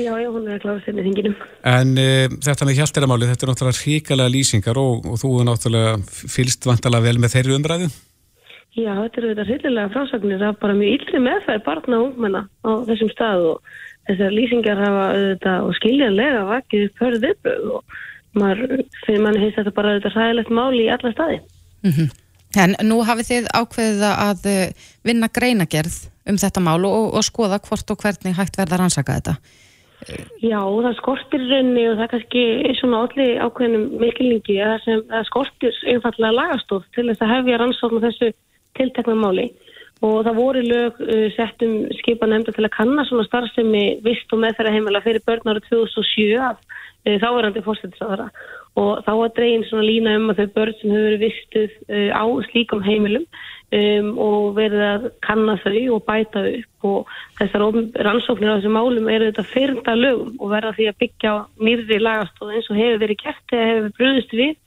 Já, 0.00 0.12
já, 0.16 0.28
hún 0.32 0.46
er 0.46 0.54
að 0.56 0.62
klára 0.62 0.84
sérni 0.86 1.04
þinginum. 1.04 1.34
En 1.68 1.92
uh, 2.00 2.36
þetta 2.46 2.68
með 2.68 2.78
hjálpteramáli, 2.80 3.28
þetta 3.28 3.46
er 3.46 3.52
náttúrulega 3.52 3.84
ríkalega 3.84 4.32
lýsingar 4.32 4.80
og, 4.80 5.04
og 5.04 5.20
þú 5.20 5.32
er 5.42 5.50
náttúrulega 5.50 5.92
fylst 6.32 6.70
vantalega 6.70 7.06
vel 7.10 7.20
með 7.20 7.34
þeirri 7.36 7.58
umræðu. 7.58 7.90
Já, 8.78 8.92
þetta 8.94 9.20
eru 9.20 9.32
þetta 9.34 9.46
hryllilega 9.48 9.92
frásagnir 9.92 10.46
af 10.46 10.58
bara 10.62 10.78
mjög 10.78 10.96
yllri 10.96 11.20
meðfæri 11.26 11.62
barna 11.66 11.98
og 11.98 12.08
ungmenna 12.08 12.44
á 12.62 12.70
þessum 12.86 13.10
stað 13.10 13.46
og 13.50 13.72
þessar 14.08 14.34
lýsingar 14.36 14.80
hafa 14.80 15.04
auðvitað 15.10 15.66
og 15.66 15.76
skiljanlega 15.80 16.44
vakið 16.48 17.04
viðbröð 17.26 17.72
og 17.74 17.98
maður, 18.38 18.84
fyrir 19.04 19.24
manni 19.24 19.42
heist 19.42 19.58
þetta 19.58 19.74
bara 19.74 19.96
þetta 19.98 20.14
ræðilegt 20.14 20.52
máli 20.54 20.84
í 20.86 20.92
alla 20.94 21.12
staði. 21.12 21.40
Mm 21.82 21.94
-hmm. 21.96 22.12
En 22.58 22.74
nú 22.82 23.02
hafið 23.06 23.28
þið 23.30 23.50
ákveðið 23.54 24.04
að 24.10 24.46
vinna 25.06 25.28
greinagerð 25.30 25.98
um 26.30 26.38
þetta 26.40 26.62
mál 26.64 26.82
og, 26.88 27.12
og 27.14 27.22
skoða 27.26 27.60
hvort 27.62 27.92
og 27.92 28.02
hvernig 28.02 28.34
hægt 28.38 28.58
verða 28.58 28.78
að 28.78 28.82
rannsaka 28.84 29.18
þetta. 29.18 29.36
Já, 30.40 30.60
það 30.64 30.94
skortir 30.96 31.42
raunni 31.44 31.82
og 31.90 31.98
það 31.98 32.04
er 32.06 32.12
kannski 32.14 32.44
svona 32.78 33.02
allir 33.04 33.40
ákveðinum 33.44 33.82
mikilningi 34.00 34.56
að 34.56 34.70
það, 34.70 34.84
sem, 34.86 35.02
það 35.10 35.26
skortir 35.28 35.80
einfallega 35.92 36.36
lagastof 36.38 36.86
til 36.96 37.04
þess 37.10 37.24
að 37.26 37.32
hefja 37.34 37.58
rannsókn 37.60 38.00
á 38.00 38.04
þessu 38.06 38.30
tiltekna 38.78 39.16
máli 39.20 39.50
og 40.00 40.22
það 40.24 40.38
voru 40.40 40.62
lög 40.64 41.02
uh, 41.04 41.26
sett 41.36 41.64
um 41.66 41.74
skipa 41.98 42.28
nefnda 42.30 42.54
til 42.56 42.64
að 42.64 42.76
kanna 42.78 43.04
svona 43.08 43.26
starfsemi 43.28 43.84
vist 44.06 44.32
og 44.32 44.40
meðferða 44.40 44.72
heimila 44.72 45.02
fyrir 45.04 45.24
börn 45.28 45.52
ára 45.52 45.60
2007 45.68 46.40
af 46.48 46.62
þáverandi 47.04 47.62
fórstættisáðara 47.64 48.28
og 48.80 49.00
þá 49.06 49.12
var 49.18 49.32
dregin 49.34 49.64
svona 49.66 49.86
lína 49.86 50.16
um 50.18 50.30
að 50.30 50.42
þau 50.42 50.52
börn 50.56 50.76
sem 50.78 50.92
hefur 50.92 51.06
verið 51.08 51.24
vistuð 51.24 51.72
uh, 51.88 52.10
á 52.14 52.24
slíkum 52.50 52.82
heimilum 52.84 53.24
um, 53.26 54.10
og 54.20 54.54
verið 54.58 54.84
að 54.86 55.06
kanna 55.26 55.56
þau 55.64 55.80
og 55.96 56.04
bæta 56.06 56.44
upp 56.50 56.88
og 56.90 57.14
þessar 57.40 57.66
rannsóknir 58.06 58.52
á 58.52 58.56
þessum 58.58 58.76
málum 58.78 59.10
eru 59.10 59.30
þetta 59.30 59.46
fyrnda 59.54 59.96
lögum 59.98 60.34
og 60.38 60.52
verða 60.54 60.74
því 60.78 60.90
að 60.90 61.00
byggja 61.04 61.32
á 61.34 61.36
nýrði 61.58 62.00
lagastóð 62.04 62.54
eins 62.54 62.70
og 62.70 62.82
hefur 62.82 63.02
verið 63.04 63.22
gert 63.24 63.56
eða 63.56 63.70
hefur 63.72 63.96
bröðist 63.98 64.36
við 64.36 64.58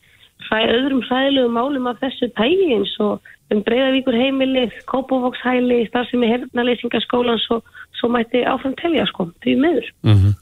öðrum 0.51 1.05
hræðilegum 1.07 1.55
málum 1.55 1.87
af 1.87 2.01
þessu 2.01 2.27
tægi 2.35 2.73
eins 2.75 2.93
og 2.99 3.21
um 3.53 3.61
breyðavíkur 3.63 4.17
heimilið, 4.17 4.73
kópavókshæli, 4.89 5.83
starfsemi 5.89 6.29
hernaleysingaskólan 6.31 7.41
svo, 7.43 7.59
svo 7.97 8.09
mætti 8.11 8.43
áfram 8.49 8.73
telja 8.79 9.05
sko, 9.09 9.29
því 9.43 9.55
meður. 9.61 9.91
Mm 10.03 10.17
-hmm. 10.17 10.33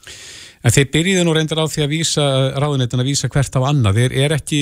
En 0.62 0.70
þeir 0.70 0.90
byrjiðu 0.94 1.22
nú 1.26 1.32
reyndar 1.34 1.58
á 1.58 1.66
því 1.66 1.82
að 1.82 1.90
vísa, 1.90 2.24
ráðunetin 2.62 3.02
að 3.02 3.08
vísa 3.10 3.30
hvert 3.32 3.56
á 3.58 3.60
annað. 3.66 3.96
Er, 4.04 4.12
er 4.14 4.34
ekki 4.36 4.60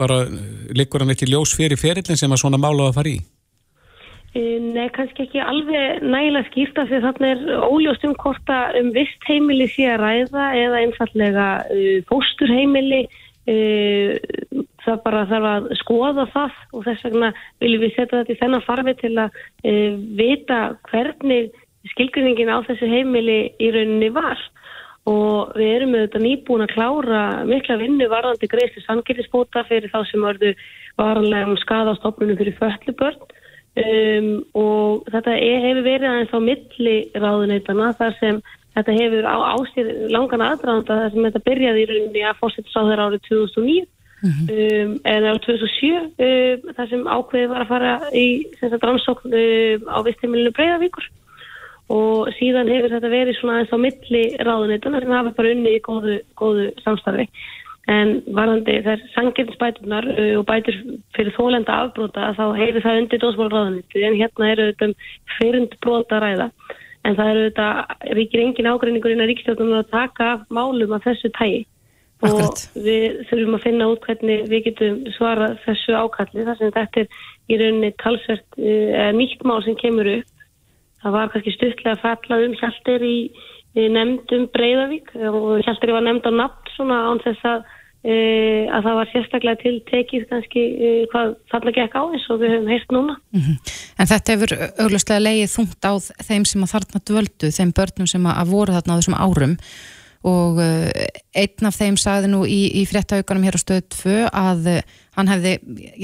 bara, 0.00 0.22
liggur 0.72 1.04
hann 1.04 1.12
ekki 1.12 1.28
ljós 1.28 1.52
fyrir 1.56 1.80
ferillin 1.80 2.16
sem 2.16 2.32
að 2.32 2.40
svona 2.40 2.60
mála 2.60 2.88
að 2.88 2.96
fara 2.96 3.12
í? 3.12 3.18
E, 4.36 4.40
nei, 4.60 4.88
kannski 4.96 5.26
ekki 5.26 5.42
alveg 5.44 6.00
nægilega 6.04 6.48
skýrta 6.48 6.86
því 6.88 7.02
þannig 7.04 7.34
er 7.34 7.60
óljóst 7.68 8.08
um 8.08 8.16
hvort 8.20 8.52
að 8.52 8.80
um 8.80 8.90
vist 8.96 9.28
heimili 9.28 9.68
sé 9.72 9.86
að 9.92 10.02
ræða 10.02 10.48
eða 10.62 10.80
einfallega 10.84 11.46
uh, 11.72 11.92
fósturheimili 12.08 13.02
uh, 13.04 14.64
það 14.84 14.98
bara 15.04 15.24
þarf 15.30 15.52
að 15.52 15.70
skoða 15.80 16.26
það 16.32 16.58
og 16.72 16.88
þess 16.88 17.06
vegna 17.08 17.32
viljum 17.64 17.84
við 17.84 17.94
setja 17.94 18.18
þetta 18.18 18.34
í 18.34 18.40
þennan 18.42 18.66
farfi 18.66 18.94
til 19.00 19.14
að 19.20 19.40
vita 20.20 20.60
hvernig 20.90 21.56
skilgrinningin 21.92 22.52
á 22.52 22.60
þessu 22.68 22.90
heimili 22.90 23.40
í 23.58 23.72
rauninni 23.74 24.12
var 24.14 24.38
og 25.06 25.54
við 25.54 25.72
erum 25.76 25.94
auðvitað 25.94 26.24
nýbúin 26.24 26.64
að 26.64 26.74
klára 26.74 27.22
mikla 27.46 27.78
vinnu 27.78 28.08
varðandi 28.10 28.50
greiðsli 28.50 28.82
sannkynningsbóta 28.84 29.62
fyrir 29.68 29.92
þá 29.92 30.00
sem 30.10 30.24
verður 30.26 30.62
varanlega 30.98 31.50
um 31.52 31.58
skadastofnunum 31.62 32.38
fyrir 32.40 32.56
föllubörn 32.58 33.20
um, 33.84 34.30
og 34.58 35.10
þetta 35.12 35.34
er, 35.38 35.58
hefur 35.68 35.84
verið 35.86 36.08
aðeins 36.10 36.34
á 36.34 36.40
milli 36.42 36.96
ráðuneytana 37.14 37.92
þar 38.00 38.16
sem 38.20 38.40
þetta 38.76 38.96
hefur 38.98 39.28
á, 39.30 39.36
á 39.36 39.56
sér 39.72 39.92
langan 40.12 40.46
aðdraðanda 40.50 41.02
þar 41.02 41.12
sem 41.14 41.28
þetta 41.28 41.44
byrjaði 41.50 41.84
í 41.84 41.90
rauninni 41.92 42.24
að 42.26 42.40
fórsetja 42.40 42.72
sá 42.72 42.80
þeirra 42.82 43.10
árið 43.10 43.28
2009 43.30 43.92
Mm 44.16 44.30
-hmm. 44.32 44.86
um, 44.88 45.00
en 45.04 45.24
á 45.28 45.32
2007 45.44 45.92
um, 45.92 46.72
þar 46.76 46.88
sem 46.88 47.02
ákveði 47.04 47.48
var 47.52 47.60
að 47.62 47.68
fara 47.68 47.90
í 48.16 48.48
rannsókn 48.62 49.28
um, 49.28 49.82
á 49.92 49.98
vistheimilinu 50.06 50.52
Breiðavíkur 50.56 51.04
og 51.92 52.32
síðan 52.38 52.70
hefur 52.70 52.94
þetta 52.96 53.10
verið 53.12 53.38
svona 53.38 53.60
eins 53.60 53.70
á 53.74 53.78
milli 53.78 54.24
ráðunituna 54.42 55.02
sem 55.02 55.14
hafa 55.14 55.34
bara 55.36 55.52
unni 55.54 55.76
í 55.76 55.82
góðu, 55.84 56.18
góðu 56.38 56.70
samstarfi. 56.82 57.28
En 57.86 58.16
varðandi 58.34 58.80
þær 58.82 59.04
sanginsbætunar 59.12 60.08
og 60.40 60.42
bætur 60.48 60.80
fyrir 61.14 61.36
þólenda 61.36 61.76
afbróta 61.84 62.32
þá 62.34 62.44
hefur 62.58 62.82
það 62.82 62.98
undir 63.02 63.22
dósmálráðunitu 63.22 64.02
en 64.02 64.18
hérna 64.18 64.50
eru 64.50 64.66
þetta 64.72 64.88
fyrnd 65.36 65.78
bróta 65.84 66.18
ræða. 66.22 66.50
En 67.06 67.14
það 67.14 67.30
eru 67.30 67.46
þetta 67.46 67.68
ríkir 68.18 68.42
engin 68.42 68.70
ágreiningur 68.72 69.14
innan 69.14 69.30
ríkstjóðnum 69.30 69.78
að 69.78 69.90
taka 69.94 70.30
málum 70.50 70.96
af 70.96 71.06
þessu 71.06 71.30
tægi 71.38 71.62
Akkurat. 72.24 72.62
og 72.74 72.82
við 72.82 73.18
þurfum 73.28 73.54
að 73.58 73.64
finna 73.68 73.88
út 73.92 74.06
hvernig 74.08 74.46
við 74.50 74.62
getum 74.70 75.02
svarað 75.14 75.58
þessu 75.66 75.94
ákalli 75.94 76.46
þar 76.48 76.58
sem 76.58 76.72
þetta 76.74 77.02
er 77.02 77.18
í 77.46 77.58
rauninni 77.60 77.90
talsvert 78.02 78.58
nýtt 79.14 79.44
mál 79.46 79.60
sem 79.62 79.76
kemur 79.78 80.08
upp 80.16 80.35
það 81.04 81.16
var 81.16 81.32
kannski 81.32 81.54
stuttlega 81.56 82.02
fallað 82.02 82.44
um 82.48 82.58
Hjaltir 82.60 83.06
í, 83.06 83.16
í 83.76 83.88
nefndum 83.92 84.46
Breiðavík 84.54 85.10
og 85.30 85.64
Hjaltir 85.66 85.94
var 85.94 86.06
nefnd 86.06 86.30
á 86.30 86.32
nafn 86.42 86.70
svona 86.76 87.00
án 87.10 87.20
þess 87.24 87.48
að, 87.50 87.66
uh, 88.06 88.62
að 88.76 88.88
það 88.88 88.98
var 89.00 89.10
sérstaklega 89.12 89.62
til 89.62 89.74
tekið 89.90 90.28
kannski 90.30 90.64
uh, 90.76 91.02
hvað 91.12 91.34
þarna 91.52 91.74
gekk 91.80 91.98
á 91.98 92.02
eins 92.04 92.30
og 92.32 92.40
við 92.42 92.54
höfum 92.56 92.72
heist 92.72 92.96
núna 92.96 93.18
mm 93.18 93.42
-hmm. 93.42 93.74
En 93.96 94.06
þetta 94.06 94.32
hefur 94.32 94.52
auglustlega 94.84 95.24
leið 95.24 95.52
þungt 95.56 95.82
á 95.88 95.92
þeim 96.28 96.44
sem 96.44 96.64
að 96.64 96.72
þarna 96.74 97.04
dvöldu, 97.08 97.48
þeim 97.58 97.72
börnum 97.72 98.06
sem 98.06 98.26
að 98.26 98.50
voru 98.50 98.72
þarna 98.76 98.92
á 98.92 98.98
þessum 98.98 99.20
árum 99.20 99.56
og 100.26 100.58
uh, 100.58 100.90
einn 101.36 101.68
af 101.68 101.76
þeim 101.76 101.96
sagði 101.96 102.28
nú 102.32 102.44
í, 102.44 102.62
í 102.80 102.86
fréttaukanum 102.88 103.44
hér 103.46 103.56
á 103.56 103.64
stöðu 103.64 103.84
2 103.94 104.16
að 104.32 104.66
uh, 104.74 104.80
hann 105.16 105.28
hefði 105.28 105.60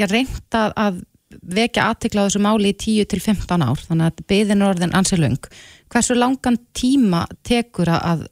reynda 0.08 0.72
að 0.76 1.02
vekja 1.42 1.88
aðtikla 1.90 2.24
á 2.24 2.26
þessu 2.26 2.42
máli 2.44 2.72
í 2.72 2.78
10-15 3.04 3.64
ár 3.64 3.82
þannig 3.86 4.10
að 4.10 4.24
beðin 4.30 4.66
orðin 4.66 4.94
ansilung 4.96 5.50
hversu 5.92 6.16
langan 6.16 6.58
tíma 6.76 7.26
tekur 7.46 7.90
að 7.92 8.26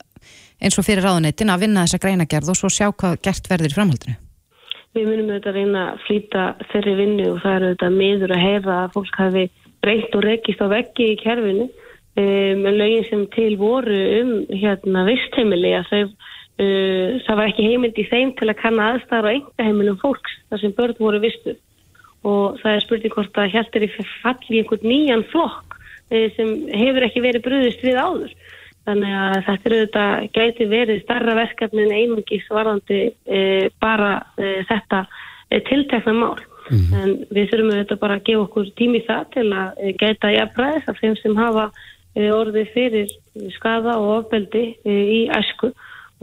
eins 0.60 0.76
og 0.78 0.86
fyrir 0.86 1.04
ráðuneytin 1.06 1.52
að 1.52 1.64
vinna 1.64 1.84
þessa 1.86 2.02
greinagerð 2.02 2.52
og 2.52 2.58
svo 2.58 2.70
sjá 2.72 2.90
hvað 2.90 3.20
gert 3.24 3.48
verður 3.50 3.72
í 3.72 3.76
framhaldinu? 3.76 4.16
Við 4.96 5.06
munum 5.06 5.30
auðvitað 5.30 5.56
reyna 5.56 5.82
að 5.92 6.00
flýta 6.06 6.46
þeirri 6.72 6.96
vinnu 6.98 7.28
og 7.30 7.38
það 7.44 7.56
eru 7.56 7.68
auðvitað 7.68 7.98
miður 8.00 8.34
að 8.34 8.44
heyra 8.44 8.78
að 8.80 8.96
fólk 8.96 9.20
hafi 9.20 9.44
reynt 9.86 10.16
og 10.18 10.24
rekist 10.26 10.64
á 10.64 10.66
veggi 10.72 11.12
í 11.12 11.20
kerfinu. 11.20 11.68
Um, 12.18 12.64
lögin 12.66 13.06
sem 13.06 13.22
til 13.36 13.54
voru 13.56 13.98
um 14.18 14.32
hérna 14.50 15.04
vistheimili 15.06 15.70
að 15.78 15.92
þau 15.92 16.00
uh, 16.02 17.20
það 17.22 17.38
var 17.38 17.44
ekki 17.46 17.68
heimild 17.70 18.00
í 18.02 18.06
þeim 18.10 18.32
til 18.40 18.48
að 18.50 18.58
kanna 18.64 18.88
aðstæðar 18.90 19.28
á 19.30 19.34
enga 19.36 19.66
heimilum 19.68 20.00
fólks 20.02 20.34
þar 20.50 20.62
sem 20.64 20.74
börn 20.74 20.98
voru 20.98 21.22
vistu 21.22 21.54
og 22.26 22.60
það 22.60 22.74
er 22.74 22.84
spurning 22.84 23.14
hvort 23.14 23.40
að 23.40 23.52
heldur 23.54 23.86
í 23.86 23.90
fall 23.96 24.36
í 24.48 24.60
einhvern 24.60 24.86
nýjan 24.86 25.26
flokk 25.32 25.76
uh, 25.76 26.26
sem 26.36 26.54
hefur 26.74 27.06
ekki 27.06 27.24
verið 27.24 27.46
bröðist 27.46 27.84
við 27.86 28.00
áður. 28.00 28.34
Þannig 28.88 29.16
að 29.22 29.38
þetta 29.46 29.68
eru 29.68 29.80
þetta 29.80 30.04
gæti 30.36 30.68
verið 30.70 31.02
starra 31.04 31.34
verkefni 31.36 31.82
en 31.84 31.96
einungis 31.96 32.46
varðandi 32.50 33.02
uh, 33.10 33.66
bara 33.80 34.12
uh, 34.40 34.60
þetta 34.70 35.04
uh, 35.06 35.60
tiltekna 35.68 36.16
mál. 36.16 36.38
Mm 36.70 36.78
-hmm. 36.78 36.98
en 37.02 37.10
við 37.34 37.48
þurfum 37.50 37.70
auðvitað 37.72 37.98
bara 37.98 38.16
að 38.16 38.26
gefa 38.28 38.42
okkur 38.44 38.66
tími 38.78 38.98
það 39.06 39.22
til 39.34 39.46
að 39.58 39.78
gæta 39.98 40.28
jafnbræðis 40.30 40.90
af 40.90 41.00
þeim 41.00 41.16
sem 41.18 41.34
hafa 41.34 41.64
Eh, 42.18 42.30
orði 42.34 42.64
fyrir 42.72 43.10
skaða 43.54 43.94
og 44.00 44.10
ofbeldi 44.16 44.64
eh, 44.82 45.10
í 45.14 45.20
æsku. 45.30 45.70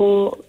Og 0.03 0.43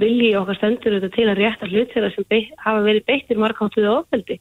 vilji 0.00 0.32
okkar 0.38 0.58
stendur 0.58 0.96
auðvitað 0.96 1.14
til 1.14 1.26
að 1.30 1.40
rétta 1.40 1.68
hlut 1.70 1.92
þeirra 1.94 2.10
sem 2.14 2.26
hafa 2.62 2.82
verið 2.86 3.06
beittir 3.06 3.40
markáttuði 3.42 3.90
ofbeldi 3.90 4.36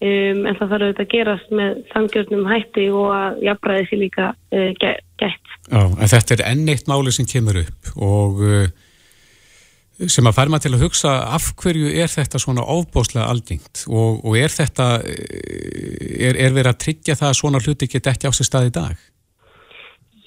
um, 0.00 0.44
en 0.48 0.58
það 0.58 0.66
þarf 0.72 0.84
auðvitað 0.84 1.06
að 1.06 1.10
gerast 1.14 1.56
með 1.60 1.80
samgjörnum 1.94 2.46
hætti 2.50 2.86
og 2.92 3.08
að 3.14 3.42
jafnbræði 3.48 3.88
sér 3.88 4.02
líka 4.04 4.28
uh, 4.34 4.70
gætt. 4.80 5.56
Já, 5.70 5.82
en 5.86 6.12
þetta 6.14 6.36
er 6.36 6.46
enn 6.50 6.70
eitt 6.72 6.88
máli 6.90 7.12
sem 7.14 7.28
kemur 7.28 7.60
upp 7.62 7.92
og 8.00 8.40
uh, 8.44 8.70
sem 10.08 10.24
að 10.24 10.36
fær 10.38 10.48
maður 10.48 10.64
til 10.64 10.74
að 10.76 10.82
hugsa 10.86 11.14
af 11.36 11.50
hverju 11.60 11.92
er 11.92 12.08
þetta 12.08 12.40
svona 12.40 12.64
ofbóslega 12.72 13.28
aldingt 13.28 13.84
og, 13.90 14.22
og 14.24 14.36
er 14.40 14.52
þetta 14.52 14.86
er, 15.04 16.38
er 16.40 16.54
verið 16.56 16.72
að 16.72 16.82
tryggja 16.86 17.16
það 17.20 17.32
að 17.32 17.40
svona 17.42 17.60
hluti 17.60 17.88
geta 17.90 18.14
ekki 18.14 18.30
á 18.30 18.36
sér 18.36 18.48
stað 18.48 18.70
í 18.70 18.74
dag? 18.78 19.06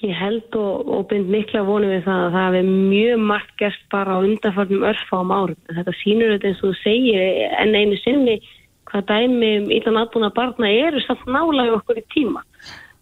Ég 0.04 0.12
held 0.20 0.56
og, 0.60 0.90
og 0.94 1.06
bind 1.10 1.30
mikla 1.32 1.64
vonu 1.66 1.88
við 1.88 2.04
það 2.04 2.26
að 2.26 2.34
það 2.36 2.58
hefur 2.58 2.70
mjög 2.92 3.22
margt 3.32 3.54
gerst 3.58 3.86
bara 3.90 4.18
á 4.20 4.22
undanfarnum 4.22 4.84
örfám 4.90 5.32
árum. 5.32 5.60
Þetta 5.70 5.94
sínur 6.02 6.34
þetta 6.34 6.50
eins 6.50 6.60
og 6.60 6.68
þú 6.68 6.80
segir 6.82 7.22
en 7.62 7.78
einu 7.78 7.98
sinni 8.02 8.36
hvað 8.94 9.10
dæmi 9.10 9.52
um 9.58 9.70
ílan 9.74 10.00
aðbúna 10.04 10.30
barna 10.34 10.70
eru 10.70 11.02
samt 11.02 11.26
nálega 11.26 11.80
okkur 11.80 11.98
í 11.98 12.08
tíma. 12.14 12.44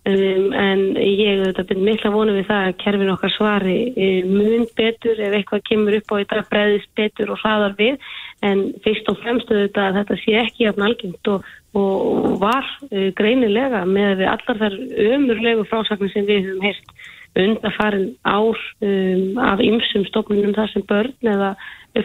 Um, 0.02 0.48
en 0.58 0.80
ég 0.98 1.52
bind 1.54 1.84
mikla 1.86 2.10
vonu 2.10 2.32
við 2.34 2.48
það 2.48 2.64
að 2.66 2.78
kerfin 2.80 3.10
okkar 3.12 3.30
svari 3.36 3.74
um, 3.92 4.32
mun 4.34 4.64
betur 4.74 5.20
ef 5.22 5.36
eitthvað 5.36 5.62
kemur 5.68 5.96
upp 6.00 6.10
á 6.10 6.14
þetta 6.18 6.40
breyðist 6.50 6.90
betur 6.98 7.30
og 7.30 7.38
hraðar 7.38 7.76
við 7.78 8.08
en 8.42 8.64
fyrst 8.82 9.12
og 9.12 9.20
fremstu 9.22 9.60
þetta 9.60 9.84
að 9.84 10.00
þetta 10.00 10.18
sé 10.24 10.34
ekki 10.40 10.66
jafn 10.66 10.86
algengt 10.88 11.30
og, 11.30 11.46
og 11.78 12.34
var 12.42 12.66
uh, 12.88 13.12
greinilega 13.14 13.84
með 13.86 14.24
allar 14.32 14.62
þar 14.64 14.76
ömurlegu 15.06 15.68
frásagnir 15.70 16.10
sem 16.16 16.26
við 16.26 16.48
höfum 16.48 16.66
heist 16.66 17.06
undarfarin 17.38 18.10
ár 18.26 18.58
um, 18.82 19.38
af 19.38 19.62
ymsum 19.62 20.10
stofnunum 20.10 20.58
þar 20.58 20.74
sem 20.74 20.88
börn 20.90 21.32
eða 21.36 21.54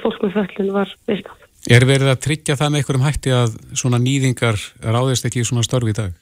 fólk 0.06 0.22
með 0.22 0.38
föllun 0.38 0.74
var 0.78 0.94
vistað. 1.10 1.47
Er 1.68 1.84
verið 1.84 2.14
að 2.14 2.22
tryggja 2.24 2.56
það 2.56 2.70
með 2.72 2.80
einhverjum 2.80 3.04
hætti 3.04 3.34
að 3.36 3.56
svona 3.76 4.00
nýðingar 4.00 4.56
ráðist 4.88 5.26
ekki 5.28 5.42
í 5.44 5.48
svona 5.48 5.66
störfi 5.68 5.92
í 5.92 5.98
dag? 5.98 6.14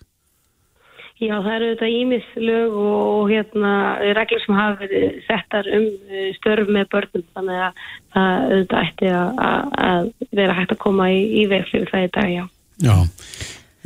Já, 1.16 1.36
það 1.40 1.52
eru 1.54 1.68
þetta 1.70 1.90
ímislög 1.96 2.74
og 2.76 3.30
hérna 3.30 3.74
reglur 4.18 4.42
sem 4.44 4.58
hafa 4.58 4.80
verið 4.82 5.20
settar 5.24 5.70
um 5.78 5.86
uh, 5.88 6.26
störf 6.36 6.72
með 6.76 6.90
börnum 6.92 7.24
þannig 7.38 7.62
að 7.62 7.86
það 8.16 8.76
ætti 8.82 9.12
að, 9.16 9.40
að 9.86 10.10
vera 10.42 10.58
hægt 10.58 10.74
að 10.76 10.82
koma 10.82 11.08
í, 11.14 11.22
í 11.40 11.46
fyrir 11.54 11.88
það 11.94 12.08
í 12.08 12.12
dag, 12.18 12.34
já. 12.34 12.44
Já, 12.84 12.96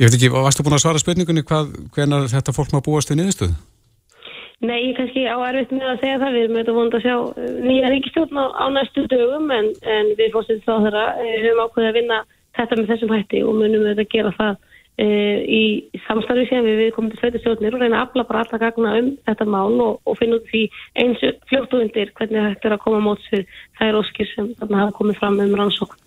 ég 0.00 0.08
veit 0.08 0.16
ekki, 0.16 0.32
varstu 0.34 0.66
búin 0.66 0.74
að 0.74 0.82
svara 0.82 1.02
spurningunni 1.04 1.46
hvað, 1.46 1.70
hvernar 1.94 2.26
þetta 2.32 2.56
fólk 2.56 2.74
má 2.74 2.80
búast 2.82 3.12
við 3.12 3.20
niðurstöðu? 3.20 3.54
Nei, 4.60 4.90
ég 4.90 4.96
kannski 4.98 5.22
á 5.24 5.40
erfitt 5.48 5.70
með 5.72 5.86
að 5.88 6.02
segja 6.02 6.16
það, 6.20 6.34
við 6.34 6.42
erum 6.44 6.56
auðvitað 6.58 6.76
vonið 6.76 6.96
að 6.98 7.04
sjá 7.06 7.14
uh, 7.16 7.52
nýja 7.64 7.92
ríkistjórn 7.94 8.40
á, 8.40 8.46
á 8.60 8.64
næstu 8.74 9.04
dögum 9.08 9.52
en, 9.56 9.68
en 9.88 10.10
við 10.18 10.34
fórstuðum 10.34 10.66
þá 10.66 10.74
þeirra, 10.84 11.04
við 11.20 11.46
höfum 11.46 11.62
ákveðið 11.64 11.88
að 11.88 11.96
vinna 11.96 12.18
þetta 12.58 12.76
með 12.76 12.90
þessum 12.90 13.14
hætti 13.14 13.40
og 13.40 13.54
munum 13.56 13.86
auðvitað 13.86 14.02
að 14.04 14.10
gera 14.12 14.32
það 14.36 14.52
uh, 14.52 15.38
í 15.48 15.62
samstarfi 16.04 16.44
sem 16.50 16.66
við 16.66 16.76
við 16.82 16.92
komum 16.96 17.14
til 17.14 17.20
sveitastjórnir 17.22 17.78
og 17.78 17.84
reyna 17.84 18.02
að 18.02 18.04
afla 18.04 18.26
bara 18.28 18.42
alla 18.44 18.60
gagna 18.66 18.92
um 18.98 19.08
þetta 19.30 19.46
mál 19.54 19.80
og, 19.86 19.94
og 20.04 20.18
finna 20.20 20.36
út 20.36 20.52
því 20.52 20.62
eins 21.04 21.24
fljóttu 21.48 21.80
undir 21.80 22.12
hvernig 22.18 22.48
þetta 22.50 22.68
er 22.68 22.76
að 22.76 22.84
koma 22.84 23.00
móts 23.06 23.32
við 23.32 23.46
þær 23.80 24.00
óskir 24.02 24.28
sem 24.34 24.50
þarna 24.60 24.82
hafa 24.82 24.96
komið 24.98 25.22
fram 25.22 25.40
um 25.40 25.56
rannsókn. 25.62 26.04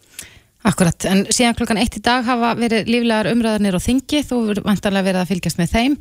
Akkurat, 0.63 1.09
en 1.09 1.25
síðan 1.33 1.57
klokkan 1.57 1.81
eitt 1.81 1.97
í 1.97 2.03
dag 2.05 2.21
hafa 2.23 2.53
verið 2.55 2.85
líflegar 2.87 3.27
umræðanir 3.33 3.75
á 3.75 3.81
þingi, 3.83 4.21
þú 4.23 4.37
verður 4.45 4.69
vantarlega 4.69 5.09
verið 5.09 5.23
að 5.23 5.33
fylgjast 5.33 5.59
með 5.59 5.73
þeim. 5.73 5.97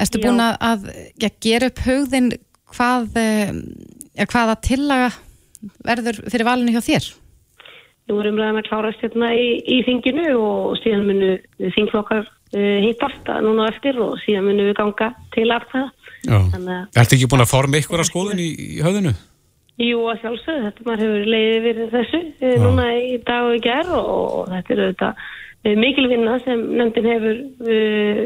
Erstu 0.00 0.20
Já. 0.20 0.24
búin 0.24 0.40
að, 0.40 0.54
að 0.64 0.86
ja, 1.20 1.30
gera 1.44 1.68
upp 1.68 1.82
hugðin 1.84 2.30
hvað, 2.72 3.08
eh, 3.20 3.50
ja, 4.16 4.26
hvaða 4.26 4.60
tillaga 4.64 5.10
verður 5.86 6.22
fyrir 6.26 6.48
valinu 6.48 6.74
hjá 6.74 6.82
þér? 6.84 7.08
Nú 8.10 8.18
er 8.18 8.30
umræðan 8.32 8.60
að 8.62 8.68
klárast 8.68 9.02
hérna 9.04 9.32
í, 9.38 9.48
í 9.62 9.82
þinginu 9.86 10.32
og 10.34 10.78
síðan 10.80 11.04
munu 11.06 11.34
þingflokkar 11.76 12.24
uh, 12.26 12.78
hittast 12.82 13.28
núna 13.44 13.68
eftir 13.70 14.00
og 14.02 14.16
síðan 14.24 14.48
munu 14.48 14.66
við 14.70 14.74
ganga 14.80 15.12
til 15.36 15.46
aftæða. 15.54 15.84
Já. 16.26 16.38
Ertu 16.98 17.16
ekki 17.16 17.28
búin 17.30 17.44
að 17.44 17.52
forma 17.52 17.78
ykkur 17.78 18.02
að 18.02 18.10
skoðun 18.10 18.42
í, 18.42 18.48
í 18.50 18.82
höfðinu? 18.82 19.14
Jú, 19.82 20.02
að 20.10 20.18
sjálfsögðu, 20.24 20.64
þetta 20.66 20.88
maður 20.88 21.04
hefur 21.06 21.30
leiðið 21.32 21.68
yfir 21.70 21.94
þessu 21.94 22.22
uh, 22.26 22.56
núna 22.64 22.88
í 22.98 23.14
dag 23.22 23.46
og 23.46 23.54
í 23.54 23.62
gerð 23.68 23.94
og, 24.00 24.10
og 24.40 24.50
þetta 24.50 24.74
er 24.74 24.82
auðvitað 24.82 25.24
uh, 25.64 25.76
mikil 25.78 26.08
vinna 26.10 26.32
sem 26.44 26.58
nefndin 26.78 27.06
hefur 27.10 27.36
uh, 27.66 28.22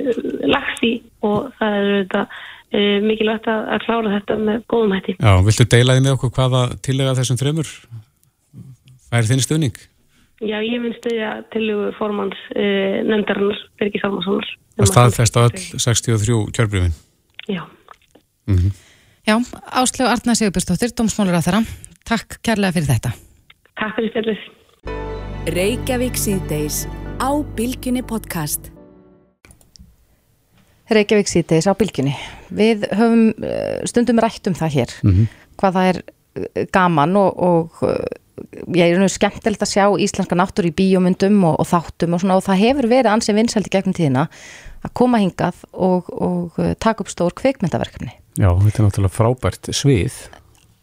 lagst 0.53 0.81
í 0.87 0.89
og 1.27 1.39
það 1.59 1.71
er 1.81 1.85
auðvitað 1.91 2.25
uh, 2.27 2.99
mikilvægt 3.07 3.47
að, 3.53 3.61
að 3.75 3.79
klára 3.87 4.15
þetta 4.17 4.35
með 4.49 4.59
góðum 4.73 4.93
hætti. 4.97 5.13
Já, 5.21 5.33
viltu 5.49 5.65
deila 5.77 5.93
því 5.97 6.03
með 6.07 6.17
okkur 6.17 6.31
hvaða 6.39 6.63
tillega 6.87 7.17
þessum 7.21 7.41
þremur 7.43 7.69
fær 9.11 9.25
þinn 9.31 9.45
stuðning? 9.45 9.77
Já, 10.45 10.59
ég 10.61 10.79
mun 10.83 10.95
stuðja 10.99 11.31
tilugu 11.55 11.87
formans 11.97 12.39
uh, 12.53 12.97
nefndarinnar, 13.09 13.59
Birgir 13.81 14.01
Salmarssonar. 14.05 14.47
Það 14.77 14.89
staðfesta 14.93 15.39
öll 15.49 15.61
63 15.81 16.53
kjörbrifin. 16.53 16.95
Já, 17.49 17.63
Já, 19.27 19.35
Áslögu 19.73 20.11
Arna 20.11 20.35
Sigurbjörnsdóttir, 20.39 20.91
dómsmálur 20.95 21.35
á 21.35 21.43
þeirra. 21.43 21.65
Takk 22.07 22.39
kærlega 22.47 22.77
fyrir 22.77 22.87
þetta. 22.93 23.11
takk 23.75 23.99
fyrir 23.99 24.11
stjórnlega. 24.15 24.43
Á 27.17 27.33
Bilginni 27.57 28.03
podcast. 28.05 28.69
Reykjavík 30.93 31.31
síðdeis 31.31 31.65
á 31.65 31.73
bylgjunni. 31.73 32.13
Við 32.53 32.85
höfum 32.93 33.31
eh, 33.41 33.81
stundum 33.89 34.21
rætt 34.21 34.47
um 34.51 34.57
það 34.57 34.75
hér, 34.75 34.93
hvað 35.57 35.79
það 35.79 35.89
er 35.89 36.01
eh, 36.05 36.67
gaman 36.77 37.17
og, 37.17 37.41
og 37.41 37.81
eh, 37.89 38.21
ég 38.77 38.93
er 38.93 39.01
nú 39.01 39.09
skemmtilegt 39.09 39.65
að 39.65 39.73
sjá 39.73 39.87
íslenska 40.05 40.37
náttúr 40.37 40.69
í 40.69 40.75
bíómyndum 40.77 41.41
og, 41.49 41.57
og 41.65 41.71
þáttum 41.73 42.19
og 42.19 42.23
svona 42.23 42.37
og 42.37 42.45
það 42.45 42.63
hefur 42.67 42.91
verið 42.93 43.13
ansið 43.15 43.41
vinsældi 43.41 43.73
gegnum 43.73 43.97
tíðina 43.97 44.29
að 44.85 44.97
koma 45.01 45.23
hingað 45.25 45.65
og, 45.73 46.13
og 46.13 46.61
taka 46.85 47.01
upp 47.01 47.11
stór 47.11 47.33
kvikmyndaverkefni. 47.41 48.13
Já, 48.37 48.51
þetta 48.53 48.77
er 48.77 48.91
náttúrulega 48.91 49.17
frábært 49.17 49.73
svið. 49.73 50.21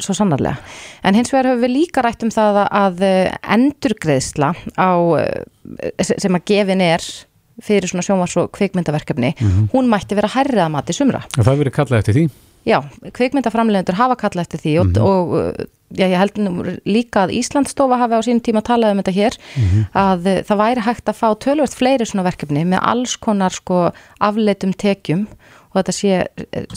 Svo 0.01 0.15
sannarlega. 0.17 0.57
En 1.05 1.15
hins 1.15 1.29
vegar 1.31 1.51
höfum 1.51 1.65
við 1.65 1.75
líka 1.75 2.01
rætt 2.03 2.23
um 2.25 2.31
það 2.33 2.63
að 2.65 3.03
eh, 3.05 3.35
endurgreðsla 3.55 4.53
á, 4.73 4.91
eh, 5.21 6.07
sem 6.17 6.33
að 6.33 6.47
gefin 6.49 6.81
er 6.81 7.05
fyrir 7.61 7.85
svona 7.89 8.01
sjónvars 8.05 8.33
og 8.41 8.49
kvikmyndaverkefni, 8.55 9.35
hún 9.69 9.91
mætti 9.91 10.17
vera 10.17 10.31
hærrið 10.33 10.63
að 10.63 10.73
mati 10.73 10.95
sumra. 10.97 11.21
Það 11.35 11.45
hefur 11.45 11.61
verið 11.61 11.75
kallað 11.75 12.01
eftir 12.01 12.17
því. 12.17 12.23
Já, 12.63 12.77
kvikmyndaframlegendur 13.11 13.97
hafa 13.99 14.15
kallað 14.21 14.45
eftir 14.45 14.61
því 14.63 14.73
og, 14.79 14.99
og 15.03 15.33
uh, 15.35 15.65
já, 15.91 16.05
ég 16.07 16.15
held 16.15 16.37
líka 16.87 17.25
að 17.25 17.33
Íslandsstofa 17.35 17.97
hafi 17.99 18.15
á 18.15 18.21
sínum 18.23 18.39
tíma 18.45 18.61
talað 18.63 18.93
um 18.93 19.01
þetta 19.01 19.15
hér 19.17 19.35
að 19.91 20.29
uh, 20.31 20.37
það 20.47 20.61
væri 20.61 20.85
hægt 20.85 21.11
að 21.11 21.19
fá 21.19 21.27
tölvöld 21.43 21.75
fleiri 21.75 22.07
svona 22.07 22.23
verkefni 22.29 22.63
með 22.63 22.85
alls 22.93 23.17
konar 23.19 23.51
sko 23.51 23.89
afleitum 24.23 24.71
tekjum 24.79 25.27
og 25.73 25.79
þetta 25.79 25.95
sé, 25.97 26.19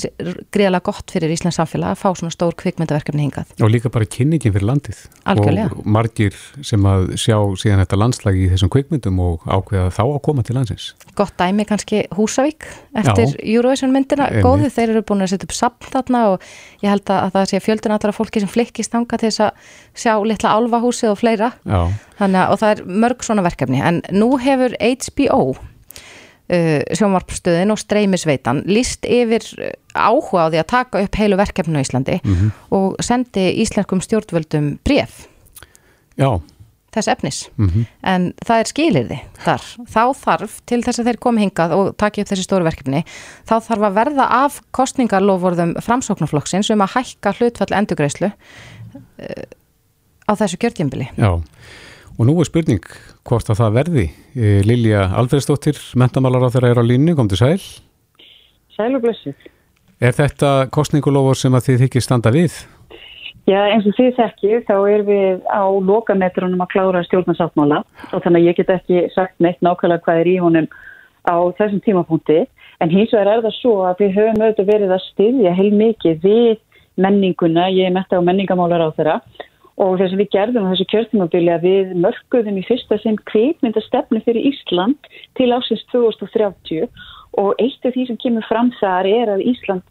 sé 0.01 0.11
greiðlega 0.55 0.83
gott 0.89 1.13
fyrir 1.13 1.33
Íslands 1.35 1.59
samfélag 1.61 1.93
að 1.93 2.01
fá 2.01 2.09
svona 2.17 2.33
stór 2.33 2.57
kvikmyndaverkefni 2.57 3.27
hingað. 3.27 3.53
Og 3.61 3.73
líka 3.73 3.93
bara 3.93 4.09
kynningin 4.09 4.55
fyrir 4.55 4.67
landið. 4.71 5.03
Algjörlega. 5.29 5.77
Og 5.77 5.91
margir 5.97 6.39
sem 6.65 6.89
að 6.89 7.13
sjá 7.21 7.37
síðan 7.61 7.83
þetta 7.85 8.01
landslag 8.01 8.41
í 8.41 8.49
þessum 8.55 8.73
kvikmyndum 8.73 9.21
og 9.21 9.45
ákveða 9.45 9.93
þá 9.95 10.03
að 10.07 10.19
koma 10.25 10.47
til 10.47 10.57
landsins. 10.57 10.89
Gott 11.19 11.37
dæmi 11.37 11.69
kannski 11.69 12.07
Húsavík 12.17 12.65
eftir. 12.97 13.37
Eurovision 13.45 13.93
myndina, 13.93 14.31
góðu, 14.41 14.73
þeir 14.73 14.97
eru 14.97 15.05
búin 15.07 15.25
að 15.27 15.35
setja 15.35 15.51
upp 15.51 15.57
sapn 15.57 15.93
þarna 15.93 16.25
og 16.33 16.49
ég 16.83 16.91
held 16.91 17.07
að, 17.13 17.23
að 17.29 17.37
það 17.37 17.49
sé 17.53 17.63
fjöldin 17.65 17.97
allra 17.97 18.17
fólki 18.17 18.43
sem 18.43 18.51
flikkist 18.51 18.95
þanga 18.97 19.21
til 19.21 19.31
þess 19.31 19.45
að 19.47 19.71
sjá 19.97 20.13
litla 20.25 20.57
álfahúsið 20.57 21.13
og 21.13 21.21
fleira 21.21 21.53
Já, 21.65 21.81
Þannig 22.21 22.43
að 22.43 22.61
það 22.63 22.75
er 22.75 22.85
mörg 23.05 23.25
svona 23.27 23.45
verkefni 23.47 23.81
en 23.85 24.03
nú 24.15 24.35
hefur 24.41 24.77
HBO 24.81 25.41
uh, 26.51 26.81
sjónvarpstöðin 26.97 27.75
og 27.75 27.81
streymisveitan 27.83 28.65
líst 28.71 29.07
yfir 29.09 29.47
uh, 29.59 29.73
áhuga 29.97 30.47
á 30.47 30.51
því 30.53 30.63
að 30.63 30.69
taka 30.73 31.05
upp 31.07 31.21
heilu 31.21 31.39
verkefni 31.41 31.81
á 31.81 31.85
Íslandi 31.85 32.19
og 32.75 32.99
sendi 33.05 33.49
íslenskum 33.63 34.03
stjórnvöldum 34.05 34.77
bref 34.85 35.25
já, 36.21 36.29
þess 36.97 37.11
efnis. 37.13 37.41
En 38.07 38.31
það 38.47 38.63
er 38.63 38.71
skilirði 38.71 39.19
þar. 39.45 39.65
Þá 39.93 40.03
þarf 40.21 40.55
til 40.69 40.81
þess 40.85 41.01
að 41.03 41.11
þeir 41.11 41.21
komi 41.27 41.45
hingað 41.45 41.75
og 41.77 41.91
taki 42.01 42.23
upp 42.23 42.31
þessi 42.31 42.47
stóru 42.47 42.67
verkefni 42.67 43.03
þá 43.49 43.57
þarf 43.69 43.89
að 43.89 43.99
verða 44.01 44.29
af 44.43 44.61
kostningarlofvorðum 44.77 45.77
framsóknarflokksins 45.85 46.73
um 46.75 46.85
að 46.85 46.97
hækka 46.97 47.35
hlutfall 47.41 47.73
endugreislu 47.77 48.31
uh, 48.31 49.45
á 50.27 50.33
þessu 50.33 50.61
kjörtjembili 50.63 51.11
já. 51.17 51.31
Og 52.17 52.25
nú 52.25 52.39
er 52.41 52.49
spurning 52.49 52.85
hvort 53.27 53.51
að 53.51 53.61
það 53.61 53.77
verði. 53.81 54.07
Eh, 54.37 54.63
Lilja 54.67 55.09
Alfredsdóttir, 55.19 55.79
mentamálar 55.99 56.47
á 56.47 56.53
þeirra 56.55 56.73
er 56.73 56.81
á 56.81 56.85
línu, 56.87 57.17
kom 57.19 57.29
til 57.31 57.41
sæl. 57.41 57.61
Sæl 58.77 58.95
og 58.95 59.05
blessuð. 59.05 59.37
Er 60.01 60.13
þetta 60.13 60.69
kostningulofur 60.73 61.39
sem 61.41 61.55
að 61.57 61.71
þið 61.71 61.85
þykir 61.85 62.05
standa 62.05 62.33
við? 62.35 62.59
Já, 63.47 63.61
eins 63.71 63.87
og 63.87 63.95
þið 63.95 64.17
þekkið, 64.19 64.57
þá 64.67 64.77
erum 64.91 65.09
við 65.09 65.45
á 65.47 65.63
lokametrunum 65.91 66.65
að 66.65 66.73
klára 66.73 67.03
stjórnarsáttmála 67.07 67.83
og 68.11 68.23
þannig 68.25 68.43
að 68.43 68.49
ég 68.49 68.59
get 68.59 68.73
ekki 68.75 69.03
sagt 69.15 69.37
neitt 69.39 69.63
nákvæmlega 69.63 70.03
hvað 70.03 70.21
er 70.23 70.31
í 70.33 70.37
honum 70.43 70.67
á 71.23 71.37
þessum 71.59 71.83
tímapunkti. 71.85 72.41
En 72.83 72.93
hins 72.93 73.15
vegar 73.15 73.37
er 73.37 73.45
það 73.47 73.55
svo 73.61 73.75
að 73.87 74.03
við 74.03 74.17
höfum 74.19 74.43
auðvitað 74.43 74.73
verið 74.73 74.95
að 74.97 75.05
styðja 75.07 75.55
heil 75.57 75.71
mikið 75.79 76.27
við 76.27 76.57
menninguna, 77.01 77.69
ég 77.71 77.89
er 77.89 77.95
metta 77.95 78.19
á 78.19 78.27
menningamálar 78.27 78.83
á 78.83 78.91
þeirra 78.99 79.17
og 79.77 79.99
þess 80.01 80.15
að 80.15 80.21
við 80.23 80.33
gerðum 80.35 80.69
á 80.69 80.71
þessu 80.73 80.89
kjörtímabili 80.93 81.53
að 81.53 81.67
við 81.69 81.95
mörguðum 82.05 82.61
í 82.61 82.67
fyrsta 82.69 82.99
sinn 83.03 83.19
kvikmyndastefnu 83.31 84.23
fyrir 84.25 84.49
Ísland 84.53 85.11
til 85.37 85.51
ásins 85.53 85.85
2030 85.93 86.87
og 87.37 87.53
eitt 87.61 87.85
af 87.85 87.93
því 87.93 88.07
sem 88.09 88.21
kemur 88.23 88.47
fram 88.49 88.73
þar 88.81 89.09
er 89.11 89.35
að 89.35 89.45
Ísland 89.53 89.85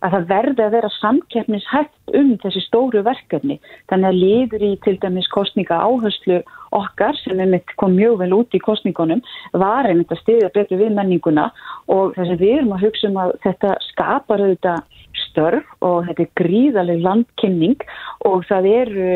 að 0.00 0.14
það 0.14 0.28
verði 0.30 0.64
að 0.64 0.74
vera 0.74 0.90
samkeppnishætt 0.96 2.14
um 2.16 2.30
þessi 2.40 2.62
stóru 2.64 3.02
verkefni. 3.04 3.58
Þannig 3.92 4.08
að 4.08 4.20
liður 4.20 4.64
í 4.64 4.70
til 4.84 4.96
dæmis 5.02 5.28
kostninga 5.32 5.76
áherslu 5.76 6.40
okkar 6.76 7.18
sem 7.20 7.56
kom 7.80 7.96
mjög 7.98 8.20
vel 8.22 8.32
út 8.38 8.56
í 8.56 8.62
kostningunum 8.64 9.20
var 9.52 9.88
einmitt 9.88 10.12
að 10.14 10.22
stiðja 10.22 10.52
betur 10.54 10.80
við 10.80 10.94
menninguna 10.96 11.50
og 11.92 12.16
þess 12.16 12.36
að 12.36 12.44
við 12.44 12.56
erum 12.60 12.74
að 12.76 12.86
hugsa 12.86 13.10
um 13.10 13.20
að 13.24 13.34
þetta 13.44 13.74
skapar 13.90 14.44
auðvitað 14.44 14.99
störf 15.28 15.66
og 15.84 16.08
þetta 16.08 16.24
er 16.24 16.34
gríðaleg 16.40 17.02
landkynning 17.04 17.86
og 18.28 18.44
það 18.48 18.68
eru 18.72 19.14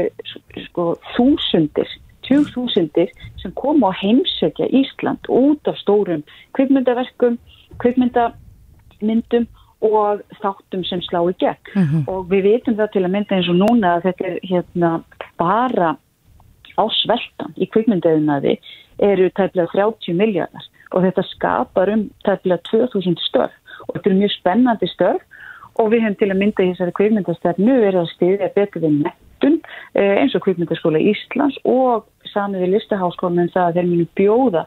sko 0.68 0.86
þúsundir, 1.14 1.90
tjúg 2.26 2.48
þúsundir 2.55 3.12
sem 3.42 3.52
koma 3.59 3.92
að 3.92 4.00
heimsökja 4.02 4.70
Ísland 4.70 5.28
út 5.28 5.68
af 5.68 5.78
stórum 5.82 6.24
kvikmyndaverkum, 6.57 7.38
kvikmyndamyndum 7.82 9.48
og 9.84 10.22
þáttum 10.40 10.84
sem 10.88 11.02
slá 11.05 11.20
í 11.28 11.34
gegn. 11.42 12.07
Og 12.09 12.30
við 12.30 12.46
vitum 12.48 12.78
það 12.78 12.92
til 12.94 13.05
að 13.05 13.12
mynda 13.12 13.36
eins 13.36 13.50
og 13.52 13.61
núna 13.61 13.96
að 13.98 14.07
þetta 14.09 14.30
er 14.30 14.38
hérna 14.48 14.92
bara 15.40 15.90
á 16.74 16.84
sveltan 17.02 17.52
í 17.57 17.68
kvikmyndaðinaði 17.70 18.57
eru 19.02 19.28
tæplega 19.34 19.68
30 19.74 20.16
miljardar 20.18 20.64
og 20.94 21.05
þetta 21.05 21.24
skapar 21.28 21.90
um 21.90 22.09
tæplega 22.26 22.62
2000 22.70 23.20
störf 23.28 23.55
og 23.88 23.96
þetta 23.96 24.11
er 24.11 24.18
mjög 24.22 24.34
spennandi 24.38 24.88
störf 24.92 25.22
og 25.81 25.93
við 25.93 26.05
hefum 26.05 26.18
til 26.20 26.31
að 26.31 26.41
mynda 26.41 26.64
í 26.64 26.72
þessari 26.72 26.97
kvikmyndastefnu 26.99 27.77
verið 27.83 28.01
að 28.03 28.11
stiðja 28.14 28.51
betur 28.55 28.85
við 28.85 28.99
nettun 29.03 29.61
eins 29.95 30.35
og 30.35 30.45
kvikmyndaskóla 30.47 31.03
Íslands 31.12 31.61
og 31.68 32.07
samið 32.33 32.64
við 32.64 32.75
listaháskólanum 32.77 33.53
það 33.55 33.68
að 33.68 33.79
þeir 33.79 33.89
munu 33.91 34.09
bjóða 34.18 34.64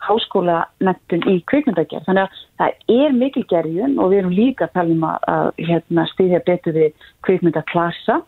háskólanettun 0.00 1.26
í 1.28 1.38
kvikmyndagerð. 1.50 2.06
Þannig 2.08 2.24
að 2.24 2.42
það 2.60 2.96
er 2.96 3.16
mikil 3.16 3.44
gerjun 3.50 3.98
og 4.00 4.12
við 4.12 4.22
erum 4.22 4.36
líka 4.36 4.66
að 4.66 4.74
tala 4.78 4.96
um 4.96 5.06
að, 5.10 5.50
hérna, 5.68 6.06
stiðja 6.14 6.42
betur 6.46 6.76
við 6.76 7.08
kvikmyndaklassa. 7.26 8.20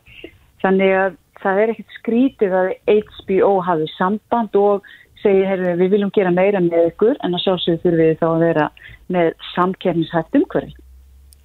Þannig 0.62 0.96
að 0.98 1.16
það 1.42 1.62
er 1.62 1.72
ekkert 1.72 1.96
skrítið 1.98 2.58
að 2.58 2.72
HBO 2.90 3.54
hafi 3.66 3.88
samband 3.96 4.58
og 4.60 4.92
segir, 5.22 5.46
heyrðu, 5.48 5.74
við 5.80 5.96
viljum 5.96 6.14
gera 6.14 6.34
meira 6.34 6.60
með 6.62 6.92
ykkur 6.92 7.18
en 7.22 7.36
að 7.36 7.44
sjálfsögðu 7.46 7.82
þurfum 7.82 8.02
við 8.02 8.16
þá 8.20 8.28
að 8.28 8.46
vera 8.46 8.68
með 9.16 9.32
samkernishætt 9.54 10.40
umhverfi. 10.40 10.74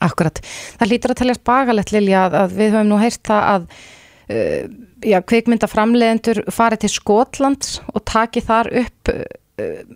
Akkurat. 0.03 0.41
Það 0.77 0.91
lítur 0.91 1.13
að 1.13 1.21
teljast 1.23 1.45
bagalett 1.47 1.93
Lilja 1.93 2.27
að, 2.27 2.57
við 2.57 2.75
höfum 2.75 2.91
nú 2.91 2.99
heyrt 3.01 3.23
það 3.25 3.47
að 3.53 3.67
uh, 3.67 4.63
já, 5.01 5.19
kvikmyndaframlegendur 5.31 6.43
farið 6.53 6.83
til 6.85 6.93
Skotlands 6.93 7.79
og 7.93 8.03
taki 8.05 8.43
þar 8.45 8.71
upp 8.83 9.13
uh, 9.13 9.23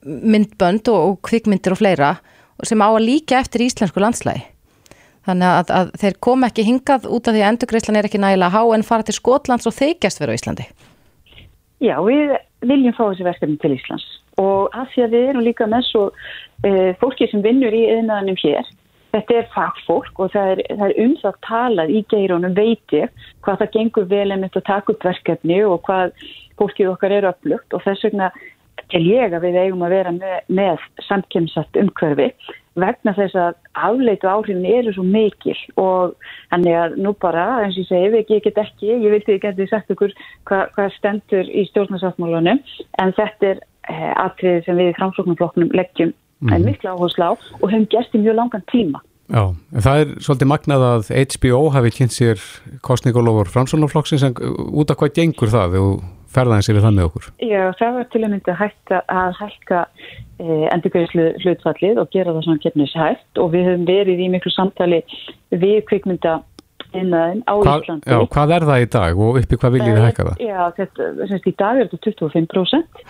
myndbönd 0.06 0.89
og, 0.89 1.02
og 1.12 1.20
kvikmyndir 1.30 1.76
og 1.76 1.82
fleira 1.84 2.16
sem 2.66 2.82
á 2.82 2.89
að 2.89 3.06
líka 3.06 3.39
eftir 3.41 3.66
íslensku 3.66 4.02
landslægi 4.02 4.43
þannig 5.28 5.47
að, 5.47 5.74
að 5.78 5.91
þeir 6.02 6.18
kom 6.26 6.45
ekki 6.47 6.66
hingað 6.66 7.08
út 7.10 7.28
af 7.30 7.36
því 7.36 7.43
að 7.43 7.52
endurgreislan 7.52 7.99
er 7.99 8.08
ekki 8.10 8.22
nægilega 8.22 8.56
há 8.56 8.62
en 8.76 8.86
fara 8.86 9.06
til 9.06 9.18
Skotlands 9.18 9.70
og 9.70 9.76
þykjast 9.78 10.22
vera 10.22 10.34
á 10.34 10.38
Íslandi. 10.39 10.66
Já, 11.82 11.95
við 12.06 12.34
viljum 12.66 12.95
fá 12.97 13.04
þessi 13.04 13.28
verkefni 13.28 13.58
til 13.62 13.76
Íslands. 13.76 14.08
Og 14.41 14.74
að 14.78 14.93
því 14.93 15.04
að 15.06 15.16
við 15.16 15.30
erum 15.30 15.45
líka 15.45 15.68
með 15.70 15.88
svo 15.89 16.04
uh, 16.10 16.91
fólki 17.02 17.28
sem 17.30 17.43
vinnur 17.45 17.76
í 17.76 17.84
eðnaðanum 17.93 18.39
hér 18.41 18.70
þetta 19.12 19.38
er 19.38 19.51
fagfólk 19.55 20.24
og 20.24 20.32
það 20.36 20.53
er, 20.53 20.64
það 20.70 20.86
er 20.88 21.01
umsagt 21.05 21.43
talað 21.47 21.91
í 21.91 22.05
geirónum 22.14 22.55
veitir 22.57 23.12
hvað 23.45 23.62
það 23.62 23.76
gengur 23.76 24.09
vel 24.12 24.30
einmitt 24.30 24.57
að 24.57 24.68
taka 24.70 24.95
upp 24.95 25.05
verkefni 25.05 25.62
og 25.68 25.84
hvað 25.88 26.16
fólkið 26.62 26.91
okkar 26.93 27.16
eru 27.18 27.32
upplugt 27.32 27.76
og 27.76 27.86
þess 27.86 28.07
vegna 28.07 28.32
til 28.91 29.03
ég 29.07 29.34
að 29.34 29.45
við 29.45 29.59
eigum 29.62 29.86
að 29.86 29.93
vera 29.95 30.12
með, 30.16 30.36
með 30.51 30.84
samkemsatt 31.07 31.80
umhverfi 31.80 32.32
vegna 32.80 33.14
þess 33.16 33.36
að 33.36 33.57
afleitu 33.88 34.30
áhrifin 34.32 34.68
eru 34.68 34.93
svo 34.95 35.03
mikil 35.03 35.57
og 35.80 36.16
þannig 36.53 36.78
að 36.80 36.95
nú 37.03 37.12
bara, 37.20 37.45
eins 37.66 37.76
og 37.76 37.84
ég 37.84 37.89
segi, 37.89 38.24
ég 38.36 38.45
get 38.45 38.62
ekki, 38.64 38.93
ég 38.93 39.12
vilti 39.12 39.36
ekki 39.36 39.51
að 39.51 39.59
þið 39.59 39.72
sagt 39.74 39.91
okkur 39.95 40.16
hvað, 40.47 40.64
hvað 40.78 40.95
stendur 40.97 41.51
í 41.51 41.66
stjórnarsáttmálunum 41.72 42.64
en 43.03 43.14
þetta 43.20 43.51
er 43.51 43.62
eh, 43.91 44.12
atriði 44.24 44.66
sem 44.68 44.80
við 44.80 44.93
í 44.93 44.97
framsóknumflokknum 44.99 45.76
leggjum 45.76 46.16
mm. 46.42 46.54
en 46.54 46.68
miklu 46.68 46.92
áherslu 46.92 47.30
á 47.30 47.34
og 47.34 47.68
hefum 47.70 47.88
gert 47.92 48.16
í 48.18 48.24
mjög 48.24 48.38
langan 48.42 48.68
tíma. 48.72 49.02
Já, 49.32 49.46
en 49.48 49.84
það 49.86 50.02
er 50.02 50.10
svolítið 50.20 50.50
magnað 50.52 50.88
að 50.89 51.12
HBO 51.32 51.62
hafi 51.72 51.94
kynnt 51.96 52.16
sér 52.16 52.42
kostningólofur 52.84 53.52
framsóknumflokksins 53.54 54.26
en 54.28 54.36
út 54.76 54.92
af 54.92 55.00
hvað 55.00 55.14
gengur 55.22 55.54
það 55.54 55.78
og 55.80 56.02
ferðaðins 56.32 56.70
yfir 56.72 56.84
það 56.84 56.98
með 56.98 57.08
okkur? 57.10 57.30
Já, 57.44 57.64
það 57.80 57.98
var 57.98 58.10
til 58.12 58.22
að 58.22 58.34
mynda 58.34 58.56
að 59.16 59.39
hækka 59.39 59.82
eh, 60.44 60.68
endurgæðislu 60.76 61.26
hlutfallið 61.44 62.04
og 62.04 62.12
gera 62.12 62.36
það 62.36 62.46
svona 62.48 62.64
gefnis 62.66 62.96
hægt 63.00 63.42
og 63.42 63.52
við 63.56 63.68
höfum 63.70 63.88
verið 63.89 64.24
í 64.26 64.30
miklu 64.36 64.54
samtali 64.56 65.02
við 65.52 65.80
kvikmynda 65.89 66.38
innan 66.98 67.44
á 67.48 67.54
Íslandi. 67.56 68.08
Já, 68.12 68.20
hvað 68.36 68.56
er 68.58 68.68
það 68.68 68.84
í 68.84 68.88
dag 68.96 69.20
og 69.26 69.42
uppi 69.42 69.60
hvað 69.60 69.76
viljið 69.78 69.98
þið 69.98 70.08
hækka 70.10 70.28
það? 70.28 70.42
Já, 70.44 70.62
þetta, 70.80 71.12
semst 71.30 71.48
í 71.48 71.54
dag 71.62 71.80
er 71.80 71.92
þetta 71.92 72.12
25% 72.12 73.04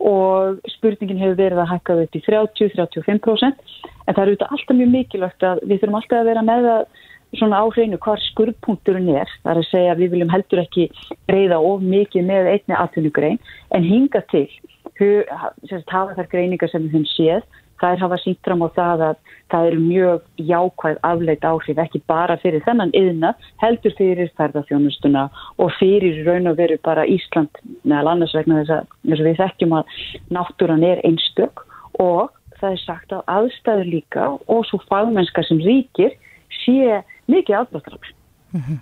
og 0.00 0.60
spurningin 0.76 1.20
hefur 1.20 1.38
verið 1.38 1.60
að 1.60 1.70
hækka 1.74 1.96
upp 2.04 2.16
í 2.16 2.22
30-35% 2.24 3.62
en 4.06 4.14
það 4.14 4.22
eru 4.22 4.34
þetta 4.34 4.50
alltaf 4.56 4.78
mjög 4.78 4.92
mikilvægt 4.94 5.46
að 5.46 5.62
við 5.66 5.82
þurfum 5.82 5.98
alltaf 6.00 6.20
að 6.20 6.30
vera 6.30 6.44
með 6.46 6.68
það 6.68 6.84
svona 7.38 7.60
á 7.62 7.64
hreinu 7.70 7.98
hvar 8.02 8.22
skurðpunkturinn 8.24 9.10
er. 9.14 9.30
Það 9.44 9.52
er 9.52 9.60
að 9.60 9.68
segja 9.68 9.92
að 9.94 10.02
við 10.02 10.14
viljum 10.14 10.32
heldur 10.32 10.62
ekki 10.64 10.88
reyða 11.30 11.60
of 11.62 11.84
mikið 11.84 12.26
með 12.26 12.50
einni 12.54 12.78
atvinnugrein. 12.78 13.38
En 13.70 13.86
hinga 13.86 14.24
til 14.32 14.48
hafa 15.90 16.16
þær 16.16 16.30
greiningar 16.32 16.72
sem 16.72 16.82
við 16.84 16.96
höfum 16.96 17.10
séð 17.14 17.44
það 17.80 17.94
er 17.94 18.02
hafa 18.04 18.18
sínt 18.22 18.40
fram 18.44 18.64
á 18.64 18.68
það 18.76 19.04
að 19.08 19.20
það 19.50 19.68
eru 19.70 19.80
mjög 19.84 20.46
jákvæð 20.50 20.98
afleit 21.10 21.46
áhrif 21.50 21.80
ekki 21.84 22.02
bara 22.10 22.36
fyrir 22.42 22.64
þennan 22.66 22.92
yðna 22.96 23.32
heldur 23.62 23.96
fyrir 23.98 24.32
ferðarþjónustuna 24.40 25.24
og 25.58 25.72
fyrir 25.78 26.20
raun 26.26 26.50
og 26.52 26.58
veru 26.60 26.78
bara 26.84 27.06
Ísland 27.08 27.62
meðal 27.82 28.14
annars 28.14 28.36
vegna 28.36 28.60
þess 28.60 28.76
að 28.76 29.24
við 29.30 29.40
þekkjum 29.40 29.78
að 29.80 29.96
náttúran 30.36 30.86
er 30.86 31.02
einstök 31.08 31.64
og 32.00 32.30
það 32.60 32.76
er 32.76 32.84
sagt 32.84 33.16
að 33.16 33.26
aðstæður 33.38 33.90
líka 33.94 34.28
og 34.36 34.62
svo 34.68 34.80
fagmennskar 34.90 35.48
sem 35.48 35.60
ríkir 35.64 36.16
sé 36.60 37.00
mikið 37.30 37.62
aðbrottarafl. 37.62 38.14
Mm 38.52 38.60
-hmm. 38.60 38.78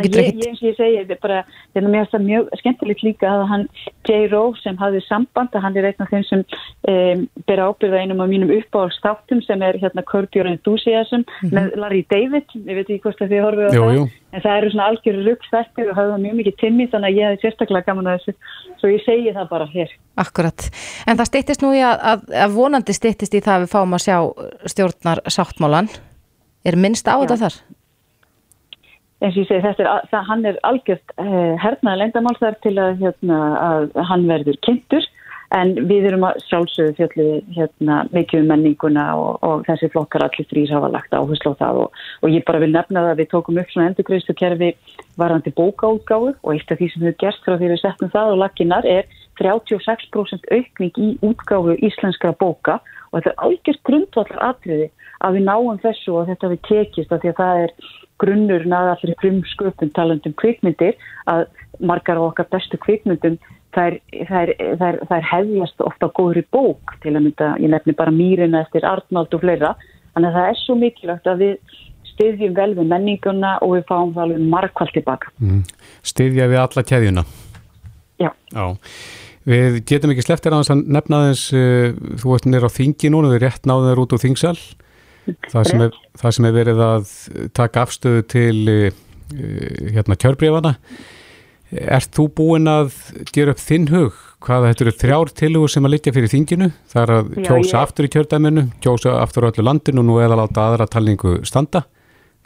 Ég, 0.00 0.14
ég, 0.16 0.38
eins 0.46 0.60
og 0.62 0.68
ég 0.70 0.76
segi, 0.78 0.98
þetta 1.02 1.14
er 1.14 1.20
bara, 1.20 1.38
þetta 1.74 1.80
er 1.82 1.92
mjög, 1.92 2.14
mjög 2.24 2.50
skemmtilegt 2.60 3.02
líka 3.04 3.28
að 3.28 3.42
hann, 3.50 3.64
J. 4.08 4.20
Rowe 4.32 4.56
sem 4.62 4.78
hafði 4.80 5.02
samband, 5.04 5.52
að 5.52 5.64
hann 5.66 5.76
er 5.76 5.88
einn 5.90 6.04
af 6.04 6.12
þeim 6.12 6.24
sem 6.28 6.44
um, 6.92 7.24
ber 7.48 7.62
ábyrða 7.66 8.02
einum 8.02 8.22
af 8.24 8.30
mínum 8.30 8.52
uppáhaldstáttum 8.56 9.42
sem 9.46 9.64
er 9.66 9.78
hérna 9.82 10.04
Curb 10.08 10.32
Enthusiasm 10.32 11.22
mm 11.22 11.24
-hmm. 11.24 11.52
með 11.52 11.76
Larry 11.76 12.04
David, 12.10 12.46
ég 12.54 12.74
veit 12.78 12.88
ekki 12.88 13.02
hvort 13.04 13.20
að 13.20 13.32
þið 13.32 13.44
horfið 13.46 13.68
á 13.68 13.72
jú, 13.72 13.82
það, 13.82 13.96
jú. 13.96 14.04
en 14.32 14.40
það 14.44 14.56
eru 14.56 14.70
svona 14.70 14.86
algjörðu 14.88 15.26
ruggstættir 15.28 15.90
og 15.90 15.96
hafði 15.96 16.12
það 16.12 16.24
mjög 16.24 16.36
mikið 16.40 16.56
timmi 16.60 16.86
þannig 16.92 17.08
að 17.08 17.18
ég 17.18 17.26
hefði 17.28 17.42
sérstaklega 17.42 17.86
gaman 17.86 18.06
að 18.06 18.16
þessu, 18.18 18.32
svo 18.80 18.88
ég 18.88 19.04
segi 19.04 19.32
það 19.32 19.48
bara 19.48 19.66
hér. 19.66 19.90
Akkurat, 20.16 20.60
en 21.06 21.16
það 21.18 21.30
stýttist 21.30 21.62
nú 21.62 21.74
í 21.76 21.82
að, 21.84 21.98
að, 22.00 22.20
að 22.44 22.54
vonandi 22.56 22.92
stýttist 22.92 23.34
í 23.34 23.44
það 23.44 23.54
að 23.54 23.62
við 23.62 23.74
fáum 23.74 23.92
að 23.92 24.04
sjá 24.06 24.16
stjórnar 24.72 25.20
sáttmálan 25.28 25.88
Er 26.62 26.78
minnst 26.78 27.08
á 27.10 27.18
þetta 27.18 27.38
þar? 27.40 27.56
Eins 29.22 29.36
og 29.36 29.42
ég 29.44 29.48
segi 29.48 29.62
þetta 29.64 29.84
er, 29.84 30.06
það, 30.10 30.28
hann 30.28 30.46
er 30.50 30.60
algjört 30.66 31.16
eh, 31.22 31.56
hernaða 31.62 31.98
lendamál 32.00 32.38
þar 32.40 32.60
til 32.64 32.76
að, 32.82 33.02
hérna, 33.02 33.40
að 33.62 33.90
hann 34.10 34.30
verður 34.30 34.62
kynntur. 34.66 35.08
En 35.52 35.74
við 35.84 36.06
erum 36.08 36.22
að 36.24 36.38
sjálfsögðu 36.46 36.94
fjallu 36.96 37.24
hérna, 37.52 37.98
mikið 38.14 38.40
um 38.40 38.46
menninguna 38.48 39.02
og, 39.20 39.34
og 39.44 39.66
þessi 39.66 39.90
flokkar 39.92 40.24
allir 40.24 40.46
þrýs 40.48 40.72
hafa 40.72 40.88
lagt 40.94 41.12
áherslu 41.12 41.52
á 41.52 41.60
það. 41.60 41.80
Og, 41.82 41.98
og 42.24 42.32
ég 42.32 42.46
bara 42.48 42.62
vil 42.62 42.70
nefna 42.72 43.02
það 43.02 43.10
að 43.10 43.20
við 43.20 43.28
tókum 43.34 43.60
upp 43.60 43.74
svona 43.74 43.90
endurgröðstu 43.90 44.36
kerfi 44.38 44.70
varandi 45.20 45.52
bókaútgáðu 45.58 46.32
og 46.40 46.54
eitt 46.54 46.72
af 46.72 46.80
því 46.80 46.88
sem 46.94 47.04
við 47.04 47.18
gerst 47.20 47.44
frá 47.44 47.58
því 47.58 47.68
við 47.74 47.82
settum 47.82 48.14
það 48.14 48.32
og 48.32 48.40
laginnar 48.46 48.88
er 48.88 49.18
36% 49.42 50.48
aukning 50.56 51.04
í 51.04 51.12
útgáðu 51.20 51.76
íslenskra 51.84 52.32
bóka 52.40 52.80
og 53.12 53.20
þetta 53.20 53.32
er 53.32 53.42
algjört 53.46 53.82
grundvallar 53.88 54.44
atriði 54.48 54.90
að 55.22 55.38
við 55.38 55.48
náum 55.48 55.80
þessu 55.82 56.14
og 56.18 56.30
þetta 56.30 56.52
við 56.52 56.62
tekist 56.68 57.12
að 57.12 57.22
því 57.22 57.32
að 57.32 57.40
það 57.40 57.64
er 57.64 57.74
grunnur 58.22 58.64
naða 58.70 58.98
fyrir 59.00 59.18
krumsköpun 59.22 59.92
talandum 59.96 60.34
kvikmyndir 60.38 60.98
að 61.30 61.46
margar 61.80 62.20
á 62.20 62.22
okkar 62.24 62.48
bestu 62.52 62.78
kvikmyndum 62.82 63.38
þær, 63.74 63.96
þær, 64.28 64.52
þær, 64.80 64.98
þær 65.10 65.28
hefjast 65.30 65.86
ofta 65.86 66.10
góðri 66.16 66.44
bók 66.54 66.94
til 67.04 67.14
að 67.16 67.24
mynda, 67.26 67.54
ég 67.62 67.72
nefni 67.72 67.96
bara 67.98 68.14
mýrina 68.14 68.62
eftir 68.66 68.86
Arnald 68.88 69.32
og 69.34 69.42
fleira, 69.42 69.72
þannig 70.12 70.30
að 70.30 70.38
það 70.38 70.50
er 70.50 70.60
svo 70.60 70.76
mikilvægt 70.78 71.30
að 71.32 71.44
við 71.46 71.80
styðjum 72.12 72.54
vel 72.58 72.70
við 72.76 72.90
menninguna 72.92 73.54
og 73.64 73.76
við 73.78 73.86
fáum 73.88 74.12
það 74.14 74.26
alveg 74.26 74.46
margkvælt 74.52 74.96
tilbaka. 74.98 75.32
Mm. 75.40 75.62
Styðja 76.12 76.48
við 76.52 76.62
alla 76.62 76.86
kæðjuna? 76.92 77.26
Já. 78.20 78.30
Já. 78.52 78.66
Við 79.48 79.80
getum 79.90 80.12
ekki 80.14 80.26
sleftir 80.26 80.54
að 80.54 80.84
nefna 80.86 81.24
þess, 81.30 81.48
uh, 81.56 81.96
þú 82.22 82.36
ert 82.36 82.46
nýra 82.46 82.70
á 82.70 82.76
þingi 82.76 83.10
núna, 83.10 83.32
við 83.34 83.46
rétt 83.46 83.66
náðum 83.66 83.90
þér 83.90 84.02
út 84.04 84.14
úr 84.14 84.22
þingsal 84.22 84.58
það 85.52 85.66
sem, 85.70 85.82
er, 85.86 85.96
það 86.18 86.36
sem 86.36 86.46
er 86.48 86.54
verið 86.56 86.80
að 86.82 87.10
taka 87.54 87.82
afstöðu 87.86 88.22
til 88.30 88.54
uh, 88.70 89.02
hérna 89.94 90.18
kjörbreyfana 90.18 90.76
Er 91.72 92.04
þú 92.04 92.26
búin 92.36 92.68
að 92.68 92.92
gera 93.32 93.54
upp 93.54 93.60
þinn 93.62 93.86
hug? 93.88 94.16
Hvaða 94.44 94.72
þetta 94.72 94.84
eru 94.84 94.92
þrjár 95.00 95.30
tilugur 95.38 95.72
sem 95.72 95.86
að 95.88 95.94
litja 95.94 96.12
fyrir 96.12 96.28
þinginu? 96.28 96.68
Það 96.92 97.02
er 97.02 97.12
að 97.14 97.30
kjósa 97.38 97.72
Já, 97.72 97.78
aftur 97.80 98.08
í 98.08 98.10
kjördæminu, 98.12 98.64
kjósa 98.84 99.14
aftur 99.22 99.46
á 99.48 99.50
öllu 99.52 99.64
landinu 99.64 100.02
og 100.02 100.08
nú 100.10 100.18
eða 100.20 100.36
láta 100.42 100.66
aðra 100.66 100.88
talningu 100.92 101.38
standa. 101.48 101.86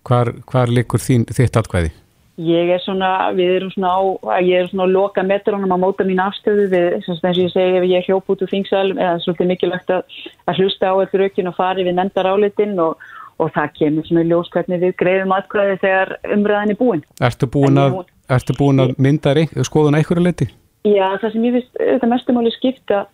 Hvar, 0.07 0.31
hvar 0.47 0.71
likur 0.71 1.03
þín, 1.03 1.27
þitt 1.27 1.59
allkvæði? 1.59 1.91
Ég 2.37 2.69
er 2.69 2.83
svona, 2.85 3.11
við 3.33 3.55
erum 3.55 3.71
svona 3.73 3.95
á, 3.97 4.01
ég 4.45 4.61
er 4.61 4.67
svona 4.69 4.85
að 4.85 4.93
loka 4.93 5.23
metrónum 5.25 5.73
að 5.73 5.81
móta 5.87 6.05
mín 6.05 6.21
afstöðu 6.21 6.67
við, 6.69 6.97
sem 7.07 7.31
ég 7.33 7.53
segi, 7.55 7.79
ef 7.79 7.87
ég 7.89 8.11
hljóp 8.11 8.29
út 8.35 8.45
úr 8.45 8.51
þingsal, 8.51 8.91
eða 8.93 9.15
svolítið 9.25 9.49
mikilvægt 9.53 9.95
að, 9.95 10.19
að 10.45 10.61
hlusta 10.61 10.91
á 10.93 10.95
eitthvað 11.01 11.23
rökin 11.23 11.49
og 11.49 11.57
fari 11.57 11.87
við 11.87 11.97
nefndar 11.97 12.29
álitin 12.29 12.77
og, 12.85 13.01
og 13.41 13.55
það 13.57 13.73
kemur 13.81 14.09
svona 14.11 14.27
ljós 14.29 14.53
hvernig 14.53 14.85
við 14.85 14.95
greiðum 15.01 15.33
aðkvæði 15.39 15.81
þegar 15.87 16.15
umræðin 16.37 16.75
er 16.77 16.81
búin. 16.83 17.03
Ertu 17.25 17.49
búin 17.57 17.81
að, 17.81 17.99
ertu 18.37 18.59
búin 18.61 18.85
að 18.85 18.95
mynda 19.01 19.37
skoðun 19.65 19.97
eitthvað 19.97 20.25
leiti? 20.29 20.51
Já, 20.87 21.17
það 21.19 21.33
sem 21.33 21.49
ég 21.49 21.57
finnst, 21.57 21.77
þetta 21.81 22.13
mestumáli 22.13 22.53
skipta 22.55 23.05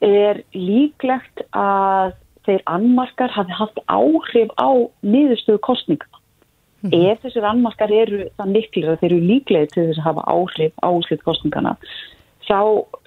er 0.00 0.44
líklegt 0.54 1.42
að 1.52 2.14
þeir 2.46 2.62
annmarkar 2.70 3.32
hafi 3.34 3.54
haft 3.54 3.82
áhrif 3.90 4.52
á 4.56 4.70
niðurstöðu 5.04 5.60
kostninga. 5.66 6.06
Mm 6.80 6.90
-hmm. 6.90 7.10
Ef 7.12 7.18
þessir 7.24 7.44
annmarkar 7.44 7.92
eru 7.92 8.24
það 8.38 8.54
miklir 8.56 8.88
að 8.88 9.00
þeir 9.00 9.12
eru 9.12 9.28
líklega 9.32 9.66
til 9.72 9.86
þess 9.88 10.00
að 10.00 10.08
hafa 10.08 10.22
áhrif 10.36 10.72
á 10.80 10.88
úslit 10.88 11.22
kostningana 11.22 11.76
þá 12.50 12.60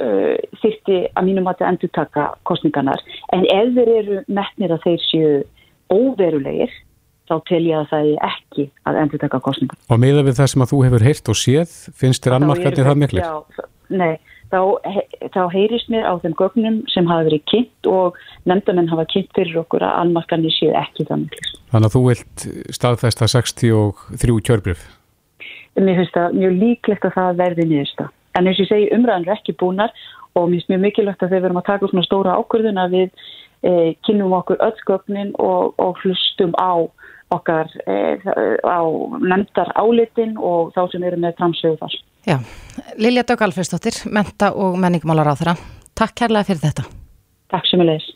uh, 0.05 0.37
þyrti 0.61 0.97
að 1.17 1.25
mínum 1.27 1.47
að 1.47 1.57
þetta 1.57 1.69
endur 1.71 1.91
taka 1.93 2.23
kostninganar 2.47 3.01
en 3.33 3.45
ef 3.45 3.73
þeir 3.75 3.91
eru 3.97 4.17
metnir 4.27 4.71
að 4.71 4.83
þeir 4.85 5.01
séu 5.09 5.43
óverulegir 5.91 6.71
þá 7.29 7.35
tel 7.47 7.63
ég 7.65 7.79
að 7.79 7.89
það 7.91 8.09
er 8.11 8.27
ekki 8.29 8.65
að 8.89 8.99
endur 9.01 9.21
taka 9.23 9.39
kostningar. 9.39 9.79
Og 9.89 9.99
meða 9.99 10.25
við 10.27 10.37
það 10.39 10.51
sem 10.53 10.65
að 10.65 10.71
þú 10.73 10.79
hefur 10.85 11.05
heyrt 11.07 11.31
og 11.31 11.39
séð, 11.39 11.75
finnst 11.95 12.25
þér 12.25 12.37
annmarkandi 12.37 12.87
það 12.87 13.01
miklir? 13.03 13.23
Já, 13.23 13.67
nei, 13.89 14.13
þá, 14.53 14.61
þá 15.33 15.41
heyrist 15.53 15.89
mér 15.91 16.05
á 16.05 16.13
þeim 16.21 16.35
gögnum 16.39 16.79
sem 16.93 17.07
hafa 17.09 17.27
verið 17.27 17.45
kynnt 17.49 17.89
og 17.89 18.19
nefndamenn 18.49 18.91
hafa 18.91 19.05
kynnt 19.11 19.31
fyrir 19.35 19.61
okkur 19.63 19.85
að 19.85 19.99
annmarkandi 20.03 20.51
séu 20.53 20.73
ekki 20.77 21.07
miklir. 21.09 21.53
Þannig 21.73 21.89
að 21.89 21.95
þú 21.95 22.03
vilt 22.07 22.47
staðfesta 22.77 23.29
63 23.33 24.39
kjörbrif? 24.47 24.83
Mér 25.79 26.01
finnst 26.01 26.17
það 26.17 26.35
mjög 26.37 26.59
líklegt 26.61 27.07
að 27.09 27.15
það 27.17 27.39
verði 27.41 27.69
nýðusta. 27.69 28.09
En 28.37 28.47
eins 28.47 28.59
og 28.59 28.65
ég 28.65 28.69
segi 28.71 28.91
umræðan 28.93 29.25
er 29.27 29.37
ekki 29.37 29.55
búnar 29.57 29.93
og 30.33 30.49
mér 30.49 30.59
finnst 30.59 30.73
mjög 30.73 30.83
mikilvægt 30.87 31.23
að 31.25 31.33
þeir 31.33 31.45
verum 31.47 31.61
að 31.61 31.69
taka 31.71 31.89
svona 31.89 32.05
stóra 32.05 32.37
ákvörðun 32.37 32.81
að 32.83 32.97
við 32.97 33.07
eh, 33.65 33.89
kynum 34.05 34.35
okkur 34.37 34.61
öll 34.61 34.85
gögnin 34.85 35.33
og, 35.41 35.73
og 35.81 35.97
hlustum 36.03 36.53
á 36.61 36.85
okkar 37.35 37.69
eh, 37.87 38.23
á 38.63 38.81
nefndar 39.19 39.73
álitin 39.79 40.35
og 40.37 40.73
þá 40.75 40.81
sem 40.93 41.05
eru 41.09 41.19
með 41.21 41.37
framsögu 41.41 41.79
þar. 41.81 41.99
Já, 42.23 42.37
Lilja 42.97 43.25
Dögg 43.27 43.43
Alfredsdóttir, 43.43 43.99
menta 44.15 44.53
og 44.55 44.77
menningumálar 44.79 45.33
á 45.33 45.35
þeirra. 45.35 45.55
Takk 45.97 46.15
kærlega 46.23 46.47
fyrir 46.47 46.63
þetta. 46.63 46.87
Takk 47.53 47.69
sem 47.69 47.83
er 47.83 47.91
leiðis. 47.91 48.09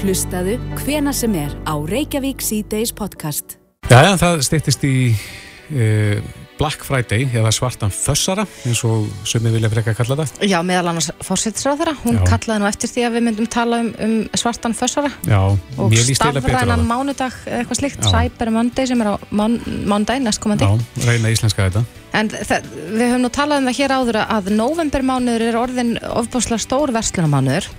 Hlustaðu 0.00 0.56
hvena 0.80 1.12
sem 1.12 1.34
er 1.36 1.52
á 1.68 1.74
Reykjavík 1.76 2.40
C-Days 2.40 2.94
podcast. 2.96 3.58
Já, 3.90 4.14
það 4.16 4.44
stýttist 4.46 4.86
í 4.86 4.94
uh, 5.12 6.22
Black 6.60 6.84
Friday 6.84 7.24
eða 7.32 7.50
svartan 7.54 7.92
fössara 7.94 8.44
eins 8.68 8.82
og 8.84 9.08
sumið 9.24 9.56
vilja 9.56 9.70
freka 9.72 9.94
kalla 9.96 10.18
þetta. 10.20 10.48
Já, 10.50 10.58
meðal 10.66 10.90
annars 10.92 11.08
fórsettisráð 11.24 11.80
Hún 12.02 12.18
Já. 12.18 12.24
kallaði 12.28 12.60
nú 12.60 12.68
eftir 12.68 12.92
því 12.92 13.06
að 13.06 13.16
við 13.16 13.24
myndum 13.28 13.48
tala 13.50 13.80
um, 13.80 13.88
um 14.04 14.16
svartan 14.36 14.76
fössara 14.76 15.10
Já, 15.24 15.40
og 15.80 15.96
stafrænan 15.96 16.82
það. 16.82 16.86
mánudag, 16.90 17.38
eða 17.46 17.62
eitthvað 17.62 17.80
slíkt. 17.80 18.04
Cyber 18.10 18.52
Monday 18.52 18.90
sem 18.90 19.00
er 19.00 19.12
á 19.12 19.14
mán, 19.32 19.56
mánudag 19.88 20.20
næstkomandi. 20.20 20.68
Já, 20.68 21.04
reyna 21.08 21.32
íslenska 21.32 21.68
þetta. 21.70 21.84
En 22.12 22.28
það, 22.28 22.70
við 22.90 23.06
höfum 23.06 23.24
nú 23.24 23.30
talað 23.32 23.62
um 23.62 23.70
það 23.70 23.78
hér 23.80 23.94
áður 23.96 24.18
að 24.24 24.50
novembermánuður 24.58 25.46
er 25.46 25.60
orðin 25.60 25.92
ofbúslega 26.10 26.64
stór 26.66 26.92
verslunamánuður 26.92 27.70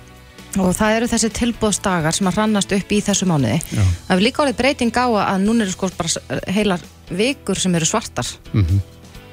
og 0.60 0.72
það 0.76 0.96
eru 0.98 1.12
þessi 1.12 1.32
tilbúðsdagar 1.38 2.18
sem 2.18 2.28
að 2.28 2.40
rannast 2.42 2.74
upp 2.76 2.92
í 2.92 3.02
þessu 3.06 3.28
mánuði. 3.30 3.60
Já. 3.72 3.84
Það 4.08 4.16
er 4.18 4.26
líka 4.26 4.44
orðið 4.44 4.58
breyting 4.64 4.98
á 5.00 5.08
að 5.08 5.46
núna 5.46 5.68
eru 5.68 5.76
sko 5.76 5.92
bara 5.98 6.42
heilar 6.52 6.90
vikur 7.12 7.60
sem 7.60 7.76
eru 7.80 7.88
svartar 7.88 8.28
Mm 8.52 8.82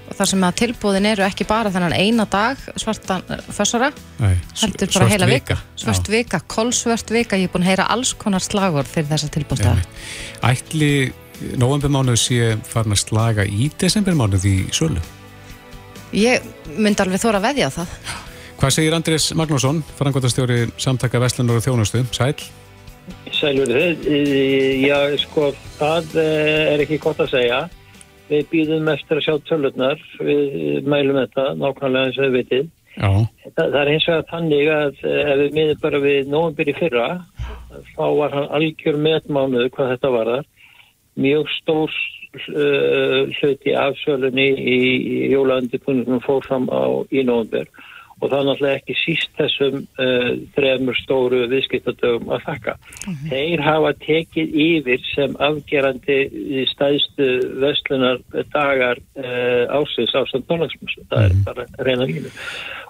og 0.09 0.17
þar 0.17 0.31
sem 0.31 0.45
að 0.47 0.57
tilbúðin 0.63 1.09
eru 1.11 1.25
ekki 1.27 1.47
bara 1.49 1.73
þennan 1.73 1.95
eina 1.97 2.25
dag 2.31 2.61
svartan 2.81 3.25
eh, 3.29 3.43
fössara 3.53 3.91
heldur 4.21 4.93
bara 4.95 5.09
heila 5.13 5.29
vika, 5.29 5.57
vika. 5.57 5.83
svört 5.83 6.09
Já. 6.09 6.13
vika, 6.15 6.41
kolsvört 6.49 7.13
vika 7.13 7.41
ég 7.41 7.49
er 7.49 7.53
búin 7.53 7.67
að 7.67 7.73
heyra 7.73 7.89
alls 7.93 8.15
konar 8.19 8.45
slagur 8.45 8.89
fyrir 8.89 9.11
þessa 9.13 9.31
tilbúðsdagar 9.37 9.85
Ætli 10.49 10.93
novembermánuð 11.61 12.19
sé 12.21 12.55
farin 12.67 12.97
að 12.97 13.05
slaga 13.05 13.45
í 13.45 13.69
desembermánuð 13.79 14.49
í 14.49 14.57
sölu. 14.75 15.03
ég 16.17 16.43
myndi 16.77 17.05
alveg 17.05 17.23
þóra 17.23 17.43
að 17.43 17.51
veðja 17.51 17.71
það 17.77 17.95
Hvað 18.59 18.73
segir 18.75 18.95
Andrés 18.97 19.25
Magnússon, 19.39 19.85
frangotastjóri 19.95 20.65
samtaka 20.83 21.21
Vestlunar 21.23 21.61
og 21.61 21.63
Þjónustu, 21.63 22.01
sæl? 22.11 22.33
Sælur 23.31 23.71
þið, 23.71 24.09
já 24.83 24.97
sko 25.23 25.53
það 25.79 26.17
eh, 26.19 26.73
er 26.73 26.83
ekki 26.83 26.99
gott 27.05 27.21
að 27.23 27.37
segja. 27.37 27.61
Við 28.27 28.49
býðum 28.51 28.89
eftir 28.91 29.21
að 29.21 29.29
sjá 29.29 29.37
tölurnar, 29.47 30.03
við 30.19 30.89
mælum 30.91 31.21
þetta 31.21 31.45
nákvæmlega 31.61 32.09
eins 32.09 32.19
og 32.19 32.27
við 32.27 32.35
vitið. 32.35 32.67
Það, 32.99 33.61
það 33.61 33.79
er 33.81 33.91
eins 33.93 34.09
og 34.09 34.17
að 34.17 34.27
þannig 34.33 34.71
að 34.75 34.99
eh, 35.07 35.21
ef 35.23 35.43
við 35.45 35.55
miðum 35.61 35.83
bara 35.85 36.01
við 36.03 36.33
nógumbir 36.35 36.73
í 36.73 36.75
fyrra, 36.81 37.09
þá 37.95 38.07
var 38.19 38.35
hann 38.35 38.49
algjör 38.59 38.99
metmánuð 39.05 39.69
hvað 39.77 39.93
þetta 39.95 40.11
var 40.17 40.33
þar. 40.33 40.49
Mjög 41.29 41.53
stór 41.61 41.95
uh, 41.95 43.23
hluti 43.39 43.79
af 43.79 43.95
sölunni 44.03 44.49
í, 44.59 44.81
jólaundikunum 45.31 46.19
fór 46.27 46.43
fram 46.51 46.67
á 46.75 47.07
í 47.15 47.23
nógumbir 47.23 47.71
og 48.19 48.31
það 48.31 48.39
er 48.39 48.47
náttúrulega 48.49 48.79
ekki 48.81 48.97
síst 48.99 49.31
þessum 49.39 49.77
uh, 50.03 50.31
þremur 50.57 50.99
stóru 50.99 51.43
viðskiptadögum 51.53 52.33
að 52.35 52.47
þakka. 52.49 52.75
Þeir 53.31 53.63
hafa 53.63 53.93
tekið 54.03 54.57
yfir 54.65 55.05
sem 55.13 55.37
afgerandi 55.49 56.19
í 56.59 56.65
stæðstu 56.73 57.29
vestlunar 57.63 58.23
dagar 58.55 58.99
uh, 59.21 59.65
ásins 59.79 60.17
ástand 60.19 60.49
tónlagsmjössu. 60.51 61.07
Það 61.13 61.29
er 61.29 61.39
bara 61.47 61.69
reyna 61.87 62.09
línu. 62.11 62.35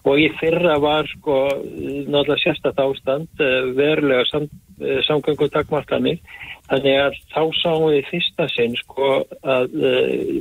Og 0.09 0.23
í 0.23 0.31
fyrra 0.39 0.79
var 0.81 1.09
sko 1.11 1.43
náttúrulega 1.59 2.41
sérstætt 2.45 2.81
ástand, 2.81 3.29
uh, 3.43 3.69
verulega 3.77 4.25
sam, 4.31 4.49
uh, 4.49 4.68
samgöngu 5.07 5.49
takmarkanir. 5.53 6.21
Þannig 6.69 6.97
að 7.01 7.19
þá 7.33 7.43
sáum 7.63 7.89
við 7.89 7.99
í 8.01 8.07
fyrsta 8.11 8.49
sinn 8.53 8.77
sko 8.77 9.11
að 9.43 9.77
uh, 9.81 10.33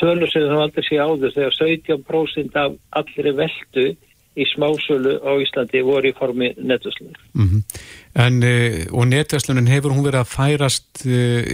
tölur 0.00 0.30
sem 0.32 0.46
það 0.48 0.62
aldrei 0.66 0.86
sé 0.86 1.00
áður 1.00 1.34
þegar 1.36 1.58
17% 1.60 2.60
af 2.60 2.78
allri 3.00 3.34
veldu 3.38 3.86
í 4.40 4.46
smásölu 4.46 5.16
á 5.26 5.32
Íslandi 5.42 5.82
voru 5.86 6.10
í 6.10 6.16
formi 6.16 6.52
netvæslunar. 6.58 7.22
mm 7.34 7.62
en 8.20 8.42
uh, 8.42 8.80
og 8.90 9.06
netverslunin 9.06 9.70
hefur 9.70 9.94
hún 9.94 10.02
verið 10.02 10.24
að 10.24 10.32
færast 10.32 11.04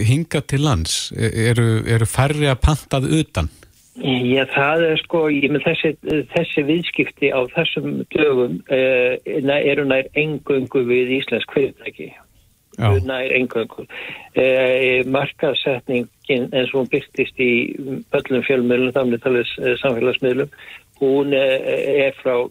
hinga 0.09 0.41
til 0.41 0.63
lands? 0.65 1.11
E- 1.13 1.29
Eru, 1.51 1.83
eru 1.85 2.05
færri 2.09 2.49
að 2.49 2.63
pantað 2.65 3.05
utan? 3.13 3.51
Já, 3.97 4.45
það 4.53 4.83
er 4.91 4.99
sko, 5.01 5.23
ég 5.33 5.49
með 5.49 5.65
þessi, 5.65 5.91
þessi 6.33 6.63
viðskipti 6.67 7.31
á 7.33 7.41
þessum 7.55 8.03
dögum 8.13 8.59
uh, 8.69 9.17
eru 9.57 9.85
nær 9.89 10.09
engöngu 10.13 10.83
við 10.85 11.15
íslensk 11.17 11.53
fyrirtæki. 11.55 12.11
Já. 12.77 12.91
Nær 13.09 13.33
engöngu. 13.33 13.87
Uh, 14.37 15.01
markaðsetningin 15.09 16.51
eins 16.51 16.69
og 16.75 16.83
hún 16.83 16.91
byrtist 16.93 17.41
í 17.41 17.51
öllum 18.13 18.45
fjölmiðlum, 18.45 18.93
þannig 18.99 19.23
talið 19.25 19.55
uh, 19.63 19.73
samfélagsmiðlum, 19.81 20.53
hún 21.01 21.33
er 21.37 22.15
frá, 22.17 22.47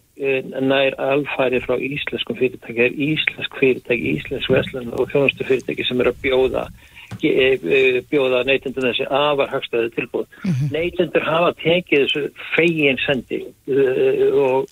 nær 0.63 0.95
alfæri 1.03 1.59
frá 1.63 1.75
íslenskum 1.83 2.37
fyrirtæki, 2.39 2.85
er 2.85 2.93
íslensk 2.95 3.57
fyrirtæki, 3.59 4.13
íslensk 4.19 4.51
veslun 4.51 4.93
og 4.95 5.09
þjónustu 5.11 5.47
fyrirtæki 5.47 5.87
sem 5.87 6.03
er 6.03 6.11
að 6.13 6.21
bjóða 6.23 6.63
eh, 6.69 6.85
bjóða 7.21 8.43
neytendur 8.47 8.89
þessi 8.89 9.07
afar 9.09 9.51
hagstæði 9.51 9.91
tilbúð. 9.95 10.27
Neytendur 10.73 11.25
hafa 11.25 11.53
tekið 11.63 12.05
þessu 12.05 12.23
fegin 12.53 12.99
sendi 13.05 13.43
uh, 13.47 14.25
og, 14.43 14.67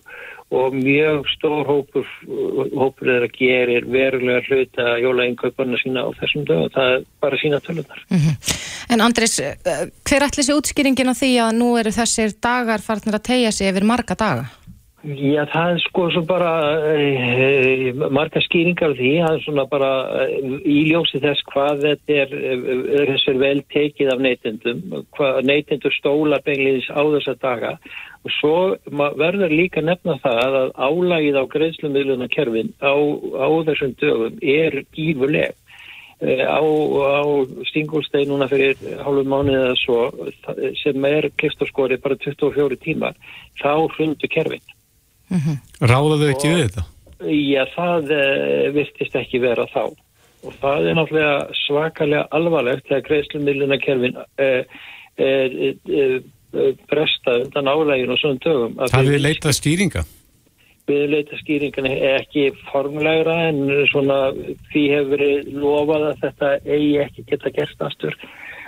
og 0.55 0.75
mjög 0.77 1.29
stór 1.33 1.65
hópur, 1.69 2.09
hópur 2.75 3.11
þeirra 3.11 3.31
gerir 3.33 3.87
verulega 3.89 4.43
hluta 4.49 4.97
jólainnkauparna 5.01 5.79
sína 5.81 6.05
á 6.05 6.09
þessum 6.19 6.45
dögum. 6.47 6.73
Það 6.75 6.93
er 6.97 7.07
bara 7.23 7.41
sína 7.41 7.61
tölunar. 7.65 8.05
En 8.89 9.01
Andris, 9.01 9.39
eh, 9.39 9.55
hver 10.05 10.27
ætli 10.27 10.43
sé 10.45 10.53
útskýringin 10.53 11.09
á 11.09 11.15
því 11.17 11.31
að 11.41 11.55
nú 11.57 11.71
eru 11.79 11.89
þessir 11.89 12.35
dagar 12.37 12.83
farnir 12.85 13.17
að 13.17 13.27
tegja 13.31 13.51
sig 13.51 13.71
yfir 13.71 13.87
marga 13.87 14.13
daga? 14.13 14.45
Já, 15.05 15.43
það 15.51 15.67
er 15.69 15.81
sko 15.83 16.03
svo 16.09 16.21
bara 16.25 16.51
e, 16.97 17.91
marga 17.93 18.41
skýringar 18.41 18.95
því, 18.97 19.09
það 19.21 19.35
er 19.35 19.41
svona 19.43 19.65
bara 19.69 19.89
e, 20.23 20.39
í 20.65 20.77
ljósi 20.87 21.19
þess 21.21 21.45
hvað 21.51 21.83
þetta 21.83 22.15
er, 22.23 22.31
e, 22.33 22.55
þess 23.11 23.27
er 23.29 23.37
vel 23.43 23.59
tekið 23.69 24.09
af 24.15 24.23
neytendum, 24.25 24.79
neytendur 25.45 25.93
stóla 25.93 26.39
beinliðis 26.47 26.87
á 26.89 27.05
þessa 27.05 27.35
daga 27.37 27.75
og 28.25 28.33
svo 28.39 28.55
verður 29.21 29.53
líka 29.53 29.83
nefna 29.85 30.17
það 30.23 30.57
að 30.63 30.73
álagið 30.73 31.37
á 31.37 31.43
greiðslumiluna 31.53 32.29
kerfin 32.33 32.73
á, 32.81 32.97
á 32.97 33.47
þessum 33.69 33.93
dögum 34.01 34.39
er 34.41 34.81
gífurleg. 34.97 35.53
Eh, 36.23 36.41
á, 36.47 36.63
á 36.65 37.21
Stingulstein 37.69 38.31
núna 38.31 38.47
fyrir 38.49 38.79
hálfum 39.03 39.29
mánuðið 39.29 39.67
eða 39.67 39.77
svo 39.83 40.71
sem 40.81 41.05
er 41.11 41.29
kliftarskori 41.37 41.99
bara 42.01 42.17
24 42.17 42.79
tímar 42.81 43.13
þá 43.61 43.85
hrundu 43.93 44.31
kerfin. 44.33 44.65
Ráða 45.81 46.17
þau 46.21 46.27
ekki 46.31 46.51
við 46.53 46.63
þetta? 46.67 46.83
Já, 47.25 47.61
það 47.75 48.11
uh, 48.15 48.73
virtist 48.75 49.15
ekki 49.21 49.39
vera 49.43 49.65
þá 49.73 49.83
og 50.45 50.53
það 50.61 50.89
er 50.91 50.97
náttúrulega 50.99 51.37
svakalega 51.65 52.25
alvarlegt 52.37 52.85
þegar 52.89 53.05
greiðslumillina 53.07 53.77
kerfin 53.81 54.19
uh, 54.19 54.59
uh, 55.17 55.55
uh, 55.89 56.19
bresta 56.91 57.39
undan 57.41 57.71
álægin 57.71 58.13
og 58.13 58.19
svona 58.21 58.43
dögum. 58.45 58.75
að 58.77 58.93
Það 58.93 59.09
við- 59.09 59.23
leitað 59.25 59.57
skýringa? 59.61 60.03
við 60.85 61.07
leita 61.09 61.37
skýringan 61.41 61.87
ekki 61.89 62.43
formlegra 62.69 63.35
en 63.47 63.63
svona 63.89 64.17
því 64.69 64.83
hefur 64.91 65.23
lofað 65.63 66.03
að 66.11 66.19
þetta 66.21 66.51
eigi 66.75 66.91
ekki 67.01 67.23
geta 67.31 67.49
gerst 67.55 67.81
aftur 67.81 68.13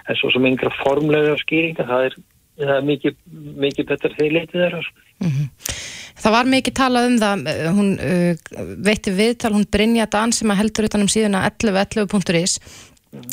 en 0.09 0.17
svo 0.17 0.31
sem 0.33 0.47
yngra 0.49 0.71
formlegra 0.79 1.35
skýringa 1.43 1.85
það 1.85 2.07
er, 2.07 2.15
það 2.57 2.75
er 2.79 2.85
mikið, 2.91 3.15
mikið 3.67 3.89
betur 3.93 4.17
þegar 4.17 4.35
leitið 4.39 4.61
þeirra 4.65 4.81
sko. 4.87 5.05
Það 6.17 6.33
var 6.33 6.47
mikið 6.49 6.73
talað 6.79 7.07
um 7.11 7.17
það, 7.21 7.41
eh, 7.51 7.65
hún 7.77 7.89
uh, 8.01 8.51
veitti 8.87 9.11
viðtal, 9.13 9.53
hún 9.53 9.67
Brynja 9.71 10.07
Dan 10.09 10.31
sem 10.33 10.49
að 10.49 10.63
heldur 10.63 10.87
utan 10.89 11.03
um 11.05 11.09
síðuna 11.13 11.43
11.11.is 11.51 12.57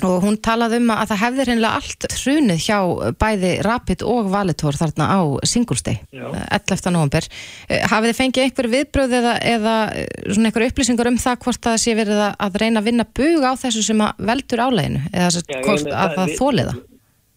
og 0.07 0.22
hún 0.22 0.37
talaði 0.39 0.79
um 0.79 0.93
að 0.95 1.09
það 1.11 1.18
hefði 1.25 1.45
reynilega 1.49 1.79
allt 1.81 2.05
hrunið 2.20 2.61
hjá 2.62 2.77
bæði 3.20 3.51
Rapid 3.66 4.05
og 4.07 4.29
Valitor 4.33 4.77
þarna 4.79 5.09
á 5.11 5.20
Singulstay, 5.51 5.99
Já. 6.14 6.29
11. 6.55 6.93
november. 6.95 7.27
Eh, 7.68 7.83
Hafið 7.91 8.12
þið 8.12 8.20
fengið 8.20 8.45
einhver 8.47 8.70
viðbröð 8.77 9.16
eða, 9.18 9.35
eða 9.57 9.75
eh, 9.99 10.07
svona 10.31 10.53
einhver 10.53 10.66
upplýsingar 10.68 11.11
um 11.11 11.18
það 11.20 11.41
hvort 11.45 11.62
það 11.66 11.79
sé 11.83 11.97
verið 11.99 12.22
að, 12.29 12.35
að 12.47 12.59
reyna 12.62 12.81
að 12.85 12.91
vinna 12.93 13.09
bug 13.18 13.45
á 13.49 13.53
þessu 13.64 13.83
sem 13.91 14.05
að 14.07 14.25
veldur 14.31 14.64
áleginu 14.68 15.03
eða 15.11 15.31
Já, 15.43 15.61
meina, 15.66 16.05
að 16.05 16.18
það- 16.20 16.37
það 16.39 16.85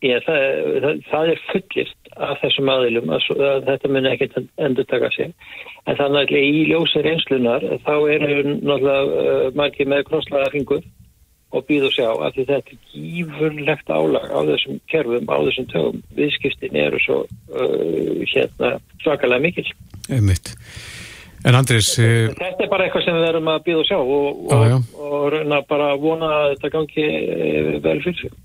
þóli 0.01 0.19
það? 0.25 0.43
Það, 0.83 0.99
það, 1.11 1.31
er 1.31 1.41
fullist 1.51 2.11
af 2.17 2.41
þessum 2.41 2.69
aðilum 2.73 3.09
að, 3.13 3.29
að 3.37 3.65
þetta 3.69 3.91
muni 3.93 4.11
ekkert 4.11 4.37
endur 4.57 4.87
taka 4.89 5.09
sig. 5.15 5.33
En 5.87 5.97
þannig 5.97 6.31
að 6.33 6.45
í 6.45 6.61
ljósi 6.71 7.03
reynslunar 7.05 7.65
þá 7.85 7.93
eru 8.13 8.29
náttúrulega 8.43 9.01
uh, 9.07 9.49
margir 9.57 9.89
með 9.89 10.05
krosslaða 10.09 10.51
fingur 10.53 10.85
og 11.55 11.63
býð 11.69 11.87
og 11.87 11.93
sjá 11.95 12.09
að 12.11 12.41
þetta 12.41 12.57
er 12.57 12.79
gífurlegt 12.91 13.89
álag 13.89 14.27
á 14.27 14.39
þessum 14.49 14.79
kerfum, 14.91 15.29
á 15.31 15.37
þessum 15.47 15.69
tögum. 15.71 16.01
Viðskiptin 16.17 16.79
eru 16.81 16.99
svo 17.05 17.23
uh, 17.23 18.23
hérna 18.33 18.77
svakalega 19.03 19.45
mikil. 19.47 19.67
Einmitt. 20.11 20.53
En 21.47 21.55
Andris... 21.55 21.93
Uh, 22.01 22.27
þetta 22.35 22.65
er 22.65 22.71
bara 22.71 22.87
eitthvað 22.87 23.05
sem 23.05 23.15
við 23.15 23.29
erum 23.29 23.49
að 23.53 23.63
býða 23.67 23.83
og 23.83 23.87
sjá 23.87 23.97
og, 24.01 24.43
og, 24.51 24.91
og 25.07 25.25
reyna 25.31 25.61
bara 25.69 25.93
vona 26.01 26.31
að 26.41 26.49
þetta 26.55 26.73
gangi 26.73 27.07
eh, 27.07 27.71
vel 27.85 28.01
fyrir 28.03 28.19
sig. 28.25 28.35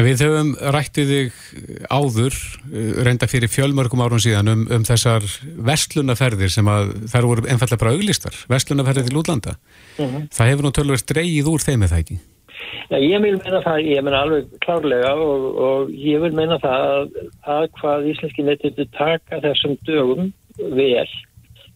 En 0.00 0.06
við 0.06 0.22
höfum 0.24 0.50
rættið 0.72 1.10
þig 1.12 1.40
áður, 1.92 2.36
uh, 2.70 2.92
reynda 3.04 3.26
fyrir 3.28 3.50
fjölmörgum 3.52 4.00
árum 4.00 4.22
síðan 4.22 4.48
um, 4.48 4.62
um 4.72 4.86
þessar 4.88 5.26
vestlunaferðir 5.68 6.52
sem 6.54 6.70
að 6.72 6.94
þær 7.12 7.28
voru 7.28 7.44
einfallega 7.44 7.82
bara 7.82 7.92
auglistar, 7.98 8.38
vestlunaferðir 8.48 9.10
til 9.10 9.20
útlanda. 9.20 9.58
Mhm. 9.98 10.30
Það 10.32 10.52
hefur 10.54 10.64
nú 10.66 10.72
tölverst 10.78 11.10
dreigið 11.12 11.50
úr 11.52 11.66
þeim 11.66 11.84
eða 11.84 12.00
ekki? 12.00 12.16
Já, 12.90 12.96
ég 12.96 13.20
vil 13.22 13.36
meina 13.36 13.60
það, 13.66 13.84
ég 13.90 14.06
meina 14.06 14.22
alveg 14.24 14.54
klárlega 14.64 15.12
og, 15.20 15.44
og 15.68 15.92
ég 15.92 16.24
vil 16.24 16.32
meina 16.38 16.56
það 16.62 16.86
að, 16.94 17.18
að 17.54 17.66
hvað 17.80 18.08
íslenski 18.14 18.46
nettindu 18.46 18.86
taka 18.96 19.42
þessum 19.44 19.76
dögum 19.84 20.32
vel 20.58 21.06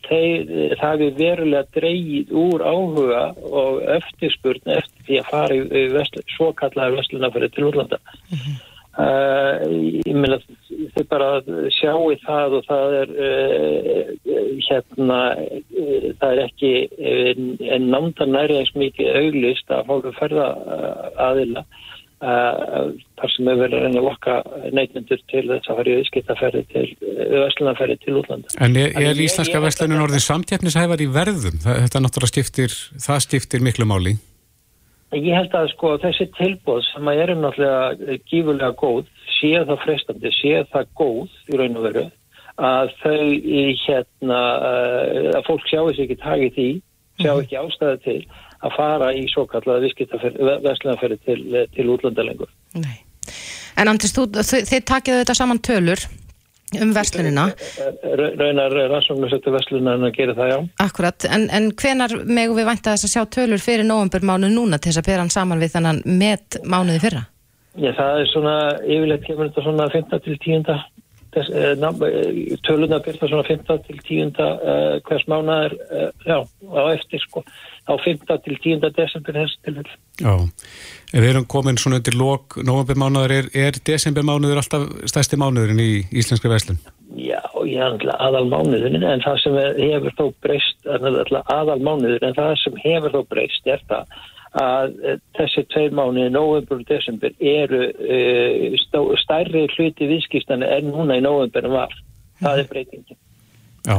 þeir, 0.08 0.76
það 0.80 1.00
við 1.02 1.18
verulega 1.22 1.64
dreigið 1.78 2.36
úr 2.44 2.64
áhuga 2.64 3.24
og 3.62 3.80
eftirspurn 3.96 4.76
eftir 4.76 5.08
því 5.08 5.18
að 5.20 5.32
fara 5.32 5.58
í 5.58 5.82
vesl, 5.94 6.22
svo 6.36 6.52
kallar 6.58 6.94
vestlunafæri 6.96 7.50
til 7.54 7.68
útlanda. 7.70 8.00
Uh, 8.94 9.58
ég 10.06 10.14
meina 10.14 10.36
þau 10.94 11.02
bara 11.10 11.28
sjáu 11.74 12.12
það 12.22 12.52
og 12.60 12.68
það 12.68 12.92
er 13.00 13.14
uh, 13.26 14.12
hérna 14.68 15.16
uh, 15.34 16.04
það 16.20 16.28
er 16.28 16.42
ekki 16.44 16.70
en 17.74 17.88
námda 17.90 18.28
næri 18.30 18.60
eins 18.60 18.70
mikið 18.78 19.18
auglist 19.18 19.74
að 19.74 19.88
fólku 19.90 20.14
ferða 20.20 20.46
aðila 21.26 21.64
þar 22.24 23.32
sem 23.34 23.48
er 23.50 23.58
verið 23.60 23.78
að 23.78 23.84
reyna 23.84 24.00
að 24.00 24.06
lokka 24.08 24.34
neytendur 24.74 25.22
til 25.30 25.42
þess 25.50 25.70
að 25.70 25.80
fara 25.80 25.90
í 25.90 25.96
viðskiptaferði 26.00 26.62
til 26.72 26.84
vestlunarferði 27.44 27.96
til 28.04 28.14
útlanda. 28.20 28.54
En 28.64 28.78
er, 28.80 28.94
er 29.00 29.24
íslenska 29.24 29.60
vestlunin 29.64 30.04
orðin 30.04 30.24
samtjafnishæfar 30.24 31.04
í 31.04 31.08
verðum? 31.14 31.58
Þetta 31.64 32.02
náttúrulega 32.04 32.32
skiptir, 32.32 32.78
það 33.06 33.26
skiptir 33.26 33.66
miklu 33.66 33.88
máli. 33.90 34.16
Ég 35.14 35.36
held 35.36 35.52
að 35.54 35.70
sko 35.74 35.94
þessi 36.02 36.26
tilbóð 36.34 36.82
sem 36.88 37.10
að 37.10 37.20
eru 37.24 37.36
náttúrulega 37.38 38.18
gífurlega 38.30 38.74
góð, 38.80 39.04
séu 39.36 39.62
það 39.68 39.82
frestandi, 39.84 40.32
séu 40.34 40.64
það 40.72 40.90
góð 40.98 41.36
í 41.52 41.60
raun 41.60 41.78
og 41.78 41.86
veru, 41.86 42.04
að 42.70 42.94
þau 43.02 43.28
í 43.30 43.62
hérna, 43.84 44.40
að 45.36 45.44
fólk 45.46 45.70
sjáu 45.70 45.92
sér 45.92 46.06
ekki 46.06 46.18
takið 46.22 46.58
því, 46.58 46.68
sjáu 47.22 47.40
ekki 47.42 47.60
ástæði 47.60 48.02
til 48.04 48.18
að 48.64 48.76
fara 48.78 49.12
í 49.14 49.24
svo 49.32 49.46
kallaða 49.50 49.84
vestlunarferði 50.64 51.18
til, 51.24 51.40
til 51.76 51.88
útlanda 51.92 52.24
lengur. 52.26 52.50
Nei. 52.78 53.02
En 53.80 53.90
Andris, 53.90 54.14
þú, 54.14 54.28
þið 54.40 54.84
takið 54.88 55.20
þetta 55.22 55.36
saman 55.36 55.60
tölur 55.64 56.00
um 56.82 56.94
verslunina. 56.94 57.48
Raunar 58.38 58.72
rannsóknarsöktu 58.90 59.52
verslunarinn 59.54 60.08
að 60.08 60.16
gera 60.16 60.34
það, 60.38 60.50
já. 60.52 60.56
Akkurat, 60.84 61.26
en, 61.30 61.46
en 61.54 61.70
hvenar 61.78 62.16
megu 62.24 62.56
við 62.56 62.68
vænta 62.70 62.94
þess 62.94 63.08
að 63.08 63.14
sjá 63.14 63.22
tölur 63.36 63.62
fyrir 63.62 63.86
nóvembermánu 63.88 64.50
núna 64.52 64.80
til 64.80 64.90
þess 64.90 65.02
að 65.02 65.10
bera 65.10 65.24
hann 65.24 65.34
saman 65.34 65.62
við 65.62 65.76
þannan 65.76 66.02
met 66.20 66.58
mánuði 66.64 67.02
fyrra? 67.04 67.24
Já, 67.74 67.90
það 67.98 68.20
er 68.20 68.28
svona, 68.30 68.56
yfirleitt 68.86 69.24
kemur 69.26 69.50
þetta 69.50 69.64
svona 69.66 69.88
15 69.92 70.24
til 70.24 70.38
10. 70.46 70.74
Töluna 72.64 73.00
byrta 73.02 73.28
svona 73.28 73.44
15 73.46 73.84
til 73.86 74.00
10. 74.06 74.34
Uh, 74.38 74.98
hvers 75.06 75.24
mánuðar, 75.30 75.74
uh, 75.90 76.10
já, 76.26 76.38
á 76.46 76.82
eftir 76.94 77.22
sko, 77.24 77.44
á 77.88 77.92
15 77.98 78.42
til 78.44 78.58
10. 78.62 78.90
desember 78.96 79.38
þessi 79.40 79.60
tilfell. 79.66 79.94
Já, 80.20 80.34
við 81.12 81.30
erum 81.30 81.48
komin 81.50 81.80
svona 81.80 82.00
undir 82.00 82.18
lok 82.18 82.58
novembermánuður, 82.62 83.36
er, 83.38 83.48
er 83.54 83.80
desembermánuður 83.86 84.62
alltaf 84.62 84.86
stærsti 85.10 85.40
mánuðurinn 85.40 85.82
í 85.82 85.90
íslenska 86.14 86.52
veslun? 86.52 86.78
Já, 87.14 87.42
ég 87.66 87.80
er 87.80 87.90
alltaf 87.90 88.22
aðal 88.28 88.46
mánuðurinn 88.52 89.04
en 89.06 89.24
það 89.24 89.42
sem 89.42 89.58
hefur 89.80 90.14
þó 90.20 90.24
breyst, 90.44 90.78
aðal 90.86 91.80
mánuður 91.82 92.30
en 92.30 92.38
það 92.38 92.54
sem 92.62 92.78
hefur 92.86 93.18
þó 93.18 93.20
breyst 93.34 93.74
er 93.74 93.82
það 93.90 94.22
að 94.54 94.96
þessi 95.34 95.64
tveir 95.72 95.94
mánuði, 95.96 96.30
november 96.30 96.78
og 96.78 96.88
desember, 96.88 97.34
eru 97.40 97.88
uh, 97.90 99.14
stærri 99.22 99.66
hluti 99.74 100.08
viðskiptana 100.10 100.68
en 100.76 100.92
núna 100.92 101.18
í 101.18 101.24
november 101.24 101.66
en 101.66 101.74
var. 101.74 101.94
Það 102.42 102.60
er 102.62 102.68
breytingin. 102.70 103.18
Já. 103.84 103.96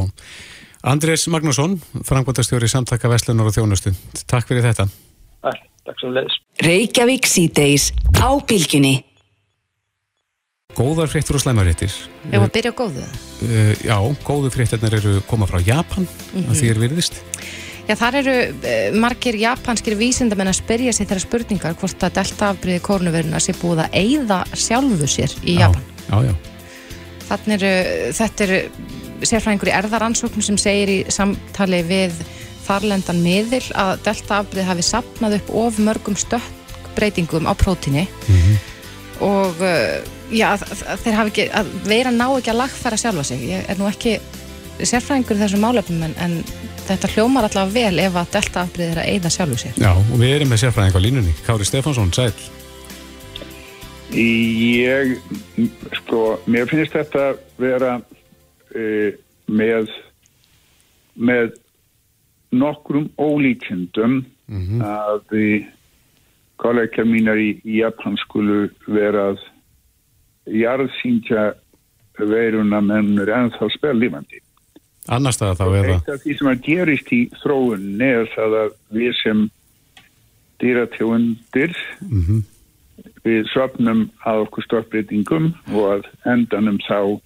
Andrés 0.86 1.26
Magnússon, 1.34 1.80
frangvöldastjóri 2.06 2.70
samtaka 2.70 3.10
Vestlunar 3.10 3.49
og 3.49 3.56
Þjónustu. 3.56 3.91
Takk 4.30 4.47
fyrir 4.51 4.68
þetta. 4.68 4.86
Takk, 5.41 5.68
takk 5.88 6.01
sem 6.03 6.14
leiðis. 6.14 6.39
Reykjavík 6.62 7.30
síðdeis 7.30 7.89
á 8.22 8.30
bylginni. 8.47 8.99
Góðar 10.76 11.08
fréttur 11.08 11.39
og 11.39 11.43
slæmaréttir. 11.43 11.93
Ef 12.30 12.41
að 12.41 12.51
byrja 12.58 12.72
á 12.76 12.80
góðu? 12.80 13.03
Uh, 13.41 13.72
já, 13.80 13.97
góðu 14.28 14.51
fréttirnar 14.53 14.97
eru 14.99 15.20
koma 15.28 15.47
frá 15.49 15.60
Japan, 15.64 16.03
mm 16.03 16.41
-hmm. 16.41 16.49
að 16.51 16.60
því 16.60 16.70
er 16.70 16.82
virðist. 16.84 17.24
Já, 17.86 17.93
þar 17.99 18.17
eru 18.23 18.33
uh, 18.49 18.95
margir 18.97 19.38
japanskir 19.38 19.97
vísindamenn 19.99 20.49
að 20.49 20.59
spyrja 20.59 20.93
sér 20.95 21.09
þeirra 21.11 21.21
spurningar 21.21 21.75
hvort 21.77 22.05
að 22.05 22.15
deltaafbríði 22.17 22.81
kórnuveruna 22.86 23.41
sé 23.43 23.53
búið 23.59 23.83
að 23.86 23.97
eigða 24.01 24.39
sjálfu 24.57 25.09
sér 25.09 25.36
í 25.45 25.59
Japan. 25.59 25.83
Já, 26.09 26.31
já. 26.31 26.33
Þannig 27.25 27.55
eru, 27.55 27.73
þetta 28.17 28.45
eru 28.45 28.59
sérfræðingur 29.25 29.69
í 29.69 29.75
erðaransóknum 29.77 30.45
sem 30.45 30.57
segir 30.61 30.91
í 30.91 30.97
samtali 31.13 31.81
við 31.86 32.17
þarlendan 32.65 33.21
miðil 33.21 33.63
að 33.77 33.99
deltaafbríði 34.07 34.67
hafi 34.69 34.86
sapnað 34.86 35.38
upp 35.39 35.51
of 35.61 35.79
mörgum 35.81 36.17
stökkbreytingum 36.17 37.45
á 37.45 37.53
prótini 37.53 38.07
mm 38.07 38.36
-hmm. 38.36 38.57
og 39.29 39.61
uh, 39.61 40.01
já, 40.33 40.57
þeir 41.03 41.17
hafi 41.19 41.29
ekki, 41.29 41.49
að 41.53 41.69
vera 41.86 42.11
ná 42.11 42.27
ekki 42.33 42.49
að 42.49 42.61
lagfæra 42.63 42.97
sjálfa 42.97 43.23
sig. 43.23 43.45
Ég 43.45 43.69
er 43.69 43.77
nú 43.77 43.86
ekki 43.89 44.19
sérfræðingur 44.81 45.38
þessum 45.38 45.61
málefnum 45.61 46.03
en, 46.03 46.15
en 46.19 46.43
þetta 46.89 47.11
hljómar 47.13 47.47
allavega 47.47 47.75
vel 47.75 48.03
ef 48.05 48.19
að 48.21 48.31
deltaafbríði 48.36 48.91
er 48.91 49.01
að 49.01 49.09
eigða 49.13 49.33
sjálfu 49.36 49.57
sér. 49.61 49.81
Já, 49.81 49.91
og 49.95 50.15
við 50.21 50.36
erum 50.36 50.53
með 50.53 50.61
sérfræðing 50.63 50.97
á 50.97 51.05
línunni. 51.05 51.36
Kári 51.45 51.67
Stefánsson, 51.67 52.13
sæl. 52.15 52.33
Ég, 54.15 55.15
sko, 55.99 56.23
mér 56.47 56.69
finnst 56.69 56.93
þetta 56.95 57.33
vera 57.59 57.97
uh, 57.99 59.09
með 59.47 59.89
með 61.15 61.55
nokkrum 62.55 63.09
ólíkjendum 63.17 64.25
mm 64.47 64.61
-hmm. 64.61 64.81
að 64.83 65.67
kollega 66.55 67.03
mínar 67.03 67.39
í 67.39 67.59
Japan 67.63 68.17
skulu 68.17 68.69
vera 68.88 69.31
að 69.33 69.43
jarðsýntja 70.45 71.53
veiruna 72.19 72.81
mennur 72.81 73.29
ennþá 73.29 73.69
spellífandi. 73.75 74.39
Annars 75.12 75.38
það 75.38 75.60
þá 75.60 75.66
eða? 75.66 75.93
Eitt 75.95 76.10
af 76.10 76.24
því 76.24 76.38
sem 76.39 76.49
að 76.49 76.64
gerist 76.66 77.14
í 77.14 77.22
þróun 77.43 78.01
er 78.01 78.32
það 78.34 78.58
að 78.64 78.74
við 78.97 79.14
sem 79.20 79.43
dýratjóundir 80.64 81.76
mm 82.01 82.24
-hmm. 82.24 82.41
við 83.28 83.51
svapnum 83.51 84.08
að 84.26 84.45
okkur 84.47 84.66
stórbreytingum 84.66 85.51
og 85.74 85.86
að 85.97 86.10
endanum 86.34 86.80
þá 86.88 87.22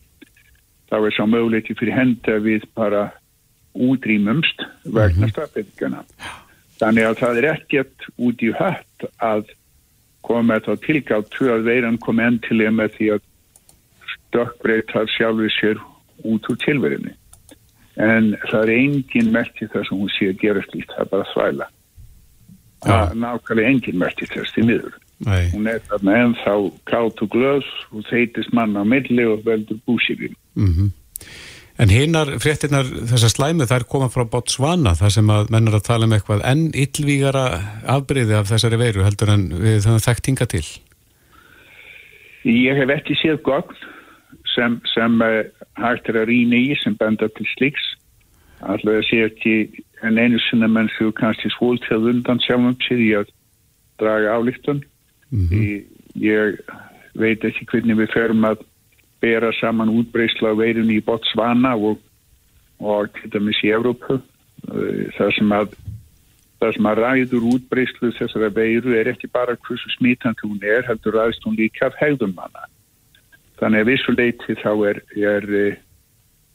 þá 0.90 0.98
er 1.06 1.16
svo 1.16 1.28
möguleiti 1.30 1.78
fyrir 1.78 1.96
henda 1.96 2.40
við 2.42 2.66
bara 2.76 3.12
útrýmumst 3.74 4.66
vegna 4.84 5.16
mm 5.16 5.24
-hmm. 5.24 5.30
stafnbyggana. 5.30 6.04
Þannig 6.80 7.06
að 7.06 7.20
það 7.20 7.38
er 7.38 7.46
ekkert 7.54 8.00
út 8.18 8.42
í 8.42 8.52
hött 8.56 9.00
að 9.20 9.44
koma 10.22 10.60
þetta 10.60 10.76
tilgátt 10.86 11.32
til 11.38 11.50
að 11.54 11.68
veiran 11.68 11.98
kom 11.98 12.20
enn 12.20 12.40
til 12.40 12.62
ég 12.62 12.74
með 12.76 12.90
því 12.98 13.08
að 13.16 13.22
stökkbreytar 14.14 15.08
sjálfur 15.16 15.52
sér 15.60 15.78
út 16.24 16.50
úr 16.50 16.58
tilverinu. 16.66 17.14
En 18.00 18.32
það 18.48 18.62
er 18.62 18.74
engin 18.78 19.34
merti 19.34 19.68
þar 19.74 19.86
sem 19.88 20.00
hún 20.00 20.12
sé 20.16 20.32
að 20.32 20.42
gera 20.46 20.64
slíkt, 20.70 20.94
það 20.96 21.04
er 21.04 21.12
bara 21.12 21.30
þvæla. 21.34 21.70
Það 22.86 23.02
er 23.04 23.22
nákvæmlega 23.26 23.74
engin 23.74 24.00
merti 24.00 24.28
þess 24.32 24.56
til 24.56 24.66
miður. 24.70 24.96
Nei. 25.28 25.50
Hún 25.52 25.68
er 25.68 25.82
þarna 25.90 26.16
ennþá 26.24 26.56
kátt 26.88 27.22
og 27.26 27.32
glöðs 27.34 27.70
og 27.92 28.06
þeitist 28.08 28.54
mann 28.56 28.78
á 28.80 28.88
milli 28.88 29.26
og 29.28 29.44
veldur 29.48 29.82
búsífin. 29.88 30.38
Mm 30.56 30.74
-hmm. 30.74 30.92
En 31.80 31.92
hinnar 31.92 32.28
fréttinnar 32.44 32.88
þessar 33.08 33.32
slæmu 33.32 33.66
þær 33.68 33.86
koma 33.88 34.10
frá 34.12 34.26
Botswana 34.28 34.96
þar 35.00 35.12
sem 35.16 35.30
að 35.32 35.52
menn 35.54 35.68
er 35.68 35.78
að 35.78 35.88
tala 35.88 36.06
um 36.06 36.16
eitthvað 36.16 36.42
enn 36.44 36.72
yllvígara 36.76 37.46
afbreyði 37.88 38.36
af 38.36 38.50
þessari 38.52 38.80
veiru 38.82 39.06
heldur 39.06 39.32
en 39.32 39.46
við 39.62 39.86
þau 39.86 40.00
þekkt 40.08 40.28
hinga 40.28 40.46
til. 40.46 40.66
Ég 42.44 42.76
hef 42.76 42.90
ekki 42.90 43.16
séð 43.16 43.40
gogn 43.48 43.76
sem, 44.60 44.78
sem 44.92 45.22
uh, 45.24 45.42
hægt 45.80 46.12
er 46.12 46.22
að 46.22 46.30
rýna 46.34 46.60
í 46.60 46.76
sem 46.84 46.98
benda 47.00 47.32
til 47.32 47.48
sliks. 47.56 47.86
Alltaf 48.60 48.98
að 49.00 49.06
sé 49.08 49.22
ekki 49.30 49.56
en 50.04 50.20
einu 50.20 50.40
sinna 50.50 50.68
menn 50.68 50.92
þú 50.98 51.14
kannski 51.16 51.52
svólt 51.56 51.86
til 51.88 52.02
undan 52.12 52.42
sjálfum 52.44 52.76
sér 52.84 53.04
í 53.04 53.12
að 53.22 53.32
draga 54.00 54.36
álíktun. 54.36 54.84
Mm 55.32 55.48
-hmm. 55.48 55.84
Ég 56.16 56.60
veit 57.14 57.44
ekki 57.44 57.66
hvernig 57.66 57.98
við 57.98 58.14
ferum 58.14 58.46
að 58.46 58.64
bera 59.22 59.52
saman 59.60 59.92
útbreysla 59.92 60.56
veirunni 60.56 61.00
í 61.00 61.06
Botswana 61.06 61.76
og, 61.76 62.00
og 62.80 63.12
til 63.14 63.32
dæmis 63.32 63.64
í 63.64 63.72
Evrópu. 63.76 64.22
Það 65.18 65.32
sem 65.38 65.52
að, 65.52 65.76
það 66.60 66.74
sem 66.76 66.86
að 66.86 67.00
ræður 67.04 67.48
útbreyslu 67.54 68.12
þessara 68.20 68.50
veiru 68.50 68.96
er 68.96 69.12
ekki 69.12 69.28
bara 69.28 69.56
hversu 69.56 69.90
smítandi 69.98 70.48
hún 70.48 70.64
er, 70.64 70.84
heldur 70.88 71.14
ræðist 71.14 71.44
hún 71.46 71.60
líka 71.60 71.86
af 71.86 72.00
hegðum 72.00 72.36
manna. 72.36 72.68
Þannig 73.60 73.84
að 73.84 73.90
vissuleiti 73.92 74.56
þá 74.62 74.72
er, 74.90 75.02
er 75.20 75.48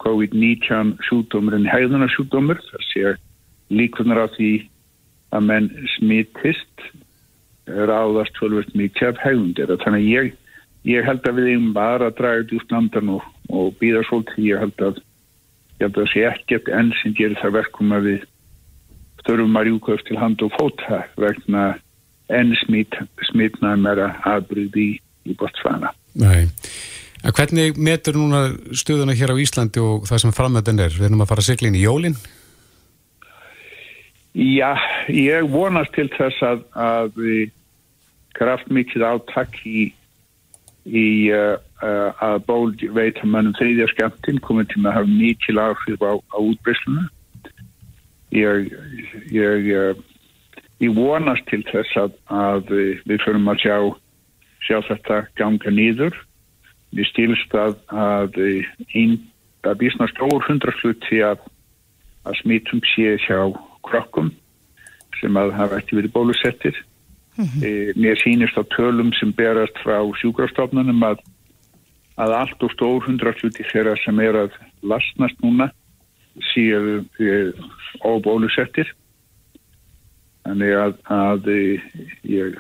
COVID-19 0.05 0.95
sjúkdómurinn 1.07 1.69
hegðunarsjúkdómur 1.69 2.61
þar 2.71 2.87
sé 2.91 3.15
líkunar 3.73 4.25
á 4.25 4.29
því 4.35 4.53
að 5.35 5.47
menn 5.49 5.71
smittist 5.97 6.87
ráðast 7.65 8.35
tölvöld 8.39 8.75
mikið 8.77 9.13
af 9.13 9.23
hegðundir 9.25 9.73
þannig 9.83 10.03
að 10.03 10.11
ég, 10.11 10.31
ég 10.91 11.07
held 11.07 11.25
að 11.29 11.41
við 11.41 11.51
erum 11.55 11.73
bara 11.77 12.11
að 12.11 12.19
draga 12.21 12.43
þetta 12.43 12.59
úr 12.59 12.67
standan 12.67 13.13
og, 13.17 13.27
og 13.49 13.73
býða 13.81 14.05
svolítið 14.09 14.49
ég 14.51 14.65
held 14.65 14.87
að 14.89 15.03
það 15.85 16.11
sé 16.13 16.27
ekkert 16.29 16.71
enn 16.73 16.93
sem 17.01 17.17
gerir 17.17 17.41
það 17.41 17.57
verkum 17.59 17.97
að 17.97 18.11
við 18.11 18.29
þurfum 19.25 19.59
að 19.59 19.67
rjúka 19.69 19.97
upp 19.97 20.05
til 20.09 20.21
hand 20.21 20.45
og 20.45 20.53
fóta 20.59 21.01
vegna 21.21 21.65
enn 22.33 22.53
smitt, 22.65 22.97
smittnæmera 23.31 24.15
aðbryði 24.29 24.85
í, 24.85 24.93
í 25.29 25.37
Botswana. 25.41 25.93
Nei. 26.21 26.49
En 27.25 27.33
hvernig 27.33 27.79
metur 27.81 28.19
núna 28.21 28.47
stuðuna 28.77 29.15
hér 29.17 29.33
á 29.33 29.41
Íslandi 29.41 29.81
og 29.81 30.05
það 30.05 30.25
sem 30.27 30.33
framöðin 30.37 30.83
er? 30.85 30.93
Við 30.93 31.07
erum 31.09 31.23
að 31.25 31.31
fara 31.31 31.45
að 31.45 31.47
sigla 31.49 31.71
inn 31.71 31.79
í 31.79 31.85
jólinn? 31.85 32.17
Já, 34.35 34.75
ég 35.09 35.47
vonast 35.49 35.95
til 35.95 36.11
þess 36.13 36.43
að, 36.45 36.65
að 36.77 37.21
kraftmikið 38.37 39.07
áttak 39.09 39.57
í, 39.65 39.87
í 40.85 41.07
uh, 41.33 41.55
uh, 41.81 42.11
að 42.27 42.41
ból 42.49 42.75
veita 42.97 43.25
mannum 43.31 43.55
þriðja 43.57 43.89
skemmtinn 43.95 44.43
komið 44.45 44.75
til 44.75 44.83
að 44.85 44.97
hafa 44.99 45.13
mikil 45.15 45.57
áhrif 45.63 46.05
á, 46.05 46.13
á 46.19 46.39
útbreysluna. 46.43 47.07
Ég, 48.35 48.69
ég, 49.33 49.71
uh, 49.71 49.95
ég 50.83 50.93
vonast 50.99 51.49
til 51.49 51.63
þess 51.71 51.97
að, 52.05 52.21
að 52.29 52.75
við 53.07 53.25
förum 53.25 53.49
að 53.55 53.65
sjá, 53.65 53.77
sjá 54.67 54.79
þetta 54.91 55.25
ganga 55.41 55.73
nýður. 55.73 56.21
Við 56.95 57.09
stílst 57.11 57.55
að, 57.59 57.77
að 57.91 58.39
einn 58.95 59.19
að 59.65 59.79
bísna 59.83 60.09
stór 60.13 60.45
hundraflutti 60.47 61.23
að, 61.25 61.43
að 62.29 62.41
smittum 62.43 62.83
sé 62.95 63.17
hjá 63.25 63.39
krokkum 63.85 64.33
sem 65.21 65.37
að 65.41 65.55
hafa 65.59 65.79
ekki 65.81 65.99
verið 65.99 66.15
bólusettir. 66.15 66.77
Mm 67.35 67.45
-hmm. 67.45 67.63
e, 67.67 67.71
mér 67.99 68.19
sínist 68.21 68.59
á 68.59 68.63
tölum 68.77 69.13
sem 69.19 69.33
berast 69.33 69.79
frá 69.83 69.99
sjúkrafstofnunum 70.21 71.03
að, 71.03 71.23
að 72.17 72.35
allt 72.41 72.63
og 72.63 72.71
stór 72.73 73.07
hundraflutti 73.07 73.67
þeirra 73.73 73.97
sem 74.05 74.21
er 74.21 74.39
að 74.45 74.53
lasnast 74.83 75.41
núna 75.43 75.71
síðu 76.53 77.05
e, 77.19 77.53
óbólusettir. 78.05 78.93
Þannig 80.45 80.73
að, 80.79 80.95
að 81.11 81.49
e, 81.49 81.61
ég, 82.23 82.59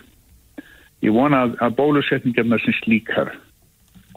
ég 1.04 1.12
vona 1.12 1.44
að, 1.46 1.56
að 1.60 1.76
bólusetningarna 1.78 2.58
sem 2.64 2.74
slíkar 2.82 3.34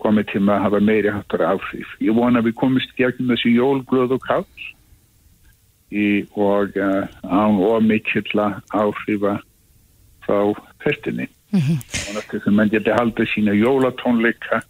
komið 0.02 0.32
til 0.32 0.44
að 0.46 0.64
hafa 0.66 0.80
meiri 0.84 1.14
hattar 1.14 1.44
áhrif. 1.48 1.94
Ég 2.04 2.16
vona 2.18 2.42
að 2.42 2.50
við 2.50 2.58
komist 2.62 2.94
gegnum 2.98 3.32
þessu 3.34 3.54
jólglöð 3.56 4.18
og 4.18 4.26
kátt 4.26 4.66
í, 5.92 6.26
og 6.36 6.78
uh, 6.78 7.08
án 7.24 7.60
og 7.64 7.84
mikill 7.86 8.46
áhrifa 8.74 9.38
frá 10.26 10.40
festinni. 10.84 11.28
Mm 11.52 11.60
-hmm. 11.60 11.78
þess 12.30 12.48
að 12.48 12.54
mann 12.54 12.70
geti 12.70 12.92
haldið 12.92 13.30
sína 13.32 13.54
jólatónleika, 13.56 14.62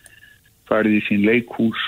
farið 0.69 0.99
í 0.99 1.05
sín 1.07 1.25
leikhús 1.25 1.82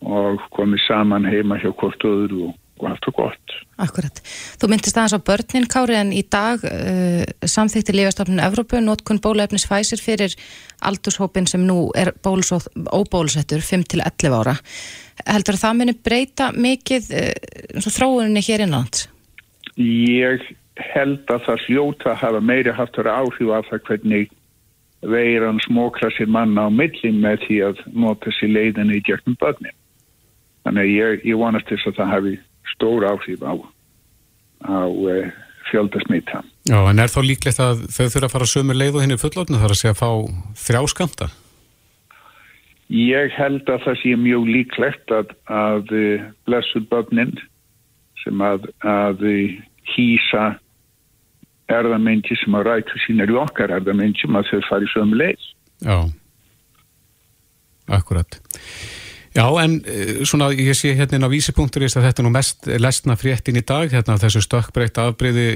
og 0.00 0.40
komið 0.50 0.80
saman 0.86 1.24
heima 1.24 1.56
hjá 1.56 1.72
hvort 1.72 2.04
öðru 2.04 2.48
og, 2.48 2.54
og 2.80 2.90
allt 2.90 3.08
og 3.08 3.16
gott. 3.16 3.56
Akkurat. 3.80 4.20
Þú 4.60 4.70
myndist 4.72 4.96
aðeins 4.96 5.16
á 5.16 5.26
börnin, 5.28 5.68
Kári, 5.68 5.96
en 5.98 6.12
í 6.16 6.22
dag 6.32 6.62
uh, 6.64 7.24
samþýtti 7.44 7.94
Lífastofnun 7.96 8.44
Evrópu 8.44 8.80
notkun 8.84 9.20
bólefnis 9.24 9.66
fæsir 9.68 10.00
fyrir 10.00 10.36
aldurshópin 10.86 11.48
sem 11.48 11.64
nú 11.66 11.90
er 11.96 12.12
óbólusettur 12.16 13.64
5-11 13.64 14.36
ára 14.36 14.56
heldur 15.24 15.56
að 15.56 15.62
það 15.62 15.76
muni 15.80 15.96
breyta 16.04 16.50
mikið 16.52 17.10
uh, 17.16 17.84
þróuninni 17.86 18.44
hér 18.44 18.66
innanlands? 18.66 19.06
Ég 19.76 20.44
held 20.92 21.24
að 21.32 21.46
það 21.46 21.62
sljóta 21.64 22.16
hafa 22.16 22.40
meiri 22.40 22.74
haftur 22.76 23.08
áhrif 23.08 23.52
af 23.52 23.68
það 23.70 23.84
hvernig 23.88 24.28
veiran 25.06 25.60
smókra 25.64 26.10
sér 26.16 26.28
manna 26.32 26.66
á 26.66 26.70
millin 26.72 27.20
með 27.22 27.44
því 27.46 27.58
að 27.68 27.82
nota 27.92 28.32
sér 28.36 28.52
leiðinni 28.52 28.98
í 28.98 29.04
gegnum 29.06 29.36
börnin. 29.40 29.76
Þannig 30.66 30.92
ég, 30.92 31.24
ég 31.28 31.38
vonast 31.38 31.68
þess 31.70 31.92
að 31.92 31.98
það 32.00 32.12
hafi 32.12 32.34
stór 32.74 33.06
áhrif 33.08 33.42
á, 33.46 33.54
á 34.66 34.78
uh, 34.86 35.32
fjöldasmita. 35.70 36.42
Já, 36.66 36.78
en 36.90 37.02
er 37.02 37.12
þá 37.12 37.20
líklegt 37.22 37.62
að 37.62 37.86
þau 37.90 38.06
þurfa 38.06 38.28
að 38.28 38.34
fara 38.34 38.50
sömur 38.50 38.78
leið 38.78 38.98
og 38.98 39.04
henni 39.04 39.18
fullotna 39.20 39.62
þar 39.62 39.74
að 39.74 39.80
segja 39.80 39.94
að 39.94 40.00
fá 40.02 40.10
þrjá 40.66 40.80
skamta? 40.92 41.28
Ég 42.92 43.32
held 43.34 43.66
að 43.70 43.82
það 43.82 43.98
sé 44.02 44.12
mjög 44.20 44.44
líklegt 44.50 45.14
að, 45.14 45.32
að 45.50 45.90
eh, 45.98 46.26
blessuð 46.46 46.86
börnin 46.92 47.34
sem 48.22 48.42
að, 48.42 48.68
að 48.86 49.24
hýsa 49.94 50.44
erðamengi 51.72 52.36
sem 52.38 52.54
að 52.54 52.68
rætu 52.68 53.00
sínar 53.02 53.30
í 53.30 53.38
okkar 53.40 53.74
erðamengi 53.74 54.22
sem 54.22 54.38
að 54.38 54.52
þau 54.52 54.60
fari 54.68 54.90
sömu 54.92 55.18
leið. 55.18 55.48
Já, 55.82 55.98
akkurat. 57.98 58.38
Já, 59.36 59.44
en 59.60 59.82
eh, 59.84 60.24
svona 60.24 60.48
ég 60.56 60.72
sé 60.72 60.94
hérna 60.96 61.28
á 61.28 61.34
vísipunktur 61.34 61.84
að 61.84 62.06
þetta 62.06 62.22
er 62.22 62.24
nú 62.24 62.32
mest 62.32 62.68
lesna 62.80 63.18
fréttin 63.20 63.60
í 63.60 63.64
dag, 63.68 63.90
hérna 63.92 64.16
þessu 64.16 64.40
stökkbreyta 64.40 65.10
afbreyði 65.10 65.50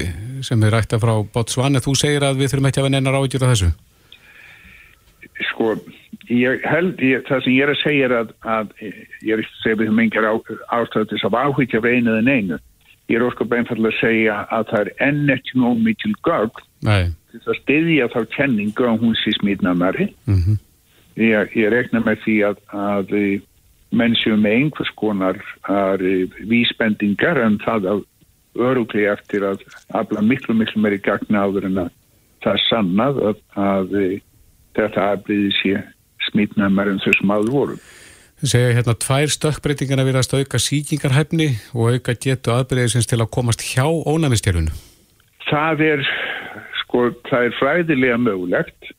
sem 0.45 0.61
er 0.67 0.75
rætta 0.75 0.99
frá 1.01 1.15
Botswana. 1.33 1.81
Þú 1.81 1.95
segir 1.97 2.27
að 2.27 2.43
við 2.43 2.51
þurfum 2.51 2.69
ekki 2.69 2.81
að 2.81 2.85
vera 2.85 2.93
nennar 2.93 3.17
ágjur 3.17 3.41
á 3.41 3.51
þessu? 3.51 3.71
Sko, 5.49 5.73
ég 6.29 6.61
held, 6.69 7.01
ég, 7.01 7.25
það 7.25 7.43
sem 7.47 7.57
ég 7.57 7.65
er 7.65 7.73
að 7.73 7.81
segja 7.81 8.05
er 8.05 8.17
að, 8.19 8.37
að 8.45 8.77
ég 8.85 9.33
er 9.33 9.41
að 9.41 9.51
segja 9.63 9.81
við 9.81 9.93
um 9.95 10.05
engar 10.05 10.29
ástöðis 10.77 11.25
af 11.25 11.41
áhyggja 11.41 11.81
við 11.81 11.97
einu 11.97 12.17
en 12.21 12.33
einu. 12.35 12.63
Ég 13.09 13.17
er 13.17 13.29
óskap 13.31 13.57
einfallega 13.57 13.95
að 13.95 14.01
segja 14.05 14.41
að 14.53 14.71
það 14.75 14.81
er 14.83 14.97
enn 15.09 15.37
ekki 15.39 15.57
nóg 15.57 15.85
mikil 15.89 16.13
gögn 16.21 16.67
til 16.85 17.47
að 17.47 17.63
styðja 17.63 18.13
þá 18.13 18.19
kenningu 18.37 18.85
á 18.85 18.93
hún 18.93 19.17
sé 19.17 19.33
smítnamari. 19.41 20.13
Mm 20.29 20.43
-hmm. 20.43 20.65
Ég, 21.17 21.55
ég 21.57 21.73
rekna 21.73 21.99
með 22.05 22.21
því 22.23 22.43
að, 22.45 22.61
að 22.71 23.09
mennsjum 23.91 24.41
með 24.43 24.57
einhvers 24.57 24.91
konar 24.99 25.39
vísbendingar 26.47 27.39
en 27.43 27.59
það 27.63 27.89
að 27.93 28.03
örugli 28.61 29.07
eftir 29.07 29.45
að 29.47 29.63
afla 29.95 30.23
miklu 30.25 30.55
miklu 30.57 30.81
meiri 30.83 30.99
gagna 31.03 31.45
áður 31.45 31.69
en 31.69 31.81
að 31.85 31.89
það 32.43 32.53
er 32.53 32.63
sannað 32.67 33.19
að, 33.29 33.41
að 33.55 33.97
þetta 34.77 35.09
afbríði 35.15 35.51
sé 35.59 35.81
smítnæmar 36.29 36.91
en 36.91 37.01
þau 37.03 37.11
sem 37.17 37.33
áður 37.35 37.51
voru. 37.55 37.77
Þið 38.41 38.53
segja 38.53 38.75
hérna 38.77 38.95
tvær 38.97 39.33
stökkbreytingar 39.35 40.01
að 40.01 40.07
vera 40.09 40.23
að 40.23 40.39
auka 40.41 40.61
síkingarhæfni 40.61 41.49
og 41.75 41.91
auka 41.93 42.15
getu 42.17 42.53
aðbríðisins 42.55 43.09
til 43.09 43.19
að 43.21 43.29
komast 43.35 43.61
hjá 43.61 43.85
ónæmistjörfunu. 43.85 44.73
Það 45.45 45.83
er, 45.85 46.03
sko, 46.81 47.11
það 47.29 47.47
er 47.47 47.57
fræðilega 47.59 48.17
mögulegt 48.17 48.91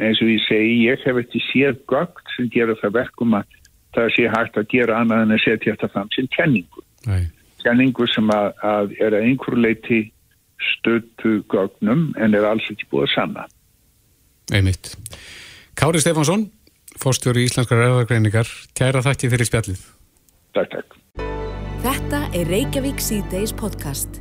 eins 0.00 0.20
og 0.22 0.32
ég 0.32 0.42
segi, 0.46 0.74
ég 0.88 1.02
hef 1.04 1.20
ekki 1.22 1.42
séð 1.50 1.78
gögt 1.90 2.34
sem 2.34 2.48
gera 2.50 2.76
það 2.80 2.96
verkum 2.98 3.36
að 3.38 3.59
það 3.96 4.14
sé 4.14 4.30
hægt 4.30 4.58
að 4.60 4.70
gera 4.72 5.00
annað 5.00 5.24
en 5.24 5.36
að 5.36 5.44
setja 5.44 5.74
þetta 5.74 5.90
fram 5.94 6.10
sem 6.14 6.28
kenningu. 6.36 6.84
Nei. 7.08 7.22
Kenningu 7.60 8.06
sem 8.08 8.30
að, 8.32 8.52
að 8.64 8.94
er 9.00 9.16
að 9.16 9.26
einhverju 9.28 9.64
leiti 9.64 10.00
stöttu 10.60 11.40
gögnum 11.52 12.10
en 12.20 12.36
er 12.36 12.46
alls 12.48 12.68
ekki 12.72 12.88
búið 12.92 13.08
að 13.08 13.12
sanna. 13.14 13.46
Einmitt. 14.52 14.94
Kári 15.78 16.02
Stefánsson, 16.02 16.48
fórstjóri 17.00 17.46
Íslenskar 17.48 17.84
erðargreiningar, 17.86 18.48
kæra 18.76 19.04
þakki 19.06 19.32
fyrir 19.32 19.48
spjallið. 19.48 19.84
Takk, 20.56 20.74
takk. 20.74 20.98
Þetta 21.80 22.26
er 22.36 22.50
Reykjavík 22.52 23.00
C-Days 23.00 23.54
podcast. 23.56 24.20